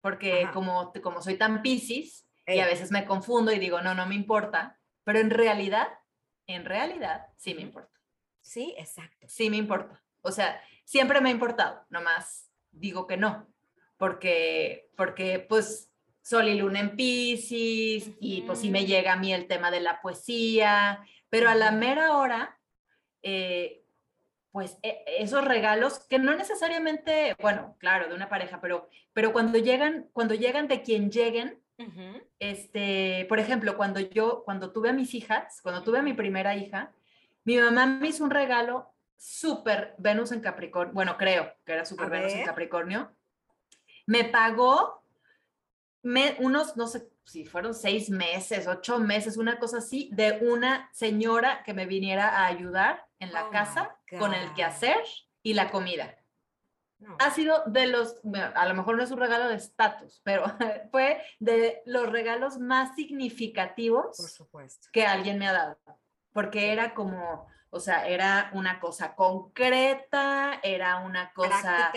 porque 0.02 0.50
como, 0.54 0.92
como 1.02 1.22
soy 1.22 1.36
tan 1.36 1.62
piscis 1.62 2.28
y 2.46 2.60
a 2.60 2.66
veces 2.66 2.92
me 2.92 3.06
confundo 3.06 3.52
y 3.52 3.60
digo, 3.60 3.82
no, 3.82 3.94
no 3.94 4.06
me 4.06 4.16
importa, 4.16 4.80
pero 5.04 5.20
en 5.20 5.30
realidad, 5.30 5.88
en 6.48 6.66
realidad, 6.66 7.28
sí 7.38 7.54
me 7.54 7.62
importa. 7.62 8.00
Sí, 8.42 8.76
exacto. 8.78 9.28
Sí 9.30 9.50
me 9.50 9.58
importa. 9.58 10.04
O 10.22 10.32
sea, 10.32 10.62
siempre 10.84 11.22
me 11.22 11.30
ha 11.30 11.32
importado, 11.32 11.86
nomás 11.90 12.50
digo 12.72 13.08
que 13.08 13.18
no, 13.18 13.48
porque, 13.98 14.90
porque 14.98 15.40
pues 15.40 15.92
Sol 16.22 16.48
y 16.48 16.56
Luna 16.56 16.80
en 16.80 16.96
Pisces 16.96 18.12
y 18.20 18.44
pues 18.46 18.60
sí 18.60 18.70
me 18.70 18.86
llega 18.86 19.14
a 19.14 19.18
mí 19.18 19.34
el 19.34 19.48
tema 19.48 19.72
de 19.72 19.82
la 19.82 20.02
poesía, 20.02 21.06
pero 21.30 21.50
a 21.50 21.56
la 21.56 21.72
mera 21.72 22.18
hora, 22.18 22.60
eh, 23.22 23.83
pues 24.54 24.78
e, 24.84 25.04
esos 25.18 25.44
regalos 25.44 26.00
que 26.08 26.20
no 26.20 26.36
necesariamente, 26.36 27.36
bueno, 27.42 27.76
claro, 27.80 28.08
de 28.08 28.16
una 28.16 28.30
pareja, 28.30 28.62
pero, 28.62 28.88
pero 29.12 29.34
cuando 29.34 29.58
llegan, 29.58 30.08
cuando 30.14 30.36
llegan 30.36 30.70
de 30.70 30.84
quien 30.84 31.12
lleguen, 31.12 31.60
este, 32.40 33.26
por 33.28 33.40
ejemplo, 33.40 33.76
cuando 33.76 34.00
yo, 34.00 34.44
cuando 34.46 34.72
tuve 34.72 34.90
a 34.90 34.94
mis 34.94 35.16
hijas, 35.16 35.60
cuando 35.64 35.84
tuve 35.84 36.00
a 36.00 36.04
mi 36.04 36.14
primera 36.14 36.56
hija, 36.56 36.94
mi 37.44 37.58
mamá 37.58 37.88
me 37.88 38.08
hizo 38.08 38.24
un 38.24 38.30
regalo 38.30 38.94
súper 39.18 39.96
Venus 39.98 40.32
en 40.32 40.40
Capricornio, 40.40 40.94
bueno, 40.94 41.18
creo 41.18 41.52
que 41.66 41.74
era 41.74 41.84
súper 41.84 42.12
Venus 42.12 42.34
en 42.34 42.46
Capricornio, 42.46 43.12
me 44.06 44.24
pagó 44.24 45.04
me, 46.04 46.36
unos, 46.40 46.76
no 46.78 46.88
sé 46.88 47.10
si 47.24 47.46
fueron 47.46 47.74
seis 47.74 48.10
meses, 48.10 48.68
ocho 48.68 49.00
meses, 49.00 49.38
una 49.38 49.58
cosa 49.58 49.78
así, 49.78 50.10
de 50.12 50.40
una 50.42 50.90
señora 50.94 51.64
que 51.64 51.74
me 51.74 51.86
viniera 51.86 52.30
a 52.30 52.46
ayudar 52.46 53.08
en 53.24 53.34
la 53.34 53.48
oh 53.48 53.52
casa 53.52 53.98
con 54.20 54.34
el 54.34 54.54
quehacer 54.54 55.04
y 55.42 55.54
la 55.54 55.72
comida. 55.72 56.16
Ha 57.20 57.32
sido 57.32 57.64
de 57.66 57.88
los, 57.88 58.22
a 58.56 58.66
lo 58.66 58.74
mejor 58.76 58.96
no 58.96 59.04
es 59.04 59.12
un 59.12 59.20
regalo 59.20 59.50
de 59.50 59.56
estatus, 59.56 60.22
pero 60.24 60.46
fue 60.92 61.22
de 61.40 61.82
los 61.86 62.10
regalos 62.10 62.58
más 62.60 62.96
significativos 62.96 64.18
Por 64.18 64.30
supuesto. 64.30 64.88
que 64.94 65.06
alguien 65.06 65.38
me 65.38 65.48
ha 65.48 65.54
dado, 65.54 65.80
porque 66.32 66.72
era 66.72 66.94
como, 66.94 67.48
o 67.70 67.80
sea, 67.80 68.08
era 68.08 68.52
una 68.54 68.80
cosa 68.80 69.16
concreta, 69.16 70.60
era 70.64 71.00
una 71.00 71.34
cosa 71.34 71.92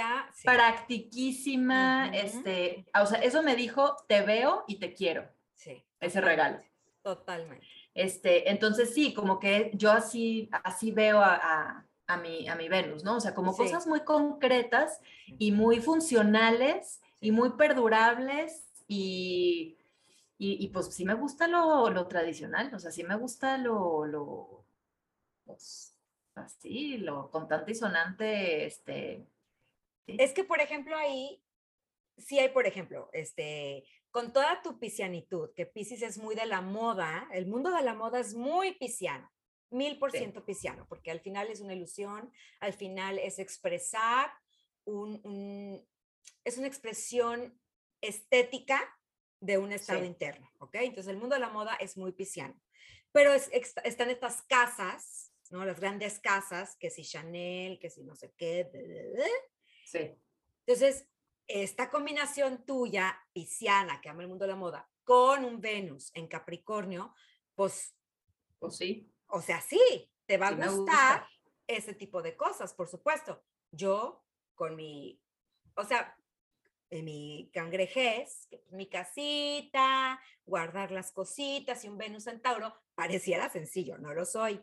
practiquísima, 0.45 2.11
este, 2.13 2.87
o 3.01 3.07
sea, 3.07 3.21
eso 3.21 3.43
me 3.43 3.55
dijo, 3.55 3.97
te 4.09 4.23
veo 4.23 4.65
y 4.67 4.79
te 4.79 4.93
quiero. 4.93 5.29
Sí. 5.55 5.85
Ese 6.01 6.21
regalo. 6.21 6.61
Totalmente. 7.03 7.67
Este, 7.97 8.51
entonces 8.51 8.93
sí, 8.93 9.15
como 9.15 9.41
que 9.41 9.71
yo 9.75 9.91
así, 9.91 10.51
así 10.65 10.93
veo 10.93 11.19
a, 11.19 11.87
a, 12.07 12.17
mi, 12.19 12.47
a 12.47 12.55
mi 12.55 12.69
Venus, 12.69 13.03
¿no? 13.05 13.17
O 13.17 13.21
sea, 13.21 13.35
como 13.35 13.57
cosas 13.57 13.87
muy 13.87 14.01
concretas 14.01 15.01
y 15.39 15.51
muy 15.51 15.81
funcionales 15.81 17.01
y 17.21 17.31
muy 17.33 17.53
perdurables 17.57 18.71
y, 18.87 19.79
Y, 20.39 20.69
pues 20.69 20.95
sí 20.95 21.07
me 21.07 21.15
gusta 21.15 21.49
lo, 21.49 22.07
tradicional, 22.07 22.71
o 22.75 22.79
sea, 22.79 22.91
sí 22.91 23.03
me 23.03 23.17
gusta 23.17 23.57
lo, 23.57 24.05
lo 24.05 24.67
pues, 25.47 25.97
así, 26.35 26.99
lo 26.99 27.31
contante 27.31 27.73
y 27.73 27.75
sonante, 27.75 28.67
este. 28.67 29.27
Es 30.07 30.35
que, 30.35 30.45
por 30.45 30.61
ejemplo, 30.61 30.95
ahí 30.97 31.43
sí 32.19 32.39
hay, 32.39 32.51
por 32.51 32.67
ejemplo, 32.67 33.09
este, 33.15 33.85
con 34.17 34.33
toda 34.33 34.63
tu 34.63 34.79
piscianitud, 34.79 35.53
que 35.55 35.67
Piscis 35.67 36.01
es 36.01 36.17
muy 36.17 36.35
de 36.35 36.47
la 36.47 36.63
moda, 36.63 37.29
el 37.35 37.45
mundo 37.45 37.71
de 37.71 37.83
la 37.83 37.93
moda 37.93 38.19
es 38.19 38.33
muy 38.33 38.73
pisciano, 38.79 39.31
mil 39.69 39.99
por 39.99 40.11
ciento 40.11 40.43
pisciano, 40.43 40.87
porque 40.89 41.11
al 41.11 41.21
final 41.21 41.51
es 41.51 41.61
una 41.61 41.75
ilusión, 41.75 42.33
al 42.61 42.73
final 42.73 43.19
es 43.19 43.39
expresar 43.39 44.33
un, 44.87 45.87
es 46.47 46.57
una 46.57 46.67
expresión 46.67 47.61
estética 48.01 48.81
de 49.41 49.59
un 49.59 49.71
estado 49.71 50.03
interno, 50.03 50.51
¿ok? 50.61 50.77
Entonces 50.77 51.09
el 51.09 51.19
mundo 51.19 51.35
de 51.35 51.41
la 51.43 51.51
moda 51.51 51.75
es 51.75 51.99
muy 51.99 52.13
pisciano, 52.13 52.59
pero 53.13 53.35
están 53.35 54.09
estas 54.09 54.41
casas, 54.45 55.31
¿no? 55.51 55.67
Las 55.67 55.79
grandes 55.79 56.21
casas, 56.21 56.75
que 56.81 56.89
si 56.89 57.03
Chanel, 57.03 57.79
que 57.79 57.91
si 57.91 58.03
no 58.03 58.17
sé 58.17 58.33
qué, 58.39 58.67
sí. 59.85 60.19
Entonces, 60.65 61.07
esta 61.47 61.91
combinación 61.91 62.65
tuya, 62.65 63.19
pisciana, 63.33 64.01
que 64.01 64.09
ama 64.09 64.23
el 64.23 64.29
mundo 64.29 64.45
de 64.45 64.53
la 64.53 64.57
moda, 64.57 64.89
con 65.05 65.45
un 65.45 65.61
Venus 65.61 66.11
en 66.15 66.27
Capricornio, 66.27 67.15
pues, 67.55 67.97
pues 68.59 68.77
sí. 68.77 69.13
O 69.29 69.41
sea, 69.41 69.61
sí, 69.61 70.11
te 70.27 70.39
va 70.39 70.49
a 70.49 70.55
gustar 70.55 71.27
ese 71.67 71.95
tipo 71.95 72.23
de 72.23 72.37
cosas, 72.37 72.75
por 72.75 72.89
supuesto. 72.89 73.43
Yo, 73.71 74.25
con 74.55 74.77
mi, 74.77 75.21
o 75.75 75.85
sea, 75.85 76.17
en 76.91 77.05
mi 77.05 77.51
cangrejés, 77.53 78.49
mi 78.71 78.89
casita, 78.89 80.21
guardar 80.45 80.91
las 80.91 81.13
cositas 81.13 81.85
y 81.85 81.89
un 81.89 81.99
Venus 81.99 82.27
en 82.27 82.41
Tauro, 82.41 82.75
pareciera 82.95 83.49
sencillo, 83.51 83.99
no 83.99 84.15
lo 84.15 84.25
soy. 84.25 84.61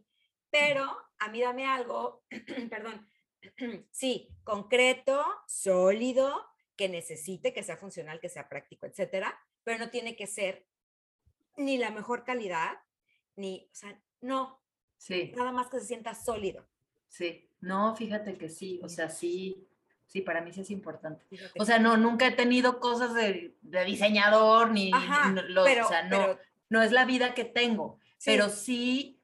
Pero 0.49 0.97
a 1.19 1.29
mí 1.29 1.41
dame 1.41 1.65
algo, 1.65 2.23
perdón, 2.69 3.07
sí, 3.91 4.29
concreto, 4.43 5.23
sólido, 5.47 6.52
que 6.75 6.89
necesite, 6.89 7.53
que 7.53 7.63
sea 7.63 7.77
funcional, 7.77 8.19
que 8.19 8.29
sea 8.29 8.49
práctico, 8.49 8.85
etcétera, 8.85 9.39
pero 9.63 9.79
no 9.79 9.89
tiene 9.89 10.15
que 10.15 10.27
ser 10.27 10.65
ni 11.57 11.77
la 11.77 11.91
mejor 11.91 12.23
calidad, 12.23 12.79
ni, 13.35 13.67
o 13.71 13.75
sea, 13.75 13.99
no. 14.21 14.59
Sí. 14.97 15.33
Nada 15.35 15.51
más 15.51 15.67
que 15.67 15.79
se 15.79 15.87
sienta 15.87 16.15
sólido. 16.15 16.65
Sí, 17.07 17.49
no, 17.61 17.95
fíjate 17.95 18.37
que 18.37 18.49
sí, 18.49 18.79
o 18.83 18.89
sea, 18.89 19.09
sí, 19.09 19.67
Sí, 20.13 20.21
para 20.21 20.41
mí 20.41 20.53
sí 20.53 20.61
es 20.61 20.69
importante. 20.69 21.25
O 21.57 21.65
sea, 21.65 21.79
no, 21.79 21.97
nunca 21.97 22.27
he 22.27 22.31
tenido 22.31 22.79
cosas 22.79 23.15
de, 23.15 23.55
diseñador, 23.87 24.69
ni, 24.69 24.91
o 24.93 25.87
sea, 25.87 26.03
no, 26.03 26.37
no 26.69 26.83
es 26.83 26.91
la 26.91 27.05
vida 27.05 27.33
que 27.33 27.45
tengo, 27.45 27.99
pero 28.23 28.49
sí, 28.49 29.19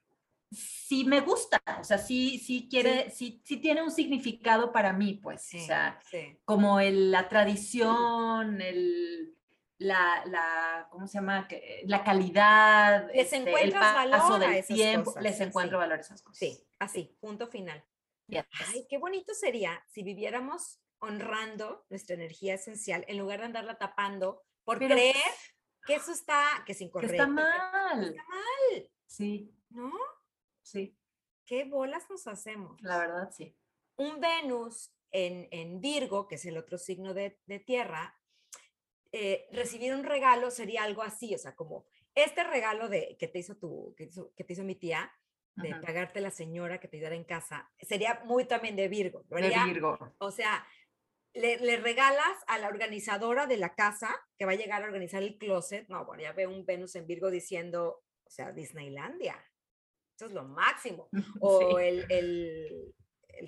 sí 0.52 1.06
me 1.06 1.22
gusta, 1.22 1.62
o 1.80 1.84
sea, 1.84 1.98
sí, 1.98 2.40
sí 2.40 2.68
quiere, 2.70 3.10
sí, 3.12 3.42
sí, 3.46 3.58
tiene 3.58 3.82
un 3.84 3.92
significado 3.92 4.72
para 4.72 4.94
mí, 4.94 5.20
pues, 5.22 5.54
o 5.54 5.60
sea, 5.60 6.00
como 6.46 6.80
el, 6.80 7.12
la 7.12 7.30
tradición, 7.30 8.62
el, 8.62 9.36
la, 9.78 10.24
la, 10.26 10.88
¿cómo 10.92 11.08
se 11.08 11.20
llama? 11.20 11.48
La 11.86 12.04
calidad, 12.04 13.08
les 13.14 13.32
este, 13.32 13.64
el 13.64 13.72
paso 13.72 14.40
del 14.40 14.66
tiempo, 14.66 15.14
les 15.20 15.40
encuentro 15.40 15.78
valor 15.78 16.00
a 16.00 16.02
esas 16.02 16.22
cosas. 16.22 16.40
Sí, 16.40 16.68
así, 16.80 17.16
punto 17.20 17.48
final. 17.48 17.84
Ay, 18.68 18.86
qué 18.90 18.98
bonito 18.98 19.34
sería 19.34 19.84
si 19.88 20.04
viviéramos 20.04 20.80
honrando 21.00 21.86
nuestra 21.90 22.16
energía 22.16 22.56
esencial 22.56 23.06
en 23.08 23.18
lugar 23.18 23.40
de 23.40 23.46
andarla 23.46 23.78
tapando 23.78 24.44
por 24.64 24.78
creer 24.78 25.16
que 25.86 25.96
eso 25.96 26.12
está, 26.12 26.64
que 26.66 26.74
es 26.74 26.82
incorrecto. 26.82 27.14
está 27.14 27.28
mal. 27.28 28.04
está 28.04 28.24
mal. 28.28 28.92
Sí. 29.08 29.56
¿No? 29.70 29.92
Sí. 30.72 30.96
¿Qué 31.46 31.66
bolas 31.66 32.10
nos 32.10 32.28
hacemos? 32.28 32.82
La 32.82 32.98
verdad, 32.98 33.32
sí. 33.32 33.56
Un 33.96 34.20
Venus 34.20 34.92
en, 35.12 35.48
en 35.52 35.82
Virgo, 35.82 36.28
que 36.28 36.36
es 36.36 36.46
el 36.46 36.58
otro 36.58 36.78
signo 36.78 37.14
de, 37.14 37.40
de 37.46 37.60
tierra, 37.60 38.16
eh, 39.12 39.48
recibir 39.52 39.94
un 39.94 40.04
regalo 40.04 40.52
sería 40.52 40.84
algo 40.84 41.02
así, 41.02 41.34
o 41.34 41.38
sea, 41.40 41.56
como 41.56 41.86
este 42.14 42.44
regalo 42.44 42.88
de, 42.90 43.18
que, 43.20 43.28
te 43.28 43.40
hizo 43.40 43.58
tu, 43.58 43.96
que, 43.98 44.10
que 44.36 44.44
te 44.44 44.54
hizo 44.54 44.64
mi 44.64 44.76
tía, 44.76 45.12
de 45.56 45.76
pagarte 45.76 46.22
la 46.22 46.32
señora 46.32 46.80
que 46.80 46.88
te 46.88 46.96
ayudara 46.96 47.16
en 47.16 47.26
casa, 47.26 47.70
sería 47.82 48.22
muy 48.24 48.46
también 48.46 48.78
de 48.78 48.88
Virgo. 48.88 49.26
De 49.30 49.50
Virgo. 49.66 49.98
O 50.20 50.32
sea, 50.32 50.66
le, 51.34 51.78
regalas 51.78 52.38
a 52.48 52.58
la 52.60 52.68
organizadora 52.68 53.46
de 53.46 53.58
la 53.58 53.76
casa 53.76 54.10
que 54.38 54.46
va 54.46 54.54
a 54.54 54.56
llegar 54.56 54.82
a 54.82 54.86
organizar 54.86 55.22
el 55.22 55.38
closet. 55.38 55.88
No, 55.90 56.06
bueno, 56.06 56.24
ya 56.24 56.34
veo 56.34 56.50
un 56.50 56.66
Venus 56.66 56.96
en 56.96 57.08
Virgo 57.08 57.30
diciendo, 57.30 58.04
o 58.24 58.30
sea, 58.30 58.52
Disneylandia. 58.52 59.36
Eso 60.20 60.26
es 60.26 60.34
lo 60.34 60.44
máximo. 60.44 61.10
O 61.42 61.80
el, 61.80 62.94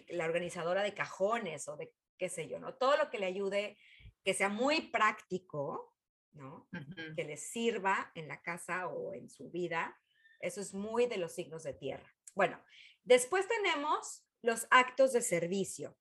la 0.10 0.26
organizadora 0.26 0.84
de 0.84 0.94
cajones 0.94 1.68
o 1.68 1.76
de 1.76 1.94
qué 2.18 2.30
sé 2.30 2.48
yo, 2.48 2.60
¿no? 2.60 2.76
Todo 2.76 2.96
lo 2.96 3.10
que 3.10 3.20
le 3.20 3.26
ayude, 3.26 3.78
que 4.24 4.34
sea 4.34 4.48
muy 4.48 4.82
práctico, 4.90 5.94
¿no? 6.32 6.70
Que 7.16 7.26
le 7.26 7.36
sirva 7.36 8.12
en 8.16 8.30
la 8.30 8.42
casa 8.42 8.88
o 8.88 9.14
en 9.14 9.30
su 9.30 9.50
vida 9.50 9.98
eso 10.42 10.62
es 10.62 10.74
muy 10.74 11.06
de 11.06 11.18
los 11.18 11.34
signos 11.34 11.64
de 11.64 11.74
tierra. 11.74 12.10
Bueno, 12.36 12.64
después 13.04 13.48
tenemos 13.48 14.26
los 14.42 14.68
actos 14.72 15.14
de 15.14 15.22
servicio, 15.22 15.98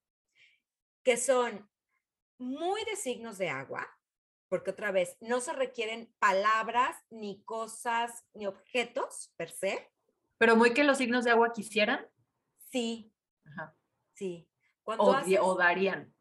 que 1.04 1.16
son 1.16 1.68
muy 2.38 2.84
de 2.84 2.96
signos 2.96 3.38
de 3.38 3.50
agua, 3.50 3.86
porque 4.48 4.70
otra 4.70 4.90
vez, 4.90 5.16
no 5.20 5.40
se 5.40 5.52
requieren 5.52 6.14
palabras, 6.18 6.96
ni 7.10 7.44
cosas, 7.44 8.24
ni 8.34 8.46
objetos 8.46 9.32
per 9.36 9.50
se. 9.50 9.92
Pero 10.40 10.56
muy 10.56 10.72
que 10.72 10.84
los 10.84 10.96
signos 10.96 11.24
de 11.24 11.32
agua 11.32 11.52
quisieran. 11.52 12.08
Sí. 12.72 13.12
Ajá. 13.44 13.76
Sí. 14.14 14.48
o, 14.84 15.54
darían. 15.54 16.14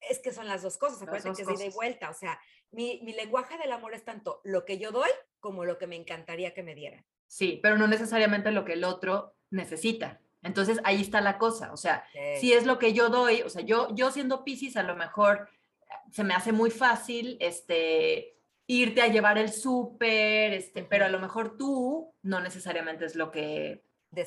Es 0.00 0.18
que 0.18 0.32
son 0.32 0.48
las 0.48 0.62
dos 0.62 0.76
cosas, 0.78 1.00
acuérdate 1.00 1.44
que 1.44 1.52
es 1.52 1.58
de 1.60 1.70
vuelta. 1.70 2.10
O 2.10 2.14
sea, 2.14 2.40
mi, 2.72 3.00
mi 3.04 3.12
lenguaje 3.12 3.56
del 3.56 3.70
amor 3.70 3.94
es 3.94 4.04
tanto 4.04 4.40
lo 4.42 4.64
que 4.64 4.78
yo 4.78 4.90
doy 4.90 5.10
como 5.38 5.64
lo 5.64 5.78
que 5.78 5.86
me 5.86 5.94
encantaría 5.94 6.54
que 6.54 6.64
me 6.64 6.74
dieran. 6.74 7.06
Sí, 7.28 7.60
pero 7.62 7.78
no 7.78 7.86
necesariamente 7.86 8.50
lo 8.50 8.64
que 8.64 8.72
el 8.72 8.82
otro 8.82 9.36
necesita. 9.50 10.20
Entonces 10.42 10.80
ahí 10.82 11.00
está 11.00 11.20
la 11.20 11.38
cosa, 11.38 11.72
o 11.72 11.76
sea, 11.76 12.04
si 12.40 12.54
es 12.54 12.64
lo 12.64 12.78
que 12.78 12.94
yo 12.94 13.10
doy, 13.10 13.42
o 13.42 13.50
sea, 13.50 13.62
yo, 13.62 13.94
yo 13.94 14.10
siendo 14.10 14.42
Pisces 14.42 14.76
a 14.78 14.82
lo 14.82 14.96
mejor 14.96 15.48
se 16.10 16.24
me 16.24 16.34
hace 16.34 16.50
muy 16.50 16.70
fácil 16.70 17.36
este, 17.40 18.39
irte 18.70 19.02
a 19.02 19.08
llevar 19.08 19.36
el 19.36 19.52
súper, 19.52 20.52
este, 20.52 20.84
pero 20.84 21.04
a 21.04 21.08
lo 21.08 21.18
mejor 21.18 21.56
tú 21.56 22.14
no 22.22 22.40
necesariamente 22.40 23.04
es 23.04 23.16
lo 23.16 23.32
que, 23.32 23.84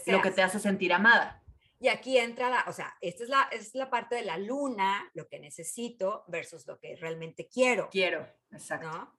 lo 0.08 0.22
que 0.22 0.32
te 0.32 0.42
hace 0.42 0.60
sentir 0.60 0.92
amada. 0.92 1.42
Y 1.80 1.88
aquí 1.88 2.18
entra, 2.18 2.50
la, 2.50 2.66
o 2.68 2.74
sea, 2.74 2.94
esta 3.00 3.24
es 3.24 3.30
la, 3.30 3.44
es 3.54 3.74
la 3.74 3.90
parte 3.90 4.16
de 4.16 4.24
la 4.24 4.38
luna, 4.38 5.10
lo 5.14 5.30
que 5.30 5.40
necesito 5.40 6.26
versus 6.28 6.68
lo 6.68 6.78
que 6.78 6.98
realmente 6.98 7.48
quiero. 7.48 7.90
Quiero, 7.90 8.28
exacto. 8.52 8.92
¿no? 8.92 9.18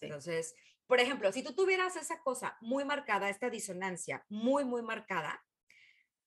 Entonces, 0.00 0.54
por 0.86 1.00
ejemplo, 1.00 1.32
si 1.32 1.42
tú 1.42 1.52
tuvieras 1.52 1.96
esa 1.96 2.22
cosa 2.22 2.56
muy 2.60 2.84
marcada, 2.84 3.28
esta 3.28 3.50
disonancia 3.50 4.24
muy, 4.28 4.64
muy 4.64 4.82
marcada, 4.82 5.44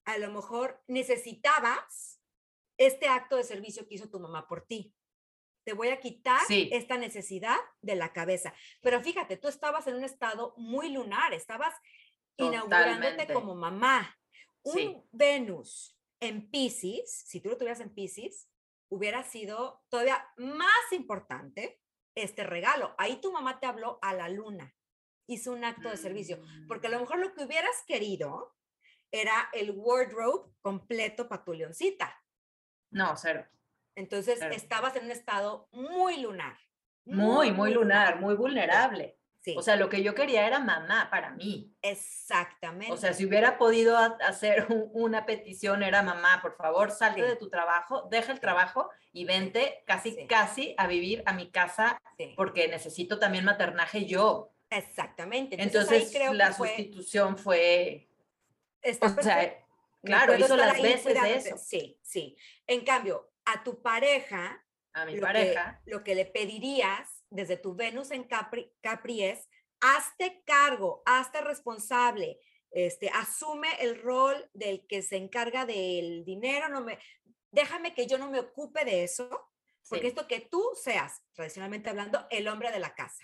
a 0.03 0.17
lo 0.17 0.31
mejor 0.31 0.83
necesitabas 0.87 2.21
este 2.77 3.07
acto 3.07 3.37
de 3.37 3.43
servicio 3.45 3.87
que 3.87 3.95
hizo 3.95 4.09
tu 4.09 4.19
mamá 4.19 4.47
por 4.49 4.65
ti. 4.65 4.93
Te 5.63 5.73
voy 5.73 5.89
a 5.89 5.99
quitar 5.99 6.41
esta 6.49 6.97
necesidad 6.97 7.57
de 7.81 7.95
la 7.95 8.11
cabeza. 8.13 8.53
Pero 8.81 9.01
fíjate, 9.01 9.37
tú 9.37 9.47
estabas 9.47 9.87
en 9.87 9.95
un 9.95 10.03
estado 10.03 10.53
muy 10.57 10.89
lunar, 10.89 11.33
estabas 11.33 11.73
inaugurándote 12.37 13.31
como 13.33 13.55
mamá. 13.55 14.17
Un 14.63 15.05
Venus 15.11 15.97
en 16.19 16.49
Pisces, 16.49 17.23
si 17.27 17.41
tú 17.41 17.49
lo 17.49 17.57
tuvieras 17.57 17.81
en 17.81 17.93
Pisces, 17.93 18.49
hubiera 18.89 19.23
sido 19.23 19.83
todavía 19.89 20.25
más 20.37 20.91
importante 20.91 21.81
este 22.15 22.43
regalo. 22.43 22.95
Ahí 22.97 23.19
tu 23.19 23.31
mamá 23.31 23.59
te 23.59 23.65
habló 23.65 23.99
a 24.01 24.13
la 24.13 24.29
luna, 24.29 24.73
hizo 25.27 25.51
un 25.51 25.65
acto 25.65 25.89
de 25.89 25.97
servicio, 25.97 26.41
porque 26.67 26.87
a 26.87 26.89
lo 26.91 26.99
mejor 26.99 27.19
lo 27.19 27.33
que 27.33 27.43
hubieras 27.43 27.83
querido 27.87 28.55
era 29.11 29.49
el 29.53 29.71
wardrobe 29.71 30.51
completo 30.61 31.27
para 31.27 31.43
tu 31.43 31.53
leoncita. 31.53 32.23
No, 32.91 33.15
cero. 33.17 33.45
Entonces 33.95 34.41
estabas 34.51 34.95
en 34.95 35.05
un 35.05 35.11
estado 35.11 35.67
muy 35.71 36.17
lunar. 36.17 36.57
Muy, 37.05 37.51
muy, 37.51 37.73
lunar, 37.73 38.19
muy 38.19 38.35
vulnerable. 38.35 39.17
O 39.57 39.61
sea, 39.61 39.75
lo 39.75 39.89
que 39.89 40.01
yo 40.01 40.15
quería 40.15 40.47
era 40.47 40.59
mamá 40.59 41.09
para 41.11 41.31
mí. 41.31 41.75
Exactamente. 41.81 42.93
O 42.93 42.97
sea, 42.97 43.13
si 43.13 43.25
hubiera 43.25 43.57
podido 43.57 43.97
hacer 43.97 44.67
una 44.93 45.25
petición, 45.25 45.83
era 45.83 46.01
mamá, 46.01 46.39
por 46.41 46.55
favor, 46.55 46.91
salte 46.91 47.23
de 47.23 47.35
tu 47.35 47.49
trabajo, 47.49 48.07
deja 48.09 48.31
el 48.31 48.39
trabajo 48.39 48.89
y 49.11 49.25
vente 49.25 49.83
casi, 49.85 50.25
casi 50.27 50.75
a 50.77 50.87
vivir 50.87 51.23
a 51.25 51.33
mi 51.33 51.51
casa 51.51 52.01
porque 52.37 52.69
necesito 52.69 53.19
también 53.19 53.43
maternaje 53.43 54.05
yo. 54.05 54.53
Exactamente. 54.69 55.61
Entonces, 55.61 56.09
creo 56.13 56.33
la 56.33 56.53
sustitución 56.53 57.37
fue... 57.37 58.07
o 59.01 59.21
sea, 59.21 59.61
claro, 60.03 60.37
hizo 60.37 60.55
las 60.55 60.81
veces 60.81 61.21
de 61.21 61.35
eso. 61.35 61.57
Sí, 61.57 61.99
sí. 62.01 62.37
En 62.65 62.85
cambio, 62.85 63.29
a 63.45 63.63
tu 63.63 63.81
pareja, 63.81 64.65
a 64.93 65.05
mi 65.05 65.19
pareja, 65.19 65.81
lo 65.85 66.03
que 66.03 66.15
le 66.15 66.25
pedirías 66.25 67.23
desde 67.29 67.57
tu 67.57 67.75
Venus 67.75 68.11
en 68.11 68.23
Capri, 68.23 68.71
Capri 68.81 69.23
es, 69.23 69.49
hazte 69.81 70.43
cargo, 70.45 71.01
hazte 71.05 71.41
responsable, 71.41 72.39
este, 72.71 73.09
asume 73.09 73.69
el 73.79 74.01
rol 74.01 74.49
del 74.53 74.85
que 74.87 75.01
se 75.01 75.17
encarga 75.17 75.65
del 75.65 76.23
dinero, 76.25 76.69
no 76.69 76.81
me, 76.81 76.99
déjame 77.51 77.93
que 77.93 78.07
yo 78.07 78.17
no 78.17 78.29
me 78.29 78.39
ocupe 78.39 78.85
de 78.85 79.03
eso, 79.03 79.51
porque 79.89 80.07
esto 80.07 80.27
que 80.27 80.39
tú 80.39 80.63
seas, 80.75 81.23
tradicionalmente 81.33 81.89
hablando, 81.89 82.25
el 82.29 82.47
hombre 82.47 82.71
de 82.71 82.79
la 82.79 82.95
casa. 82.95 83.23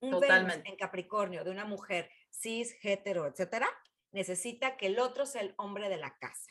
Un 0.00 0.12
Totalmente. 0.12 0.68
en 0.68 0.76
Capricornio 0.76 1.44
de 1.44 1.50
una 1.50 1.64
mujer 1.64 2.10
cis, 2.30 2.76
hetero, 2.82 3.26
etcétera, 3.26 3.68
necesita 4.12 4.76
que 4.76 4.86
el 4.86 4.98
otro 4.98 5.26
sea 5.26 5.42
el 5.42 5.54
hombre 5.56 5.88
de 5.88 5.96
la 5.96 6.16
casa, 6.18 6.50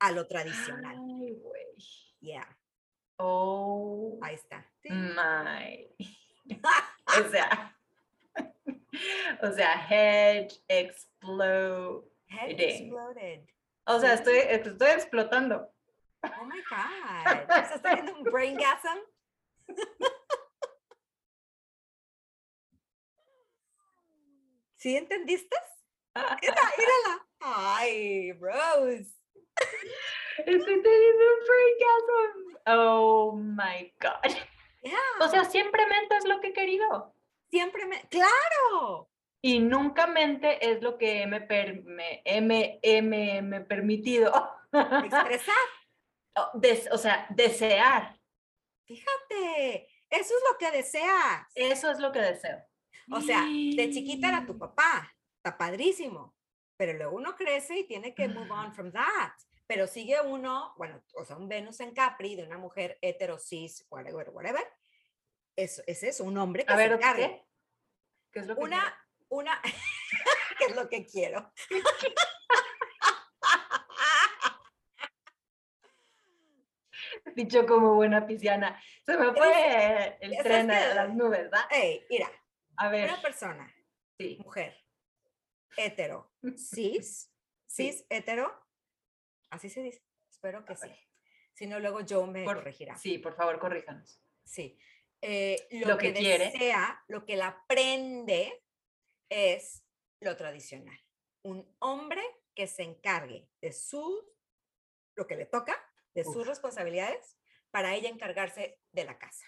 a 0.00 0.12
lo 0.12 0.26
tradicional. 0.26 0.96
Ay, 0.96 1.32
güey. 1.42 1.66
Yeah. 2.20 2.46
Oh. 3.18 4.18
Ahí 4.22 4.34
está. 4.34 4.64
My. 4.88 5.88
o 7.18 7.30
sea, 7.30 7.76
o 9.42 9.52
sea, 9.52 9.72
head 9.88 10.48
explode. 10.68 12.04
Head 12.28 12.60
exploded. 12.60 13.48
O 13.86 14.00
sea, 14.00 14.14
estoy, 14.14 14.38
estoy 14.38 14.90
explotando. 14.90 15.72
Oh 16.22 16.44
my 16.44 16.60
God. 16.70 17.56
¿Estás 17.56 17.82
teniendo 17.82 18.16
un 18.16 18.24
brain 18.24 18.56
gasm? 18.56 18.98
¿Sí 24.76 24.96
entendiste? 24.96 25.56
Mírala. 26.14 27.26
Ay, 27.40 28.32
Rose. 28.32 29.12
Estoy 30.38 30.82
teniendo 30.82 31.24
un 31.24 31.46
gasm. 31.80 32.56
Oh 32.66 33.32
my 33.36 33.92
God. 34.00 34.36
O 35.20 35.28
sea, 35.28 35.44
simplemente 35.44 36.16
es 36.16 36.24
lo 36.24 36.40
que 36.40 36.48
he 36.48 36.52
querido. 36.52 37.14
Siempre 37.50 37.86
me, 37.86 38.02
claro. 38.08 39.08
Y 39.40 39.60
nunca 39.60 40.06
mente 40.06 40.70
es 40.70 40.82
lo 40.82 40.98
que 40.98 41.26
me, 41.26 41.40
me, 41.40 42.80
me, 43.02 43.42
me, 43.42 43.60
permitido. 43.62 44.32
Expresar. 44.72 45.54
o 46.92 46.98
sea, 46.98 47.26
desear. 47.30 48.18
Fíjate, 48.86 49.88
eso 50.10 50.34
es 50.34 50.42
lo 50.50 50.58
que 50.58 50.70
deseas. 50.70 51.46
Eso 51.54 51.90
es 51.90 51.98
lo 51.98 52.12
que 52.12 52.20
deseo. 52.20 52.58
O 53.10 53.20
sea, 53.20 53.42
de 53.42 53.90
chiquita 53.92 54.28
era 54.28 54.46
tu 54.46 54.58
papá, 54.58 55.14
está 55.36 55.56
padrísimo, 55.56 56.35
pero 56.76 56.92
luego 56.92 57.16
uno 57.16 57.34
crece 57.34 57.78
y 57.78 57.86
tiene 57.86 58.14
que 58.14 58.28
move 58.28 58.50
on 58.50 58.74
from 58.74 58.92
that. 58.92 59.32
Pero 59.66 59.86
sigue 59.86 60.20
uno, 60.20 60.74
bueno, 60.76 61.02
o 61.14 61.24
sea, 61.24 61.36
un 61.36 61.48
Venus 61.48 61.80
en 61.80 61.92
Capri 61.92 62.36
de 62.36 62.44
una 62.44 62.58
mujer 62.58 62.98
hetero, 63.00 63.38
cis, 63.38 63.84
whatever, 63.90 64.30
whatever. 64.30 64.64
Eso, 65.56 65.82
es 65.86 66.02
eso, 66.02 66.24
un 66.24 66.36
hombre 66.38 66.64
que 66.64 66.72
A 66.72 66.76
ver, 66.76 66.92
se 66.92 66.98
¿qué? 66.98 67.46
¿Qué 68.30 68.40
es 68.40 68.46
lo 68.46 68.54
que 68.54 68.60
una, 68.60 68.94
una, 69.28 69.60
¿qué 70.58 70.66
es 70.66 70.76
lo 70.76 70.88
que 70.88 71.06
quiero? 71.06 71.52
Dicho 77.34 77.66
como 77.66 77.94
buena 77.94 78.26
pisciana. 78.26 78.80
Se 79.04 79.16
me 79.16 79.32
fue 79.32 80.16
el 80.20 80.36
tren 80.42 80.70
a 80.70 80.94
las 80.94 81.14
nubes, 81.14 81.50
¿verdad? 81.50 81.66
Ey, 81.70 82.06
mira. 82.08 82.30
A 82.76 82.88
ver. 82.88 83.10
Una 83.10 83.20
persona, 83.20 83.74
sí. 84.18 84.38
mujer, 84.44 84.85
hetero, 85.76 86.32
cis, 86.56 87.32
cis, 87.66 88.04
hetero, 88.08 88.52
así 89.50 89.68
se 89.68 89.82
dice. 89.82 90.02
Espero 90.30 90.64
que 90.64 90.76
sí. 90.76 90.88
Si 91.54 91.66
no, 91.66 91.80
luego 91.80 92.02
yo 92.02 92.26
me 92.26 92.44
corregirá. 92.44 92.96
Sí, 92.96 93.18
por 93.18 93.34
favor, 93.34 93.58
corríjanos. 93.58 94.20
Sí. 94.44 94.78
Eh, 95.22 95.66
lo, 95.86 95.96
que, 95.96 96.12
quiere. 96.12 96.50
desea, 96.50 97.02
lo 97.08 97.24
que 97.24 97.36
la 97.36 97.48
aprende 97.48 98.62
es 99.30 99.82
lo 100.20 100.36
tradicional. 100.36 100.98
Un 101.42 101.74
hombre 101.78 102.22
que 102.54 102.66
se 102.66 102.82
encargue 102.82 103.48
de 103.60 103.72
su, 103.72 104.22
lo 105.14 105.26
que 105.26 105.36
le 105.36 105.46
toca, 105.46 105.74
de 106.14 106.24
sus 106.24 106.46
responsabilidades, 106.46 107.38
para 107.70 107.94
ella 107.94 108.08
encargarse 108.08 108.78
de 108.92 109.04
la 109.04 109.18
casa. 109.18 109.46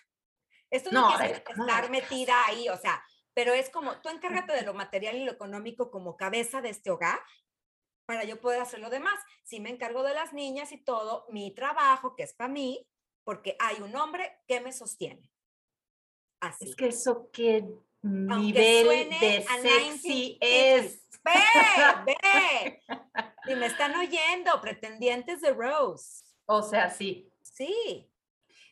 Esto 0.71 0.91
no, 0.91 1.11
no 1.11 1.17
quiere 1.17 1.35
estar 1.35 1.91
metida 1.91 2.45
ahí, 2.47 2.69
o 2.69 2.77
sea, 2.77 3.03
pero 3.39 3.55
es 3.55 3.71
como, 3.71 4.01
tú 4.01 4.09
encárgate 4.09 4.53
de 4.53 4.63
lo 4.63 4.75
material 4.75 5.15
y 5.15 5.25
lo 5.25 5.31
económico 5.31 5.93
como 5.93 6.17
cabeza 6.17 6.61
de 6.61 6.71
este 6.71 6.91
hogar 6.91 7.21
para 8.05 8.25
yo 8.25 8.41
poder 8.41 8.61
hacer 8.61 8.81
lo 8.81 8.91
demás. 8.91 9.15
Si 9.45 9.61
me 9.61 9.71
encargo 9.71 10.03
de 10.03 10.13
las 10.13 10.33
niñas 10.33 10.73
y 10.73 10.79
todo, 10.79 11.25
mi 11.31 11.53
trabajo, 11.55 12.17
que 12.17 12.25
es 12.25 12.35
para 12.35 12.53
mí, 12.53 12.85
porque 13.23 13.55
hay 13.61 13.81
un 13.81 13.95
hombre 13.95 14.41
que 14.49 14.61
me 14.61 14.73
sostiene. 14.73 15.31
Así. 16.41 16.69
Es 16.69 16.75
que 16.75 16.89
eso 16.89 17.31
que 17.31 17.65
nivel 18.03 19.09
de 19.09 19.47
sexy 19.63 20.37
es. 20.41 21.01
Ve, 21.23 21.33
ve. 22.07 22.83
Y 23.53 23.55
me 23.55 23.67
están 23.67 23.95
oyendo, 23.95 24.61
pretendientes 24.61 25.43
de 25.43 25.53
Rose. 25.53 26.25
O 26.47 26.61
sea, 26.61 26.91
sí. 26.91 27.31
Sí. 27.41 28.08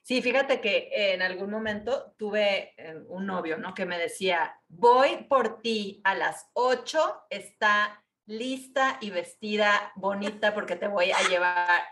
Sí, 0.06 0.22
fíjate 0.22 0.60
que 0.60 0.88
en 0.92 1.20
algún 1.20 1.50
momento 1.50 2.14
tuve 2.16 2.74
eh, 2.76 2.94
un 3.08 3.26
novio, 3.26 3.58
¿no? 3.58 3.74
Que 3.74 3.86
me 3.86 3.98
decía, 3.98 4.56
voy 4.68 5.26
por 5.28 5.60
ti 5.60 6.00
a 6.04 6.14
las 6.14 6.48
8, 6.52 7.24
está 7.28 8.04
lista 8.24 8.98
y 9.00 9.10
vestida 9.10 9.90
bonita 9.96 10.54
porque 10.54 10.76
te 10.76 10.86
voy 10.86 11.10
a 11.10 11.20
llevar. 11.28 11.82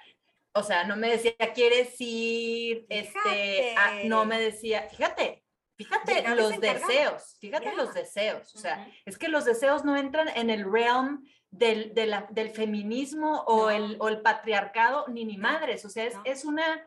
O 0.53 0.63
sea, 0.63 0.85
no 0.85 0.95
me 0.95 1.09
decía, 1.09 1.35
¿quieres 1.57 1.97
ir? 1.99 2.87
Este, 2.89 3.75
no 4.05 4.25
me 4.25 4.41
decía, 4.41 4.83
fíjate, 4.89 5.43
Fíjate 5.77 6.37
los 6.37 6.61
deseos, 6.61 7.37
fíjate 7.41 7.75
los 7.75 7.95
deseos. 7.95 8.55
O 8.55 8.59
sea, 8.59 8.89
es 9.05 9.19
que 9.19 9.27
los 9.27 9.45
deseos 9.45 9.85
no 9.85 9.97
entran 9.97 10.29
en 10.29 10.49
el 10.51 10.71
realm 10.71 11.29
del, 11.51 11.93
del 11.95 12.51
feminismo 12.51 13.43
o, 13.49 13.71
el, 13.71 13.97
o, 13.99 14.09
el, 14.09 14.21
patriarcado, 14.21 15.05
ni 15.09 15.25
ni 15.25 15.37
madres. 15.37 15.85
O 15.85 15.89
sea, 15.89 16.05
es, 16.05 16.15
es, 16.25 16.45
una, 16.45 16.87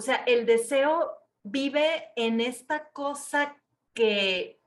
o 0.00 0.02
sea, 0.02 0.24
el 0.26 0.46
deseo 0.46 1.12
vive 1.42 2.10
en 2.16 2.40
esta 2.40 2.88
cosa 2.88 3.54
que, 3.92 4.58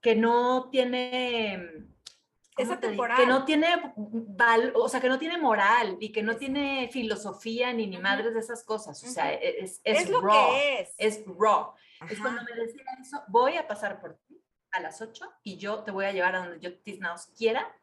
que 0.00 0.16
no 0.16 0.70
tiene 0.70 1.84
esa 2.56 2.80
temporada. 2.80 3.20
Que 3.20 3.26
no 3.26 3.44
tiene, 3.44 3.68
o 4.74 4.88
sea, 4.88 5.02
que 5.02 5.10
no 5.10 5.18
tiene 5.18 5.36
moral 5.36 5.98
y 6.00 6.10
que 6.10 6.22
no 6.22 6.38
tiene 6.38 6.88
filosofía 6.90 7.70
ni 7.74 7.86
ni 7.86 7.98
madres 7.98 8.32
de 8.32 8.40
esas 8.40 8.64
cosas. 8.64 9.04
O 9.04 9.08
sea, 9.08 9.30
e, 9.34 9.62
es, 9.62 9.82
es, 9.84 10.04
es 10.04 10.08
lo 10.08 10.22
que 10.22 10.80
es. 10.80 10.94
Es 10.96 11.22
raw. 11.26 11.74
Es 12.08 12.18
cuando 12.18 12.42
me 12.44 12.62
decía 12.62 12.82
eso, 12.98 13.22
voy 13.28 13.58
a 13.58 13.68
pasar 13.68 14.00
por 14.00 14.14
ti 14.26 14.42
a 14.70 14.80
las 14.80 15.02
8 15.02 15.22
y 15.42 15.58
yo 15.58 15.84
te 15.84 15.90
voy 15.90 16.06
a 16.06 16.12
llevar 16.12 16.34
a 16.34 16.46
donde 16.46 16.60
yo 16.60 16.78
Tisnaos 16.78 17.26
quiera. 17.36 17.76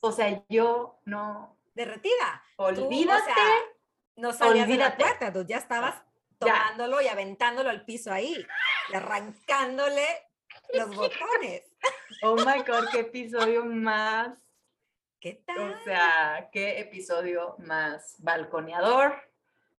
O 0.00 0.12
sea, 0.12 0.44
yo 0.50 1.00
no. 1.06 1.56
Derretida. 1.74 2.42
Olvídate. 2.56 3.32
No 4.16 4.32
salías 4.32 4.68
de 4.68 4.76
la 4.76 4.96
puerta, 4.96 5.32
tú 5.32 5.44
ya 5.46 5.58
estabas 5.58 6.02
tomándolo 6.38 7.00
y 7.00 7.08
aventándolo 7.08 7.70
al 7.70 7.84
piso 7.84 8.12
ahí, 8.12 8.46
arrancándole 8.92 10.06
los 10.74 10.88
botones. 10.96 11.62
Oh 12.22 12.36
my 12.36 12.62
God, 12.66 12.88
qué 12.90 13.00
episodio 13.00 13.64
más. 13.64 14.36
¿Qué 15.20 15.42
tal? 15.46 15.72
O 15.72 15.84
sea, 15.84 16.48
qué 16.52 16.80
episodio 16.80 17.54
más 17.58 18.16
balconeador. 18.18 19.22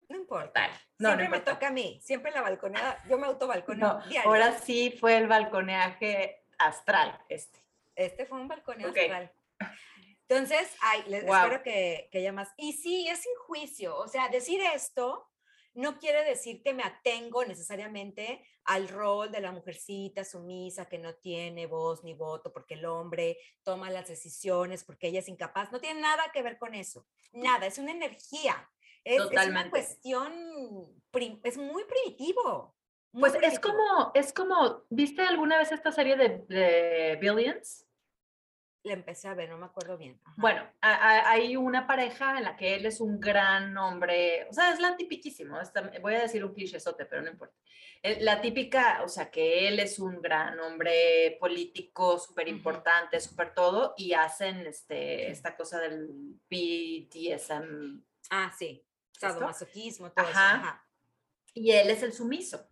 No 0.08 0.18
importa. 0.18 0.70
No, 1.00 1.10
siempre 1.10 1.30
me 1.30 1.40
toca 1.42 1.68
a 1.68 1.72
mí, 1.72 2.00
siempre 2.02 2.32
la 2.32 2.42
balconeada, 2.42 3.04
yo 3.10 3.18
me 3.18 3.28
auto 3.28 3.50
No, 3.76 4.02
ahora 4.24 4.58
sí 4.60 4.96
fue 5.00 5.18
el 5.18 5.28
balconeaje 5.28 6.46
astral 6.58 7.20
este. 7.28 7.60
Este 7.96 8.26
fue 8.26 8.40
un 8.40 8.48
balconeo 8.48 8.90
astral. 8.90 9.32
Entonces, 10.28 10.70
ay, 10.82 11.04
les 11.08 11.24
espero 11.24 11.62
que, 11.64 12.10
que 12.12 12.20
haya 12.20 12.32
más. 12.32 12.50
Y 12.58 12.74
sí, 12.74 13.08
es 13.08 13.20
sin 13.20 13.36
juicio. 13.46 13.98
O 13.98 14.08
sea, 14.08 14.30
decir 14.30 14.62
esto 14.74 15.30
no 15.76 15.98
quiere 15.98 16.24
decir 16.24 16.62
que 16.62 16.74
me 16.74 16.84
atengo 16.84 17.44
necesariamente 17.46 18.46
al 18.66 18.88
rol 18.88 19.32
de 19.32 19.42
la 19.42 19.52
mujercita 19.52 20.24
sumisa 20.24 20.88
que 20.88 21.00
no 21.00 21.16
tiene 21.16 21.66
voz 21.66 22.04
ni 22.04 22.14
voto 22.14 22.54
porque 22.54 22.76
el 22.76 22.86
hombre 22.86 23.38
toma 23.64 23.90
las 23.90 24.08
decisiones 24.08 24.84
porque 24.84 25.08
ella 25.08 25.20
es 25.20 25.28
incapaz. 25.28 25.72
No 25.72 25.80
tiene 25.80 26.02
nada 26.02 26.24
que 26.32 26.44
ver 26.44 26.58
con 26.58 26.74
eso. 26.74 27.08
Nada, 27.32 27.66
es 27.66 27.78
una 27.78 27.92
energía. 27.92 28.70
Es, 29.04 29.20
una 29.20 29.70
cuestión, 29.70 30.32
es 31.44 31.58
muy 31.58 31.84
primitivo. 31.84 32.74
pues 33.12 33.36
es 33.42 33.60
como, 33.60 34.12
es 34.14 34.32
como, 34.32 34.84
¿viste 34.90 35.24
alguna 35.24 35.58
vez 35.58 35.74
esta 35.74 35.92
serie 35.92 36.16
de, 36.16 36.46
de 36.48 37.18
Billions? 37.20 37.86
La 38.84 38.94
empecé 38.94 39.30
a 39.30 39.34
ver, 39.34 39.50
no 39.50 39.58
me 39.58 39.66
acuerdo 39.66 39.98
bien. 39.98 40.20
Bueno, 40.36 40.62
hay 40.82 41.56
una 41.56 41.88
pareja 41.88 42.38
en 42.38 42.44
la 42.44 42.58
que 42.58 42.76
él 42.76 42.86
es 42.86 43.00
un 43.00 43.20
gran 43.20 43.76
hombre, 43.78 44.46
o 44.50 44.54
sea, 44.54 44.74
es 44.74 44.80
la 44.80 44.98
tipiquísimo, 44.98 45.58
voy 46.02 46.16
a 46.16 46.22
decir 46.22 46.44
un 46.44 46.54
clichesote, 46.54 47.06
pero 47.06 47.22
no 47.22 47.30
importa. 47.30 47.56
La 48.20 48.42
típica, 48.42 49.02
o 49.04 49.08
sea, 49.08 49.32
que 49.32 49.70
él 49.70 49.80
es 49.80 50.00
un 50.00 50.22
gran 50.22 50.60
hombre 50.60 51.38
político, 51.40 52.20
súper 52.20 52.50
importante, 52.50 53.20
súper 53.22 53.54
todo, 53.54 53.94
y 53.98 54.12
hacen 54.14 54.68
este, 54.68 55.32
esta 55.32 55.56
cosa 55.56 55.80
del 55.80 56.08
BDSM. 56.50 58.04
Ah, 58.30 58.52
sí, 58.58 58.86
sadomasoquismo, 59.14 60.12
todo 60.12 60.26
ajá. 60.26 60.32
Eso, 60.32 60.62
ajá. 60.62 60.88
Y 61.54 61.72
él 61.72 61.90
es 61.90 62.04
el 62.04 62.12
sumiso. 62.12 62.68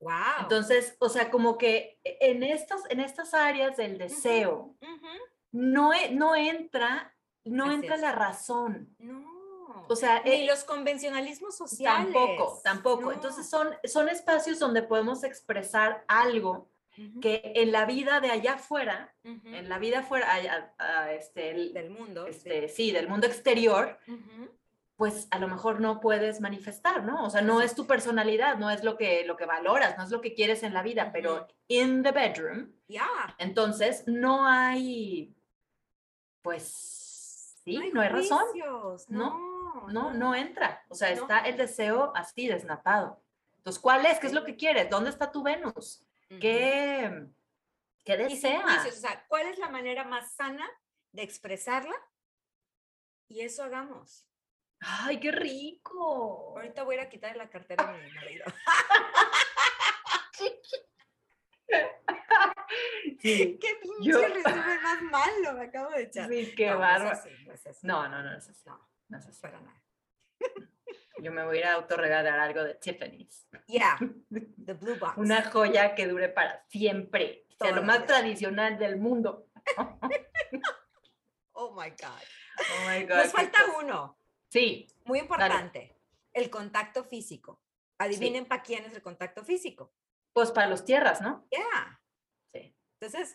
Wow. 0.00 0.12
Entonces, 0.40 0.96
o 0.98 1.08
sea, 1.08 1.30
como 1.30 1.58
que 1.58 2.00
en 2.02 2.42
estas, 2.42 2.82
en 2.90 3.00
estas 3.00 3.34
áreas 3.34 3.76
del 3.76 3.98
deseo, 3.98 4.74
no, 4.80 4.88
e, 4.88 5.31
no 5.52 6.34
entra, 6.34 7.14
no 7.44 7.70
entra 7.70 7.96
la 7.96 8.12
razón. 8.12 8.94
No. 8.98 9.32
O 9.88 9.96
sea, 9.96 10.22
ni 10.24 10.30
eh, 10.30 10.46
los 10.46 10.64
convencionalismos 10.64 11.56
sociales. 11.56 12.12
Tampoco, 12.12 12.60
tampoco. 12.62 13.12
Entonces 13.12 13.48
son, 13.48 13.68
son 13.84 14.08
espacios 14.08 14.58
donde 14.58 14.82
podemos 14.82 15.24
expresar 15.24 16.04
algo 16.08 16.68
que 17.22 17.52
en 17.56 17.72
la 17.72 17.86
vida 17.86 18.20
de 18.20 18.30
allá 18.30 18.54
afuera, 18.54 19.14
en 19.24 19.68
la 19.68 19.78
vida 19.78 20.00
afuera, 20.00 20.26
este, 21.10 21.54
del 21.72 21.90
mundo, 21.90 22.26
este, 22.26 22.68
sí. 22.68 22.92
del 22.92 23.08
mundo 23.08 23.26
exterior, 23.26 23.98
pues 24.96 25.26
a 25.30 25.38
lo 25.38 25.48
mejor 25.48 25.80
no 25.80 26.00
puedes 26.00 26.40
manifestar, 26.40 27.02
¿no? 27.02 27.24
O 27.24 27.30
sea, 27.30 27.40
no 27.40 27.62
es 27.62 27.74
tu 27.74 27.86
personalidad, 27.86 28.58
no 28.58 28.70
es 28.70 28.84
lo 28.84 28.98
que, 28.98 29.24
lo 29.24 29.36
que 29.36 29.46
valoras, 29.46 29.96
no 29.96 30.04
es 30.04 30.10
lo 30.10 30.20
que 30.20 30.34
quieres 30.34 30.62
en 30.62 30.74
la 30.74 30.82
vida, 30.82 31.10
pero 31.12 31.48
in 31.66 32.02
the 32.02 32.12
bedroom, 32.12 32.72
ya 32.88 33.08
entonces 33.38 34.04
no 34.06 34.46
hay, 34.46 35.34
pues, 36.42 37.58
sí, 37.64 37.90
no 37.92 38.00
hay, 38.00 38.08
razón, 38.08 38.44
no, 39.08 39.88
no, 39.88 40.12
no, 40.12 40.34
entra, 40.34 40.84
o 40.88 40.94
sea, 40.94 41.10
está 41.10 41.40
el 41.40 41.56
deseo 41.56 42.12
así, 42.14 42.48
desnatado. 42.48 43.22
Entonces, 43.58 43.80
¿cuál 43.80 44.04
es? 44.06 44.18
¿Qué 44.18 44.26
es 44.26 44.32
lo 44.32 44.44
que 44.44 44.56
quieres? 44.56 44.90
¿Dónde 44.90 45.10
está 45.10 45.30
tu 45.30 45.42
Venus? 45.42 46.04
¿Qué, 46.28 47.28
qué 48.04 48.16
deseas? 48.16 48.86
O 48.86 48.90
sea, 48.90 49.24
¿cuál 49.28 49.46
es 49.46 49.58
la 49.58 49.68
manera 49.68 50.04
más 50.04 50.32
sana 50.32 50.68
de 51.12 51.22
expresarla? 51.22 51.94
Y 53.28 53.42
eso 53.42 53.62
hagamos. 53.62 54.26
¡Ay, 54.80 55.20
qué 55.20 55.30
rico! 55.30 56.54
Ahorita 56.56 56.82
voy 56.82 56.96
a 56.96 57.02
ir 57.02 57.06
a 57.06 57.08
quitar 57.08 57.36
la 57.36 57.48
cartera 57.48 57.88
a 57.88 57.92
mi 57.92 58.10
marido. 58.12 58.44
Sí, 63.20 63.58
qué 63.60 63.68
pinche 63.80 64.10
yo... 64.10 64.20
resumen 64.20 64.82
más 64.82 65.02
malo 65.02 65.52
me 65.56 65.64
acabo 65.66 65.90
de 65.90 66.02
echar. 66.02 66.28
Sí, 66.28 66.54
qué 66.56 66.70
no, 66.70 66.78
bárbaro. 66.78 67.20
No, 67.82 68.08
no, 68.08 68.22
no, 68.22 68.36
es 68.36 68.48
así. 68.48 68.62
No, 68.66 68.88
no 69.08 69.18
es 69.18 69.26
así. 69.26 69.40
Para 69.40 69.60
nada. 69.60 69.82
Yo 71.18 71.30
me 71.30 71.44
voy 71.44 71.58
a 71.58 71.60
ir 71.60 71.66
a 71.66 71.74
autorregalar 71.74 72.40
algo 72.40 72.64
de 72.64 72.74
Tiffany's. 72.74 73.46
Yeah, 73.66 73.96
the 74.66 74.74
blue 74.74 74.98
box. 74.98 75.16
Una 75.18 75.42
joya 75.42 75.94
que 75.94 76.08
dure 76.08 76.28
para 76.28 76.64
siempre. 76.68 77.46
O 77.60 77.64
sea, 77.64 77.74
lo 77.74 77.82
más 77.82 78.06
tradicional 78.06 78.78
del 78.78 78.96
mundo. 78.96 79.46
oh 81.52 81.72
my 81.72 81.90
God. 81.90 82.22
Oh 82.58 82.90
my 82.90 83.04
God. 83.04 83.16
Nos 83.16 83.32
falta 83.32 83.58
uno. 83.80 84.18
Sí. 84.48 84.88
Muy 85.04 85.20
importante. 85.20 85.96
El 86.32 86.50
contacto 86.50 87.04
físico. 87.04 87.62
Adivinen 87.98 88.46
para 88.46 88.62
quién 88.62 88.84
es 88.84 88.94
el 88.94 89.02
contacto 89.02 89.44
físico. 89.44 89.94
Pues 90.32 90.50
para 90.50 90.66
los 90.66 90.84
tierras, 90.84 91.20
¿no? 91.20 91.46
Yeah. 91.50 92.01
Entonces, 93.02 93.34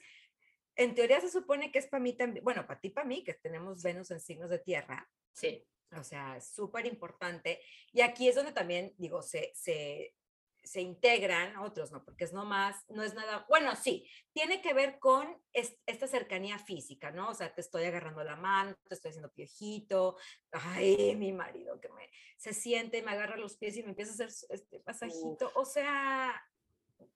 en 0.76 0.96
teoría 0.96 1.20
se 1.20 1.30
supone 1.30 1.72
que 1.72 1.80
es 1.80 1.88
para 1.88 2.02
mí 2.02 2.14
también, 2.14 2.44
bueno, 2.44 2.66
para 2.66 2.80
ti, 2.80 2.90
para 2.90 3.08
mí, 3.08 3.24
que 3.24 3.34
tenemos 3.34 3.84
Venus 3.84 4.12
en 4.12 4.20
signos 4.20 4.50
de 4.50 4.60
tierra. 4.60 5.10
Sí. 5.34 5.68
O 5.92 6.04
sea, 6.04 6.38
es 6.38 6.50
súper 6.50 6.86
importante. 6.86 7.62
Y 7.92 8.02
aquí 8.02 8.28
es 8.28 8.36
donde 8.36 8.52
también, 8.52 8.94
digo, 8.98 9.22
se, 9.22 9.52
se, 9.56 10.16
se 10.64 10.82
integran 10.82 11.58
otros, 11.58 11.92
¿no? 11.92 12.04
Porque 12.04 12.26
es 12.26 12.34
no 12.34 12.46
más, 12.46 12.84
no 12.90 13.04
es 13.04 13.14
nada, 13.14 13.46
bueno, 13.48 13.76
sí, 13.76 14.08
tiene 14.34 14.62
que 14.62 14.74
ver 14.74 15.00
con 15.00 15.42
esta 15.54 16.08
cercanía 16.08 16.60
física, 16.60 17.12
¿no? 17.12 17.30
O 17.30 17.34
sea, 17.34 17.54
te 17.54 17.62
estoy 17.62 17.86
agarrando 17.86 18.24
la 18.24 18.36
mano, 18.36 18.76
te 18.88 18.96
estoy 18.96 19.10
haciendo 19.10 19.32
piojito, 19.32 20.18
ay, 20.52 21.16
mi 21.16 21.32
marido 21.32 21.80
que 21.80 21.90
me, 21.90 22.10
se 22.38 22.54
siente, 22.54 23.02
me 23.02 23.12
agarra 23.12 23.38
los 23.38 23.58
pies 23.58 23.78
y 23.78 23.84
me 23.84 23.90
empieza 23.90 24.12
a 24.12 24.28
hacer 24.28 24.48
este 24.50 24.80
pasajito, 24.82 25.52
o 25.56 25.66
sea, 25.66 26.40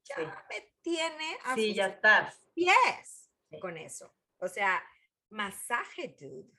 ya 0.03 0.45
me 0.49 0.71
tiene 0.81 1.37
a 1.45 1.55
sí, 1.55 1.73
ya 1.73 1.87
estás. 1.87 2.41
pies 2.53 3.29
con 3.59 3.77
eso. 3.77 4.13
O 4.37 4.47
sea, 4.47 4.81
masaje, 5.29 6.15
dude. 6.19 6.49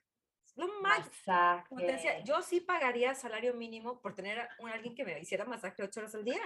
Lo 0.56 0.68
más. 0.80 0.98
Masaje. 1.06 2.22
Yo 2.24 2.42
sí 2.42 2.60
pagaría 2.60 3.14
salario 3.14 3.54
mínimo 3.54 4.00
por 4.00 4.14
tener 4.14 4.40
a 4.40 4.48
alguien 4.72 4.94
que 4.94 5.04
me 5.04 5.18
hiciera 5.18 5.44
masaje 5.44 5.82
ocho 5.82 6.00
horas 6.00 6.14
al 6.14 6.24
día. 6.24 6.42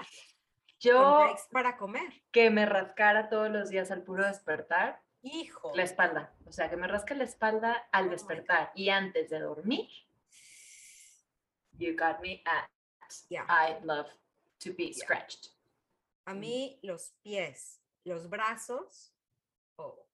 Yo. 0.79 1.35
Para 1.51 1.77
comer. 1.77 2.23
Que 2.31 2.51
me 2.51 2.67
rascara 2.67 3.29
todos 3.29 3.51
los 3.51 3.71
días 3.71 3.91
al 3.91 4.03
puro 4.03 4.27
despertar. 4.27 5.03
Hijo. 5.23 5.73
La 5.75 5.83
espalda. 5.83 6.33
O 6.45 6.53
sea, 6.53 6.71
que 6.71 6.77
me 6.77 6.87
rasque 6.87 7.15
la 7.15 7.25
espalda 7.25 7.89
al 7.91 8.09
oh 8.09 8.11
despertar 8.11 8.71
y 8.75 8.91
antes 8.91 9.29
de 9.31 9.41
dormir. 9.41 9.89
You 11.73 11.97
got 11.97 12.21
me 12.21 12.43
at. 12.45 12.71
I 13.49 13.77
love 13.85 14.07
to 14.61 14.73
be 14.73 14.93
scratched. 14.93 15.56
A 16.27 16.35
mí, 16.35 16.79
los 16.83 17.15
pies, 17.23 17.81
los 18.05 18.29
brazos. 18.29 19.15
Oh. 19.77 20.07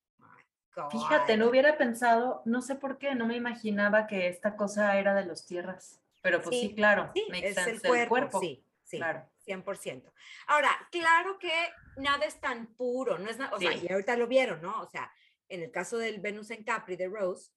Fíjate, 0.91 1.37
no 1.37 1.49
hubiera 1.49 1.77
pensado, 1.77 2.43
no 2.45 2.63
sé 2.63 2.77
por 2.77 2.99
qué, 2.99 3.15
no 3.15 3.27
me 3.27 3.37
imaginaba 3.37 4.07
que 4.07 4.29
esta 4.29 4.57
cosa 4.57 4.99
era 4.99 5.15
de 5.15 5.27
los 5.27 5.45
tierras, 5.45 6.01
pero 6.23 6.41
pues 6.41 6.59
sí, 6.59 6.75
claro, 6.75 7.11
sí, 7.15 7.27
es 7.31 7.59
el 7.67 7.83
cuerpo, 7.83 8.41
sí, 8.41 8.65
sí, 8.83 8.97
claro. 8.97 9.29
100%. 9.47 10.11
Ahora, 10.47 10.71
claro 10.91 11.39
que 11.39 11.53
nada 11.97 12.25
es 12.25 12.41
tan 12.41 12.75
puro, 12.75 13.19
no 13.19 13.29
es 13.29 13.37
nada, 13.37 13.55
o 13.55 13.59
sea, 13.59 13.75
y 13.75 13.91
ahorita 13.91 14.17
lo 14.17 14.27
vieron, 14.27 14.63
¿no? 14.63 14.81
O 14.81 14.87
sea, 14.87 15.13
en 15.49 15.63
el 15.63 15.71
caso 15.71 15.99
del 15.99 16.21
Venus 16.21 16.51
en 16.51 16.65
Capri 16.65 16.97
de 16.97 17.09
Rose, 17.09 17.53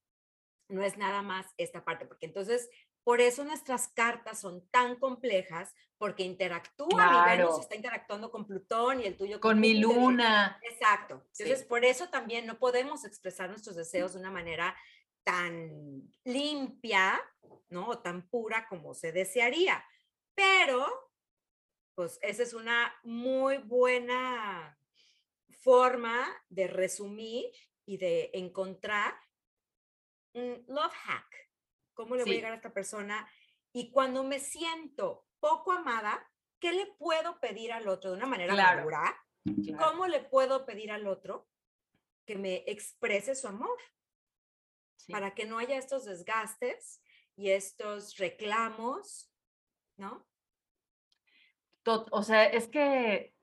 no 0.67 0.83
es 0.83 0.97
nada 0.97 1.21
más 1.21 1.45
esta 1.57 1.85
parte, 1.85 2.05
porque 2.05 2.25
entonces 2.25 2.69
por 3.05 3.21
eso 3.21 3.45
nuestras 3.45 3.87
cartas 3.89 4.39
son 4.41 4.67
tan 4.71 4.95
complejas, 4.95 5.75
porque 5.99 6.23
interactúa, 6.23 7.27
mi 7.27 7.37
Venus 7.37 7.59
está 7.59 7.75
interactuando 7.75 8.31
con 8.31 8.47
Plutón 8.47 8.99
y 8.99 9.05
el 9.05 9.15
tuyo 9.15 9.39
con, 9.39 9.59
mi 9.59 9.75
luna. 9.75 10.59
Exacto. 10.63 11.23
Entonces, 11.37 11.63
por 11.63 11.85
eso 11.85 12.09
también 12.09 12.47
no 12.47 12.57
podemos 12.57 13.05
expresar 13.05 13.47
nuestros 13.47 13.75
deseos 13.75 14.13
de 14.13 14.19
una 14.19 14.31
manera 14.31 14.75
tan 15.23 16.11
limpia, 16.23 17.21
¿no? 17.69 17.89
O 17.89 17.99
tan 17.99 18.27
pura 18.27 18.67
como 18.67 18.95
se 18.95 19.11
desearía. 19.11 19.85
Pero, 20.33 20.87
pues, 21.93 22.17
esa 22.23 22.41
es 22.41 22.55
una 22.55 22.91
muy 23.03 23.57
buena 23.57 24.79
forma 25.59 26.27
de 26.49 26.65
resumir 26.65 27.45
y 27.85 27.97
de 27.97 28.31
encontrar 28.33 29.13
un 30.33 30.65
love 30.67 30.91
hack 30.91 31.44
¿Cómo 31.95 32.15
le 32.15 32.23
voy 32.23 32.33
a 32.33 32.35
llegar 32.35 32.51
a 32.51 32.57
esta 32.57 32.73
persona? 32.73 33.27
Y 33.73 33.89
cuando 33.89 34.23
me 34.23 34.39
siento 34.39 35.25
poco 35.39 35.71
amada, 35.71 36.29
¿qué 36.59 36.73
le 36.73 36.85
puedo 36.97 37.39
pedir 37.39 37.71
al 37.71 37.87
otro 37.87 38.11
de 38.11 38.17
una 38.17 38.27
manera 38.27 38.53
madura? 38.53 39.01
¿Cómo 39.79 40.07
le 40.07 40.19
puedo 40.19 40.65
pedir 40.65 40.91
al 40.91 41.07
otro 41.07 41.47
que 42.25 42.35
me 42.35 42.63
exprese 42.67 43.33
su 43.35 43.47
amor? 43.47 43.77
Para 45.09 45.33
que 45.33 45.45
no 45.45 45.57
haya 45.57 45.77
estos 45.77 46.05
desgastes 46.05 47.01
y 47.35 47.51
estos 47.51 48.17
reclamos, 48.17 49.31
¿no? 49.97 50.27
O 52.11 52.23
sea, 52.23 52.45
es 52.45 52.67
que, 52.67 53.35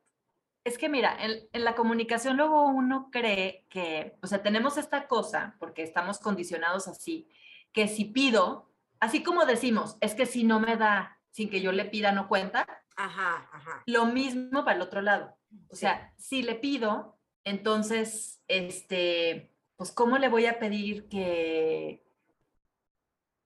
es 0.65 0.77
que 0.77 0.89
mira, 0.89 1.17
en, 1.25 1.49
en, 1.53 1.65
la 1.65 1.77
comunicación 1.77 2.37
luego 2.37 2.67
uno 2.67 3.09
cree 3.13 3.65
que, 3.69 4.19
o 4.21 4.27
sea, 4.27 4.43
tenemos 4.43 4.77
esta 4.77 5.07
cosa, 5.07 5.57
porque 5.61 5.85
estamos 5.85 6.19
condicionados 6.19 6.89
así, 6.89 7.29
que 7.73 7.89
si 7.89 8.05
pido, 8.07 8.71
así 9.01 9.23
como 9.23 9.45
decimos, 9.45 9.97
es 10.01 10.15
que 10.15 10.27
si 10.27 10.45
no 10.45 10.61
me 10.61 10.77
da 10.77 11.19
sin 11.31 11.49
que 11.49 11.61
yo 11.61 11.73
le 11.73 11.87
pida 11.87 12.13
no 12.13 12.29
cuenta, 12.29 12.67
ajá, 12.95 13.49
ajá. 13.53 13.83
lo 13.87 14.07
mismo 14.07 14.65
para 14.65 14.77
el 14.77 14.83
otro 14.83 15.01
lado. 15.01 15.35
O 15.71 15.77
sea, 15.77 16.13
si 16.17 16.43
le 16.43 16.55
pido, 16.55 17.19
entonces, 17.45 18.43
este, 18.49 19.51
pues, 19.77 19.91
¿cómo 19.93 20.19
le 20.19 20.29
voy 20.29 20.47
a 20.47 20.59
pedir 20.59 21.09
que... 21.09 22.03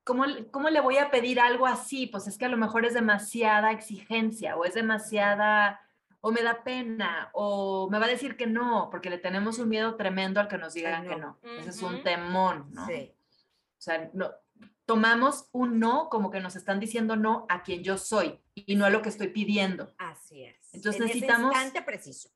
¿Cómo, 0.04 0.24
¿Cómo 0.52 0.68
le 0.70 0.80
voy 0.80 0.98
a 0.98 1.10
pedir 1.10 1.40
algo 1.40 1.66
así? 1.66 2.06
Pues 2.06 2.28
es 2.28 2.38
que 2.38 2.44
a 2.44 2.48
lo 2.48 2.56
mejor 2.56 2.84
es 2.84 2.94
demasiada 2.94 3.72
exigencia 3.72 4.56
o 4.56 4.64
es 4.64 4.74
demasiada 4.74 5.80
o 6.20 6.32
me 6.32 6.42
da 6.42 6.64
pena, 6.64 7.30
o 7.34 7.88
me 7.88 8.00
va 8.00 8.06
a 8.06 8.08
decir 8.08 8.36
que 8.36 8.46
no, 8.48 8.88
porque 8.90 9.10
le 9.10 9.18
tenemos 9.18 9.60
un 9.60 9.68
miedo 9.68 9.94
tremendo 9.94 10.40
al 10.40 10.48
que 10.48 10.58
nos 10.58 10.74
digan 10.74 11.06
que 11.06 11.16
no. 11.16 11.38
Ese 11.58 11.70
es 11.70 11.82
un 11.82 12.02
temón, 12.02 12.66
¿no? 12.72 12.84
Sí. 12.86 13.12
O 13.86 13.88
sea, 13.88 14.10
no, 14.14 14.32
tomamos 14.84 15.48
un 15.52 15.78
no 15.78 16.08
como 16.08 16.32
que 16.32 16.40
nos 16.40 16.56
están 16.56 16.80
diciendo 16.80 17.14
no 17.14 17.46
a 17.48 17.62
quien 17.62 17.84
yo 17.84 17.98
soy 17.98 18.40
y 18.56 18.74
no 18.74 18.84
a 18.84 18.90
lo 18.90 19.00
que 19.00 19.10
estoy 19.10 19.28
pidiendo. 19.28 19.94
Así 19.96 20.42
es. 20.42 20.56
Entonces 20.72 21.02
necesitamos... 21.02 21.54
preciso. 21.84 22.30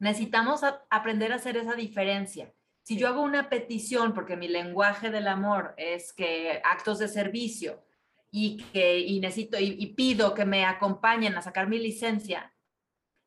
Necesitamos 0.00 0.62
aprender 0.88 1.32
a 1.32 1.36
hacer 1.36 1.56
esa 1.56 1.74
diferencia. 1.74 2.52
Si 2.82 2.96
yo 2.96 3.06
hago 3.06 3.22
una 3.22 3.48
petición, 3.50 4.14
porque 4.14 4.36
mi 4.36 4.48
lenguaje 4.48 5.10
del 5.10 5.28
amor 5.28 5.74
es 5.76 6.12
que 6.12 6.60
actos 6.64 6.98
de 6.98 7.06
servicio 7.06 7.84
y 8.32 8.56
que 8.72 8.98
y 8.98 9.20
necesito 9.20 9.60
y, 9.60 9.86
pido 9.94 10.34
que 10.34 10.44
me 10.44 10.64
acompañen 10.64 11.36
a 11.36 11.42
sacar 11.42 11.68
mi 11.68 11.78
licencia, 11.78 12.52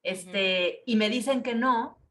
este, 0.01 0.83
y 0.85 0.97
me 0.97 1.09
dicen 1.09 1.43
que 1.43 1.55
no, 1.55 2.03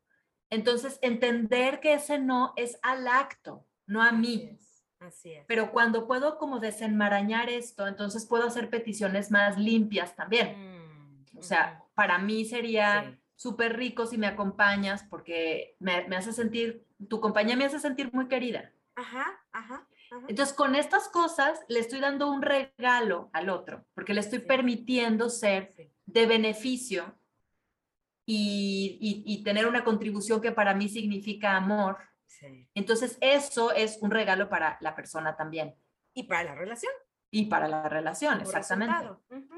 entonces 0.49 0.99
entender 1.03 1.81
que 1.81 1.95
ese 1.95 2.19
no 2.19 2.55
es 2.57 2.79
al 2.83 3.07
acto, 3.07 3.67
no 3.87 4.03
a 4.03 4.13
mí. 4.13 4.59
Así 5.07 5.33
es. 5.33 5.45
Pero 5.47 5.73
cuando 5.73 6.07
puedo 6.07 6.39
como 6.39 6.59
desenmarañar 6.61 7.49
esto, 7.49 7.87
entonces 7.87 8.27
puedo 8.27 8.47
hacer 8.47 8.71
peticiones 8.71 9.31
más 9.31 9.59
limpias 9.59 10.15
también. 10.15 10.57
Mm, 10.57 11.39
o 11.39 11.43
sea, 11.43 11.85
para 11.95 12.19
mí 12.19 12.45
sería 12.45 13.19
súper 13.37 13.77
rico 13.77 14.07
si 14.07 14.19
me 14.19 14.27
acompañas 14.27 15.03
porque 15.05 15.77
me, 15.81 16.07
me, 16.09 16.17
hace 16.17 16.33
sentir, 16.33 16.87
tu 17.09 17.21
compañía 17.21 17.57
me 17.57 17.65
hace 17.65 17.81
sentir 17.81 18.13
muy 18.13 18.29
querida. 18.29 18.73
Ajá, 18.95 19.41
ajá. 19.53 19.87
Entonces, 20.29 20.55
con 20.55 20.75
estas 20.75 21.09
cosas 21.09 21.61
le 21.69 21.81
estoy 21.81 22.01
dando 22.01 22.31
un 22.31 22.43
regalo 22.43 23.31
al 23.33 23.49
otro, 23.49 23.85
porque 23.95 24.15
le 24.15 24.21
estoy 24.21 24.41
permitiendo 24.41 25.31
ser 25.31 25.75
de 26.07 26.27
beneficio 26.27 27.17
y, 28.27 29.25
y, 29.27 29.43
tener 29.43 29.67
una 29.67 29.85
contribución 29.85 30.41
que 30.41 30.53
para 30.53 30.75
mí 30.75 30.89
significa 30.89 31.57
amor. 31.57 31.99
Entonces, 32.75 33.19
eso 33.21 33.73
es 33.73 33.99
un 34.01 34.11
regalo 34.11 34.49
para 34.49 34.79
la 34.81 34.95
persona 34.95 35.37
también. 35.37 35.75
Y 36.15 36.25
para 36.25 36.45
la 36.45 36.55
relación. 36.55 36.93
Y 37.31 37.47
para 37.47 37.67
la 37.67 37.89
relación, 37.89 38.41
exactamente. 38.41 39.09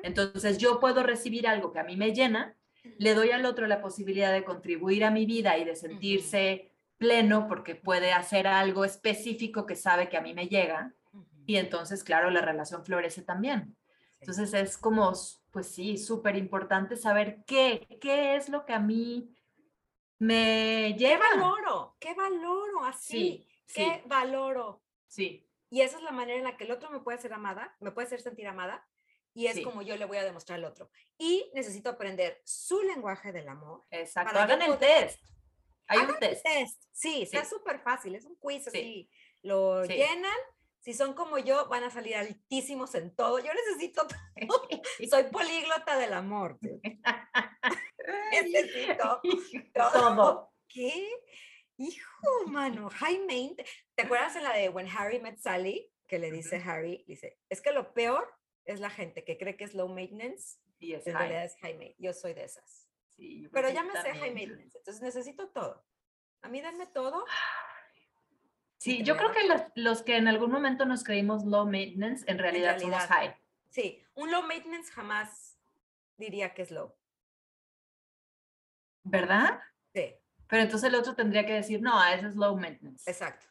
Entonces, 0.03 0.59
yo 0.59 0.79
puedo 0.79 1.03
recibir 1.03 1.49
algo 1.49 1.73
que 1.73 1.81
a 1.81 1.85
mí 1.85 1.97
me 1.97 2.13
llena, 2.13 2.57
le 2.99 3.15
doy 3.15 3.31
al 3.31 3.47
otro 3.47 3.67
la 3.67 3.81
posibilidad 3.81 4.33
de 4.33 4.45
contribuir 4.45 5.05
a 5.05 5.11
mi 5.11 5.27
vida 5.27 5.59
y 5.59 5.65
de 5.65 5.75
sentirse 5.75 6.71
pleno 6.99 7.49
porque 7.49 7.75
puede 7.75 8.13
hacer 8.13 8.47
algo 8.47 8.85
específico 8.85 9.67
que 9.67 9.75
sabe 9.75 10.09
que 10.09 10.17
a 10.17 10.21
mí 10.21 10.35
me 10.35 10.49
llega. 10.49 10.95
Y 11.47 11.57
entonces, 11.57 12.05
claro, 12.05 12.31
la 12.31 12.41
relación 12.41 12.85
florece 12.85 13.23
también. 13.23 13.77
Entonces 14.21 14.55
es 14.55 14.79
como, 14.79 15.13
pues 15.51 15.67
sí, 15.67 15.99
súper 15.99 16.37
importante 16.37 16.97
saber 16.97 17.45
qué, 17.47 17.87
qué 18.01 18.37
es 18.37 18.49
lo 18.49 18.65
que 18.65 18.73
a 18.73 18.79
mí 18.79 19.34
me 20.19 20.95
lleva. 20.95 21.25
¿Qué 21.33 21.39
valoro? 21.39 21.97
¿Qué 21.99 22.15
valoro 22.15 22.85
así? 22.85 23.47
¿Qué 23.73 24.03
valoro? 24.07 24.83
Sí. 25.07 25.49
Y 25.71 25.81
esa 25.81 25.97
es 25.97 26.03
la 26.03 26.13
manera 26.13 26.39
en 26.39 26.45
la 26.45 26.57
que 26.57 26.65
el 26.65 26.71
otro 26.71 26.91
me 26.91 27.01
puede 27.01 27.19
hacer 27.19 27.33
amada, 27.33 27.77
me 27.81 27.91
puede 27.91 28.07
hacer 28.07 28.21
sentir 28.21 28.47
amada, 28.47 28.87
y 29.35 29.49
es 29.49 29.61
como 29.61 29.83
yo 29.83 29.97
le 29.97 30.05
voy 30.05 30.17
a 30.19 30.25
demostrar 30.25 30.61
al 30.61 30.65
otro. 30.65 30.91
Y 31.19 31.51
necesito 31.55 31.91
aprender 31.91 32.41
su 32.45 32.81
lenguaje 32.83 33.33
del 33.33 33.49
amor. 33.49 33.85
Exacto. 33.91 34.39
Hagan 34.39 34.63
el 34.63 34.79
test. 34.79 35.21
Hay 35.89 35.99
un 35.99 36.17
test. 36.19 36.47
Sí, 36.93 37.23
está 37.23 37.45
súper 37.45 37.81
fácil. 37.81 38.15
Es 38.15 38.25
un 38.25 38.37
quiz 38.37 38.69
así. 38.69 39.11
Lo 39.43 39.85
llenan. 39.85 40.39
Si 40.79 40.93
son 40.93 41.15
como 41.15 41.39
yo, 41.39 41.67
van 41.69 41.83
a 41.83 41.91
salir 41.91 42.15
altísimos 42.15 42.95
en 42.95 43.15
todo. 43.17 43.39
Yo 43.39 43.51
necesito 43.55 44.07
todo. 44.07 44.19
Soy 45.11 45.25
políglota 45.25 45.99
del 45.99 46.13
amor. 46.13 46.59
necesito 48.43 49.21
todo. 49.75 50.53
¿Qué? 50.69 51.09
Hijo, 51.77 52.47
mano, 52.47 52.89
Jaime. 52.91 53.57
¿Te 53.95 54.05
acuerdas 54.05 54.37
en 54.37 54.45
la 54.45 54.55
de 54.55 54.69
When 54.69 54.89
Harry 54.89 55.21
Met 55.21 55.39
Sally? 55.39 55.91
Que 56.07 56.19
le 56.19 56.31
dice 56.31 56.63
Harry, 56.65 57.05
dice, 57.09 57.39
es 57.49 57.61
que 57.61 57.73
lo 57.73 57.95
peor 57.95 58.33
es 58.65 58.81
la 58.81 58.91
gente 58.91 59.25
que 59.25 59.39
cree 59.39 59.57
que 59.57 59.65
es 59.65 59.75
low 59.75 59.89
maintenance 59.89 60.59
y 60.79 60.93
es 60.95 61.07
en 61.07 61.17
realidad 61.17 61.45
es 61.45 61.57
high 61.61 61.73
maintenance. 61.73 62.03
Yo 62.03 62.13
soy 62.13 62.35
de 62.35 62.45
esas. 62.45 62.89
Pero 63.53 63.71
ya 63.71 63.83
me 63.83 63.93
sé 63.93 64.13
high 64.15 64.35
maintenance, 64.35 64.77
entonces 64.77 65.03
necesito 65.03 65.49
todo. 65.49 65.85
A 66.43 66.49
mí 66.49 66.61
denme 66.61 66.87
todo. 66.87 67.25
Sí, 68.77 69.03
yo 69.03 69.17
creo 69.17 69.33
que 69.33 69.45
los, 69.45 69.63
los, 69.77 70.03
que 70.03 70.15
en 70.19 70.29
algún 70.29 70.51
momento 70.51 70.85
nos 70.85 71.05
creímos 71.05 71.43
low 71.47 71.65
maintenance, 71.65 72.23
en 72.27 72.39
realidad, 72.39 72.79
somos 72.79 73.03
high. 73.05 73.35
Sí, 73.71 74.05
un 74.13 74.31
low 74.31 74.43
maintenance 74.43 74.93
jamás 74.93 75.59
diría 76.19 76.53
que 76.53 76.63
es 76.63 76.71
low. 76.71 76.95
¿Verdad? 79.05 79.61
Sí. 79.95 80.15
Pero 80.49 80.63
entonces 80.63 80.89
el 80.89 80.95
otro 80.97 81.15
tendría 81.15 81.47
que 81.47 81.55
decir, 81.55 81.81
no, 81.81 82.03
ese 82.05 82.27
es 82.27 82.37
low 82.37 82.57
maintenance. 82.57 83.09
Exacto. 83.11 83.47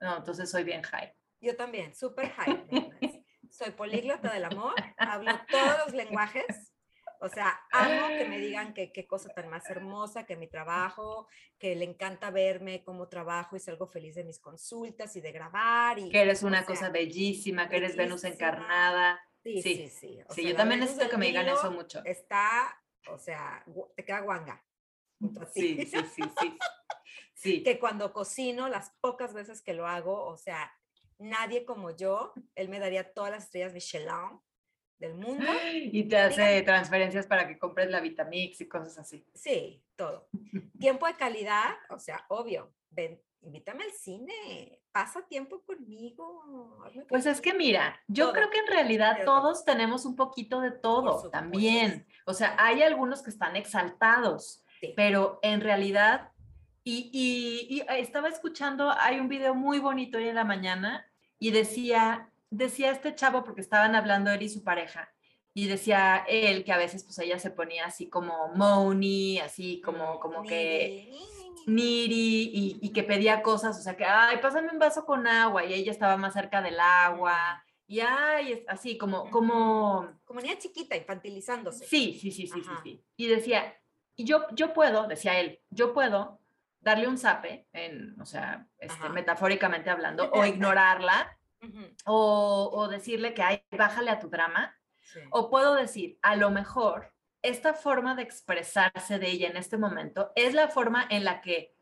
No, 0.00 0.16
entonces 0.16 0.50
soy 0.50 0.64
bien 0.64 0.82
high. 0.82 1.12
Yo 1.40 1.56
también, 1.56 1.94
súper 1.94 2.30
high 2.30 2.48
maintenance 2.70 3.18
soy 3.50 3.70
políglota 3.72 4.32
del 4.32 4.44
amor, 4.44 4.74
hablo 4.96 5.32
todos 5.50 5.86
los 5.86 5.94
lenguajes. 5.94 6.72
O 7.20 7.28
sea, 7.28 7.58
amo 7.72 8.06
que 8.16 8.26
me 8.28 8.38
digan 8.38 8.72
que 8.72 8.92
qué 8.92 9.08
cosa 9.08 9.28
tan 9.30 9.50
más 9.50 9.68
hermosa, 9.68 10.24
que 10.24 10.36
mi 10.36 10.46
trabajo, 10.46 11.26
que 11.58 11.74
le 11.74 11.84
encanta 11.84 12.30
verme 12.30 12.84
cómo 12.84 13.08
trabajo 13.08 13.56
y 13.56 13.60
salgo 13.60 13.88
feliz 13.88 14.14
de 14.14 14.22
mis 14.22 14.38
consultas 14.38 15.16
y 15.16 15.20
de 15.20 15.32
grabar. 15.32 15.98
Y, 15.98 16.10
que 16.10 16.22
eres 16.22 16.44
una 16.44 16.64
cosa 16.64 16.90
bellísima, 16.90 17.68
que 17.68 17.78
eres 17.78 17.96
Venus 17.96 18.22
encarnada. 18.22 19.20
Sí, 19.42 19.62
sí, 19.62 19.88
sí. 19.88 20.20
Sí, 20.30 20.48
yo 20.48 20.54
también 20.54 20.78
necesito 20.78 21.08
que 21.08 21.16
me 21.16 21.26
digan 21.26 21.48
eso 21.48 21.72
mucho. 21.72 22.02
Está, 22.04 22.80
o 23.08 23.18
sea, 23.18 23.64
te 23.96 24.04
queda 24.04 24.20
guanga. 24.20 24.64
Sí, 25.52 25.86
sí, 25.86 25.98
sí, 26.14 26.22
sí. 26.40 26.58
sí. 27.34 27.62
Que 27.62 27.78
cuando 27.78 28.12
cocino, 28.12 28.68
las 28.68 28.90
pocas 29.00 29.34
veces 29.34 29.62
que 29.62 29.74
lo 29.74 29.86
hago, 29.86 30.24
o 30.24 30.36
sea, 30.36 30.72
nadie 31.18 31.64
como 31.64 31.90
yo, 31.90 32.32
él 32.54 32.68
me 32.68 32.78
daría 32.78 33.12
todas 33.12 33.30
las 33.30 33.44
estrellas 33.44 33.72
Michelin 33.72 34.40
del 34.98 35.14
mundo. 35.14 35.46
Y 35.92 36.04
te 36.08 36.18
hace 36.18 36.62
transferencias 36.62 37.26
para 37.26 37.46
que 37.46 37.58
compres 37.58 37.90
la 37.90 38.00
Vitamix 38.00 38.60
y 38.60 38.68
cosas 38.68 38.98
así. 38.98 39.26
Sí, 39.34 39.82
todo. 39.96 40.28
Tiempo 40.78 41.06
de 41.06 41.16
calidad, 41.16 41.74
o 41.90 41.98
sea, 41.98 42.24
obvio, 42.28 42.72
ven, 42.90 43.20
invítame 43.42 43.84
al 43.84 43.92
cine, 43.92 44.80
pasa 44.92 45.22
tiempo 45.26 45.62
conmigo. 45.64 46.76
Pues 47.08 47.26
es 47.26 47.40
que 47.40 47.54
mira, 47.54 48.00
yo 48.08 48.32
creo 48.32 48.50
que 48.50 48.58
en 48.58 48.66
realidad 48.66 49.18
todos 49.24 49.64
tenemos 49.64 50.04
un 50.04 50.16
poquito 50.16 50.60
de 50.60 50.72
todo 50.72 51.30
también. 51.30 52.06
O 52.26 52.34
sea, 52.34 52.56
hay 52.58 52.82
algunos 52.82 53.22
que 53.22 53.30
están 53.30 53.54
exaltados, 53.56 54.64
pero 54.96 55.38
en 55.42 55.60
realidad 55.60 56.30
y, 56.90 57.66
y, 57.68 57.82
estaba 58.00 58.28
escuchando, 58.28 58.90
hay 58.90 59.20
un 59.20 59.28
video 59.28 59.54
muy 59.54 59.78
bonito 59.78 60.16
hoy 60.16 60.28
en 60.28 60.34
la 60.34 60.44
mañana 60.44 61.04
y 61.38 61.50
decía, 61.50 62.30
decía 62.48 62.90
este 62.90 63.14
chavo, 63.14 63.44
porque 63.44 63.60
estaban 63.60 63.94
hablando 63.94 64.30
él 64.30 64.42
y 64.42 64.48
su 64.48 64.64
pareja, 64.64 65.12
y 65.52 65.66
decía 65.66 66.24
él 66.26 66.64
que 66.64 66.72
a 66.72 66.78
veces 66.78 67.04
pues 67.04 67.18
ella 67.18 67.38
se 67.38 67.50
ponía 67.50 67.84
así 67.84 68.08
como 68.08 68.48
Moni, 68.54 69.38
así 69.38 69.82
como, 69.82 70.14
mm, 70.14 70.18
como 70.18 70.42
que 70.44 71.12
Niri, 71.66 72.50
y, 72.54 72.78
y, 72.80 72.92
que 72.92 73.02
pedía 73.02 73.42
cosas, 73.42 73.78
o 73.78 73.82
sea 73.82 73.94
que, 73.94 74.06
ay, 74.06 74.38
pásame 74.40 74.70
un 74.72 74.78
vaso 74.78 75.04
con 75.04 75.26
agua, 75.26 75.66
y 75.66 75.74
ella 75.74 75.92
estaba 75.92 76.16
más 76.16 76.32
cerca 76.32 76.62
del 76.62 76.80
agua, 76.80 77.62
y 77.86 78.00
ay, 78.00 78.64
así 78.68 78.96
como, 78.96 79.30
como... 79.30 80.08
Como 80.24 80.40
niña 80.40 80.58
chiquita, 80.58 80.96
infantilizándose. 80.96 81.86
Sí, 81.86 82.18
sí, 82.18 82.30
sí, 82.30 82.46
sí, 82.46 82.62
sí, 82.62 82.70
sí. 82.82 83.04
Y 83.16 83.26
decía, 83.26 83.77
y 84.18 84.24
yo, 84.24 84.46
yo 84.50 84.74
puedo, 84.74 85.06
decía 85.06 85.38
él, 85.38 85.60
yo 85.70 85.94
puedo 85.94 86.40
darle 86.80 87.06
un 87.06 87.18
zape, 87.18 87.68
en, 87.72 88.20
o 88.20 88.26
sea, 88.26 88.66
este, 88.78 89.08
metafóricamente 89.10 89.90
hablando, 89.90 90.28
o 90.32 90.44
ignorarla, 90.44 91.38
o, 92.04 92.70
o, 92.72 92.88
decirle 92.88 93.32
que, 93.32 93.42
ay, 93.42 93.62
bájale 93.70 94.10
a 94.10 94.18
tu 94.18 94.28
drama, 94.28 94.76
o 95.30 95.48
puedo 95.50 95.76
decir, 95.76 96.18
a 96.20 96.34
lo 96.34 96.50
mejor, 96.50 97.14
esta 97.42 97.74
forma 97.74 98.16
de 98.16 98.22
expresarse 98.22 99.20
de 99.20 99.30
ella 99.30 99.48
en 99.48 99.56
este 99.56 99.78
momento 99.78 100.32
es 100.34 100.52
la 100.52 100.66
forma 100.68 101.06
en 101.08 101.24
la 101.24 101.40
que, 101.40 101.76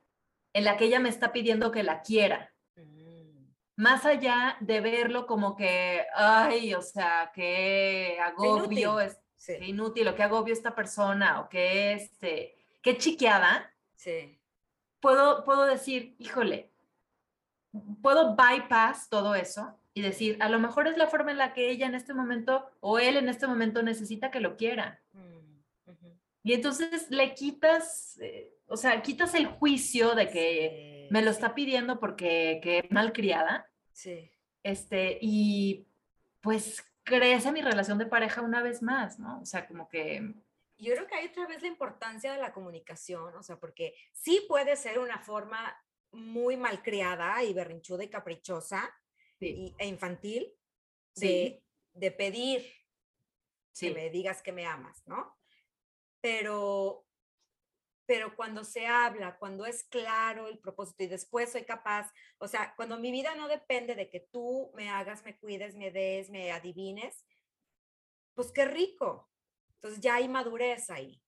en 0.53 0.64
la 0.64 0.76
que 0.76 0.84
ella 0.84 1.01
me 1.01 1.09
está 1.09 1.32
pidiendo 1.32 1.70
que 1.70 1.82
la 1.82 2.03
quiera. 2.03 2.53
Mm. 2.76 3.47
Más 3.76 4.05
allá 4.05 4.59
de 4.61 4.80
verlo 4.82 5.26
como 5.26 5.57
que, 5.57 6.07
ay, 6.14 6.74
o 6.74 6.82
sea, 6.82 7.32
que 7.34 8.18
agobio, 8.20 9.01
es 9.01 9.18
inútil, 9.61 10.09
o 10.09 10.14
que 10.14 10.22
agobio 10.22 10.53
esta 10.53 10.74
persona, 10.74 11.41
o 11.41 11.49
que 11.49 11.93
este, 11.93 12.57
qué 12.82 12.97
chiqueada. 12.97 13.72
Sí 13.95 14.37
puedo, 15.07 15.45
puedo 15.45 15.66
decir, 15.66 16.16
híjole, 16.18 16.70
puedo 18.03 18.34
bypass 18.34 19.09
todo 19.09 19.37
eso 19.37 19.78
y 19.95 20.03
decir, 20.03 20.37
a 20.41 20.49
lo 20.49 20.59
mejor 20.59 20.89
es 20.89 20.97
la 20.97 21.07
forma 21.07 21.30
en 21.30 21.39
la 21.39 21.53
que 21.53 21.70
ella 21.70 21.87
en 21.87 21.95
este 21.95 22.12
momento 22.12 22.68
o 22.80 22.99
él 22.99 23.16
en 23.16 23.28
este 23.28 23.47
momento 23.47 23.84
necesita 23.84 24.32
que 24.32 24.41
lo 24.41 24.57
quiera. 24.57 25.01
Mm, 25.12 26.09
y 26.43 26.55
entonces 26.55 27.09
le 27.11 27.34
quitas, 27.34 28.18
eh, 28.20 28.53
o 28.66 28.76
sea, 28.76 29.01
quitas 29.01 29.34
el 29.34 29.47
juicio 29.47 30.16
de 30.16 30.28
que 30.28 31.09
me 31.11 31.22
lo 31.22 31.30
está 31.30 31.55
pidiendo 31.55 32.01
porque 32.01 32.59
que 32.62 32.78
es 32.78 32.91
malcriada. 32.91 33.70
Sí. 33.93 34.28
Este, 34.64 35.18
y 35.20 35.87
pues 36.41 36.84
crece 37.07 37.52
mi 37.52 37.62
relación 37.62 37.96
de 37.96 38.07
pareja 38.07 38.42
una 38.42 38.62
vez 38.62 38.82
más, 38.82 39.18
¿no? 39.18 39.40
O 39.40 39.46
sea, 39.46 39.66
como 39.66 39.88
que 39.88 40.34
yo 40.78 40.92
creo 40.94 41.07
que 41.07 41.14
hay 41.14 41.28
otra 41.28 41.46
vez 41.46 41.62
la 41.62 41.68
importancia 41.68 42.32
de 42.32 42.38
la 42.38 42.52
comunicación, 42.52 43.34
o 43.36 43.42
sea, 43.42 43.59
porque 43.59 43.94
sí 44.12 44.44
puede 44.46 44.76
ser 44.76 44.98
una 44.98 45.18
forma 45.18 45.74
muy 46.12 46.57
malcriada 46.57 47.42
y 47.44 47.54
berrinchuda 47.54 48.04
y 48.04 48.09
caprichosa 48.09 48.92
e 49.40 49.86
infantil 49.86 50.52
de, 51.14 51.62
de 51.94 52.11
pedir 52.11 52.66
que 53.78 53.90
me 53.90 54.11
digas 54.11 54.42
que 54.42 54.52
me 54.52 54.66
amas, 54.66 55.02
¿no? 55.07 55.38
Pero, 56.20 57.05
pero 58.07 58.34
cuando 58.36 58.64
se 58.64 58.86
habla, 58.86 59.36
cuando 59.38 59.66
es 59.66 59.84
claro 59.84 60.48
el 60.48 60.59
propósito 60.59 61.02
y 61.02 61.09
después 61.09 61.52
soy 61.52 61.64
capaz, 61.64 62.12
o 62.38 62.48
sea, 62.48 62.74
cuando 62.76 62.98
mi 62.98 63.11
vida 63.11 63.34
no 63.34 63.48
depende 63.48 63.94
de 63.94 64.09
que 64.09 64.20
tú 64.32 64.70
me 64.74 64.88
hagas, 64.88 65.24
me 65.24 65.36
cuides, 65.36 65.74
me 65.74 65.90
des, 65.90 66.30
me 66.30 66.52
adivines, 66.52 67.26
pues 68.34 68.52
qué 68.52 68.64
rico, 68.64 69.30
entonces 69.74 70.00
ya 70.00 70.16
hay 70.16 70.28
madurez 70.28 70.90
ahí. 70.90 71.22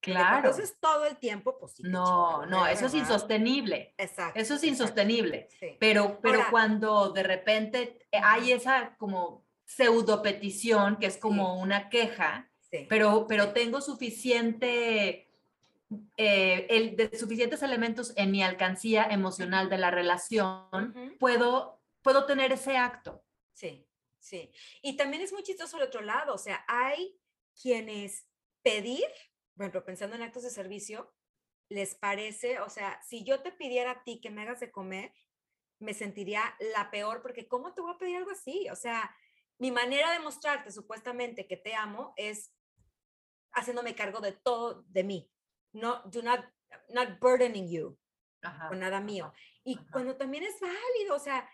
Claro. 0.00 0.48
Entonces 0.48 0.78
todo 0.80 1.04
el 1.04 1.18
tiempo, 1.18 1.58
pues 1.58 1.74
No, 1.80 2.46
no, 2.46 2.66
eso 2.66 2.86
es 2.86 2.94
insostenible. 2.94 3.94
Exacto. 3.98 4.40
Eso 4.40 4.54
es 4.54 4.64
insostenible. 4.64 5.48
Pero, 5.78 6.20
pero 6.22 6.44
cuando 6.50 7.10
de 7.10 7.22
repente 7.22 7.98
hay 8.12 8.52
esa 8.52 8.96
como 8.96 9.46
pseudo 9.66 10.22
petición, 10.22 10.96
que 10.96 11.06
es 11.06 11.18
como 11.18 11.60
una 11.60 11.90
queja, 11.90 12.50
pero, 12.88 13.26
pero 13.28 13.52
tengo 13.52 13.80
suficiente 13.80 15.29
eh, 16.16 16.66
el, 16.70 16.96
de 16.96 17.16
suficientes 17.18 17.62
elementos 17.62 18.12
en 18.16 18.30
mi 18.30 18.42
alcancía 18.42 19.04
emocional 19.04 19.68
de 19.68 19.78
la 19.78 19.90
relación, 19.90 21.16
puedo, 21.18 21.82
puedo 22.02 22.26
tener 22.26 22.52
ese 22.52 22.76
acto. 22.76 23.24
Sí, 23.52 23.86
sí. 24.18 24.52
Y 24.82 24.96
también 24.96 25.22
es 25.22 25.32
muy 25.32 25.42
chistoso 25.42 25.76
el 25.76 25.84
otro 25.84 26.00
lado, 26.00 26.34
o 26.34 26.38
sea, 26.38 26.64
hay 26.68 27.18
quienes 27.60 28.26
pedir, 28.62 29.04
bueno, 29.54 29.84
pensando 29.84 30.16
en 30.16 30.22
actos 30.22 30.44
de 30.44 30.50
servicio, 30.50 31.12
les 31.68 31.94
parece, 31.94 32.60
o 32.60 32.68
sea, 32.68 33.00
si 33.02 33.24
yo 33.24 33.42
te 33.42 33.52
pidiera 33.52 33.92
a 33.92 34.04
ti 34.04 34.20
que 34.20 34.30
me 34.30 34.42
hagas 34.42 34.60
de 34.60 34.70
comer, 34.70 35.12
me 35.78 35.94
sentiría 35.94 36.42
la 36.74 36.90
peor 36.90 37.22
porque 37.22 37.48
¿cómo 37.48 37.72
te 37.74 37.80
voy 37.80 37.94
a 37.94 37.98
pedir 37.98 38.16
algo 38.16 38.30
así? 38.30 38.68
O 38.70 38.76
sea, 38.76 39.14
mi 39.58 39.70
manera 39.70 40.12
de 40.12 40.18
mostrarte 40.20 40.70
supuestamente 40.70 41.46
que 41.46 41.56
te 41.56 41.74
amo 41.74 42.12
es 42.16 42.52
haciéndome 43.52 43.94
cargo 43.94 44.20
de 44.20 44.32
todo 44.32 44.84
de 44.88 45.04
mí. 45.04 45.30
No, 45.72 46.02
do 46.10 46.22
not, 46.22 46.40
not 46.90 47.18
burdening 47.20 47.68
you 47.68 47.96
con 48.68 48.80
nada 48.80 49.00
mío. 49.00 49.32
Y 49.64 49.76
cuando 49.90 50.16
también 50.16 50.44
es 50.44 50.58
válido, 50.60 51.16
o 51.16 51.18
sea, 51.18 51.48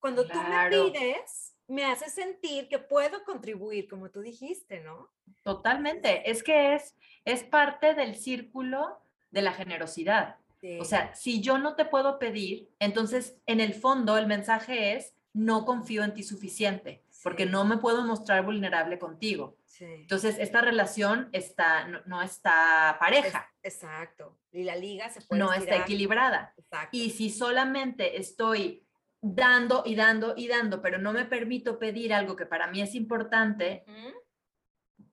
cuando 0.00 0.26
tú 0.26 0.38
me 0.38 0.68
pides, 0.70 1.54
me 1.66 1.84
hace 1.84 2.08
sentir 2.08 2.68
que 2.68 2.78
puedo 2.78 3.24
contribuir, 3.24 3.88
como 3.88 4.10
tú 4.10 4.20
dijiste, 4.20 4.80
¿no? 4.80 5.10
Totalmente. 5.42 6.30
Es 6.30 6.42
que 6.42 6.74
es, 6.74 6.94
es 7.24 7.42
parte 7.42 7.94
del 7.94 8.16
círculo 8.16 9.00
de 9.30 9.42
la 9.42 9.52
generosidad. 9.52 10.36
O 10.80 10.84
sea, 10.84 11.14
si 11.14 11.40
yo 11.40 11.58
no 11.58 11.76
te 11.76 11.84
puedo 11.84 12.18
pedir, 12.18 12.68
entonces 12.80 13.36
en 13.46 13.60
el 13.60 13.74
fondo 13.74 14.18
el 14.18 14.26
mensaje 14.26 14.96
es, 14.96 15.14
no 15.32 15.64
confío 15.64 16.02
en 16.02 16.14
ti 16.14 16.24
suficiente, 16.24 17.04
porque 17.22 17.46
no 17.46 17.64
me 17.64 17.76
puedo 17.76 18.04
mostrar 18.04 18.44
vulnerable 18.44 18.98
contigo. 18.98 19.56
Entonces, 19.80 20.36
esta 20.38 20.60
relación 20.60 21.28
está, 21.32 21.86
no, 22.06 22.22
está 22.22 22.96
pareja. 22.98 23.50
exacto. 23.62 24.38
Y 24.50 24.64
la 24.64 24.76
liga 24.76 25.10
se 25.10 25.20
puede 25.22 25.40
No 25.40 25.52
está 25.52 25.76
equilibrada. 25.76 26.54
Y 26.92 27.10
si 27.10 27.30
solamente 27.30 28.18
estoy 28.18 28.86
dando 29.20 29.82
y 29.84 29.94
dando 29.94 30.34
y 30.36 30.48
dando, 30.48 30.80
pero 30.80 30.98
no 30.98 31.12
me 31.12 31.24
permito 31.24 31.78
pedir 31.78 32.14
algo 32.14 32.36
que 32.36 32.46
para 32.46 32.68
mí 32.68 32.80
es 32.80 32.94
importante, 32.94 33.84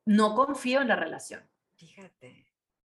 no 0.05 0.35
confío 0.35 0.81
en 0.81 0.87
la 0.87 0.95
relación. 0.95 1.49
Fíjate. 1.75 2.45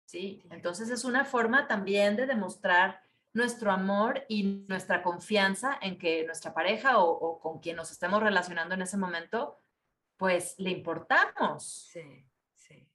Sí, 0.05 0.43
entonces 0.51 0.89
es 0.89 1.03
una 1.03 1.25
forma 1.25 1.67
también 1.67 2.15
de 2.15 2.27
demostrar 2.27 3.01
nuestro 3.33 3.71
amor 3.71 4.23
y 4.29 4.65
nuestra 4.67 5.03
confianza 5.03 5.77
en 5.81 5.97
que 5.97 6.25
nuestra 6.25 6.53
pareja 6.53 6.99
o, 6.99 7.39
con 7.39 7.59
quien 7.59 7.75
nos 7.75 7.91
estemos 7.91 8.23
relacionando 8.23 8.75
en 8.75 8.81
ese 8.81 8.97
momento, 8.97 9.57
pues 10.17 10.55
le 10.57 10.71
importamos. 10.71 11.89
Sí, 11.91 12.25
sí. 12.53 12.87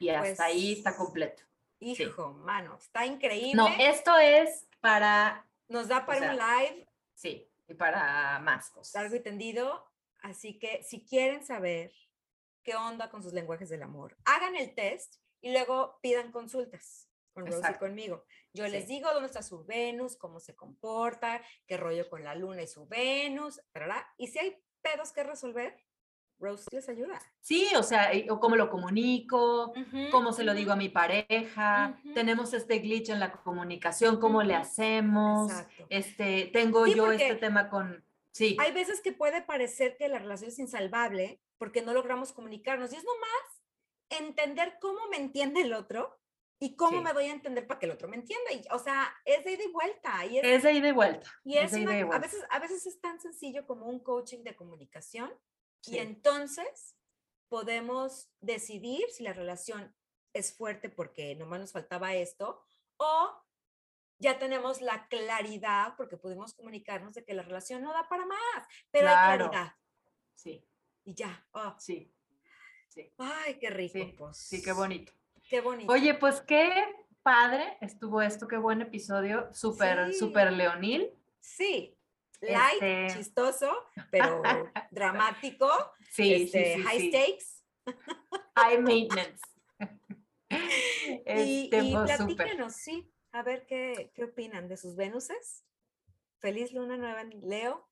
Y 0.00 0.08
hasta 0.08 0.44
ahí 0.44 0.72
está 0.72 0.90
pues, 0.90 0.98
completo. 0.98 1.42
Hijo, 1.78 2.32
mano, 2.32 2.76
está 2.76 3.04
increíble. 3.04 3.54
No, 3.54 3.68
esto 3.78 4.16
es 4.18 4.66
para... 4.80 5.46
Nos 5.68 5.88
da 5.88 6.06
para 6.06 6.30
un 6.30 6.36
live. 6.36 6.88
Sí, 7.14 7.50
y 7.68 7.74
para 7.74 8.38
más 8.40 8.70
cosas. 8.70 8.94
Largo 8.94 9.16
y 9.16 9.20
tendido. 9.20 9.84
Así 10.22 10.58
que 10.58 10.82
si 10.82 11.04
quieren 11.04 11.44
saber 11.44 11.92
qué 12.62 12.74
onda 12.76 13.10
con 13.10 13.22
sus 13.22 13.32
lenguajes 13.32 13.68
del 13.68 13.82
amor, 13.82 14.16
hagan 14.24 14.56
el 14.56 14.74
test 14.74 15.16
y 15.40 15.52
luego 15.52 15.98
pidan 16.02 16.32
consultas 16.32 17.08
con 17.32 17.46
Rose 17.46 17.70
y 17.70 17.78
conmigo. 17.78 18.24
Yo 18.52 18.66
les 18.66 18.88
digo 18.88 19.12
dónde 19.12 19.26
está 19.26 19.42
su 19.42 19.64
Venus, 19.64 20.16
cómo 20.16 20.40
se 20.40 20.56
comporta, 20.56 21.42
qué 21.66 21.76
rollo 21.76 22.08
con 22.08 22.24
la 22.24 22.34
luna 22.34 22.62
y 22.62 22.66
su 22.66 22.86
Venus, 22.86 23.60
¿verdad? 23.74 24.02
Y 24.16 24.28
si 24.28 24.38
hay 24.38 24.56
pedos 24.80 25.12
que 25.12 25.22
resolver, 25.22 25.76
Rose 26.38 26.66
les 26.70 26.88
ayuda. 26.88 27.18
Sí, 27.40 27.68
o 27.76 27.82
sea, 27.82 28.10
o 28.28 28.40
cómo 28.40 28.56
lo 28.56 28.70
comunico, 28.70 29.72
cómo 30.10 30.32
se 30.32 30.44
lo 30.44 30.54
digo 30.54 30.72
a 30.72 30.76
mi 30.76 30.88
pareja, 30.88 31.98
tenemos 32.14 32.52
este 32.52 32.78
glitch 32.78 33.10
en 33.10 33.20
la 33.20 33.32
comunicación, 33.32 34.20
cómo 34.20 34.42
le 34.42 34.54
hacemos, 34.54 35.52
este, 35.88 36.50
tengo 36.52 36.86
yo 36.86 37.12
este 37.12 37.36
tema 37.36 37.68
con, 37.68 38.04
sí. 38.32 38.56
Hay 38.60 38.72
veces 38.72 39.00
que 39.00 39.12
puede 39.12 39.42
parecer 39.42 39.96
que 39.96 40.08
la 40.08 40.18
relación 40.18 40.50
es 40.50 40.58
insalvable 40.58 41.40
porque 41.58 41.82
no 41.82 41.94
logramos 41.94 42.32
comunicarnos 42.32 42.92
y 42.92 42.96
es 42.96 43.04
nomás 43.04 44.20
entender 44.24 44.78
cómo 44.80 45.08
me 45.10 45.16
entiende 45.16 45.62
el 45.62 45.72
otro 45.72 46.18
y 46.58 46.74
cómo 46.74 47.02
me 47.02 47.12
voy 47.12 47.24
a 47.24 47.32
entender 47.32 47.66
para 47.66 47.78
que 47.78 47.86
el 47.86 47.92
otro 47.92 48.08
me 48.08 48.16
entienda. 48.16 48.52
Y, 48.52 48.62
o 48.72 48.78
sea, 48.78 49.14
es 49.24 49.44
de 49.44 49.52
ida 49.52 49.64
y 49.64 49.72
vuelta. 49.72 50.26
Y 50.26 50.38
es, 50.38 50.62
de 50.62 50.72
ida 50.72 50.88
y 50.88 50.92
vuelta. 50.92 51.30
Y 51.44 51.58
es, 51.58 51.74
a, 51.74 52.18
veces, 52.18 52.44
a 52.50 52.58
veces 52.58 52.86
es 52.86 53.00
tan 53.00 53.20
sencillo 53.20 53.66
como 53.66 53.86
un 53.86 54.00
coaching 54.00 54.42
de 54.42 54.56
comunicación 54.56 55.30
y 55.86 55.98
entonces 55.98 56.96
podemos 57.48 58.30
decidir 58.40 59.04
si 59.10 59.22
la 59.22 59.32
relación 59.32 59.94
es 60.32 60.56
fuerte 60.56 60.88
porque 60.88 61.34
nomás 61.36 61.60
nos 61.60 61.72
faltaba 61.72 62.14
esto 62.14 62.62
o 62.96 63.42
ya 64.18 64.38
tenemos 64.38 64.80
la 64.80 65.08
claridad 65.08 65.94
porque 65.96 66.16
pudimos 66.16 66.54
comunicarnos 66.54 67.14
de 67.14 67.24
que 67.24 67.34
la 67.34 67.42
relación 67.42 67.82
no 67.82 67.92
da 67.92 68.08
para 68.08 68.26
más, 68.26 68.66
pero 68.90 69.08
hay 69.08 69.36
claridad. 69.36 69.74
Sí. 70.34 70.66
Y 71.04 71.14
ya. 71.14 71.46
Oh. 71.52 71.74
Sí. 71.78 72.12
Ay, 73.18 73.58
qué 73.58 73.70
rico. 73.70 73.98
Sí, 73.98 74.14
pues. 74.16 74.36
sí, 74.36 74.62
qué 74.62 74.72
bonito. 74.72 75.12
Qué 75.48 75.60
bonito. 75.60 75.92
Oye, 75.92 76.14
pues 76.14 76.40
qué 76.40 76.70
padre 77.22 77.76
estuvo 77.80 78.22
esto, 78.22 78.48
qué 78.48 78.56
buen 78.56 78.80
episodio, 78.80 79.52
súper, 79.52 80.14
súper 80.14 80.52
leonil. 80.52 81.12
Sí, 81.40 81.95
light, 82.42 82.82
este 82.82 83.18
chistoso, 83.18 83.70
pero 84.10 84.42
dramático. 84.90 85.68
Sí, 86.10 86.32
este, 86.32 86.78
high 86.82 87.08
stakes. 87.08 87.64
High 88.56 88.78
maintenance. 88.78 89.42
y, 90.50 90.56
este, 91.24 91.82
y 91.82 91.92
pues, 91.92 92.16
platíquenos, 92.16 92.74
sí, 92.74 93.10
a 93.32 93.42
ver 93.42 93.66
qué, 93.66 94.12
qué 94.14 94.24
opinan 94.24 94.68
de 94.68 94.76
sus 94.76 94.96
Venuses. 94.96 95.64
Feliz 96.38 96.72
luna 96.72 96.96
nueva 96.96 97.22
en 97.22 97.40
Leo. 97.42 97.88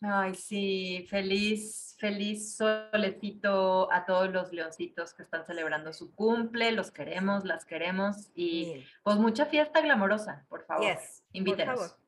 Ay, 0.00 0.36
sí, 0.36 1.06
feliz, 1.10 1.96
feliz 1.98 2.56
solecito 2.56 3.92
a 3.92 4.06
todos 4.06 4.30
los 4.30 4.52
leoncitos 4.52 5.12
que 5.12 5.22
están 5.22 5.44
celebrando 5.44 5.92
su 5.92 6.14
cumple, 6.14 6.70
los 6.70 6.92
queremos, 6.92 7.44
las 7.44 7.64
queremos 7.64 8.30
y 8.34 8.84
pues 9.02 9.16
mucha 9.16 9.46
fiesta 9.46 9.80
glamorosa, 9.80 10.46
por 10.48 10.64
favor. 10.66 10.84
Yes, 10.84 11.24
Invítenos. 11.32 11.76
Por 11.76 11.88
favor. 11.88 12.07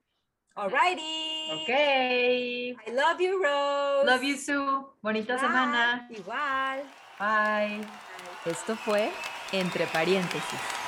Alrighty. 0.57 1.63
Ok. 1.63 1.71
I 1.73 2.91
love 2.93 3.21
you, 3.21 3.43
Rose. 3.43 4.07
Love 4.07 4.25
you, 4.25 4.37
Sue. 4.37 4.85
Bonita 5.03 5.39
semana. 5.39 6.07
Igual. 6.11 6.83
Bye. 7.19 7.87
Esto 8.45 8.75
fue 8.77 9.11
Entre 9.53 9.87
Paréntesis. 9.87 10.80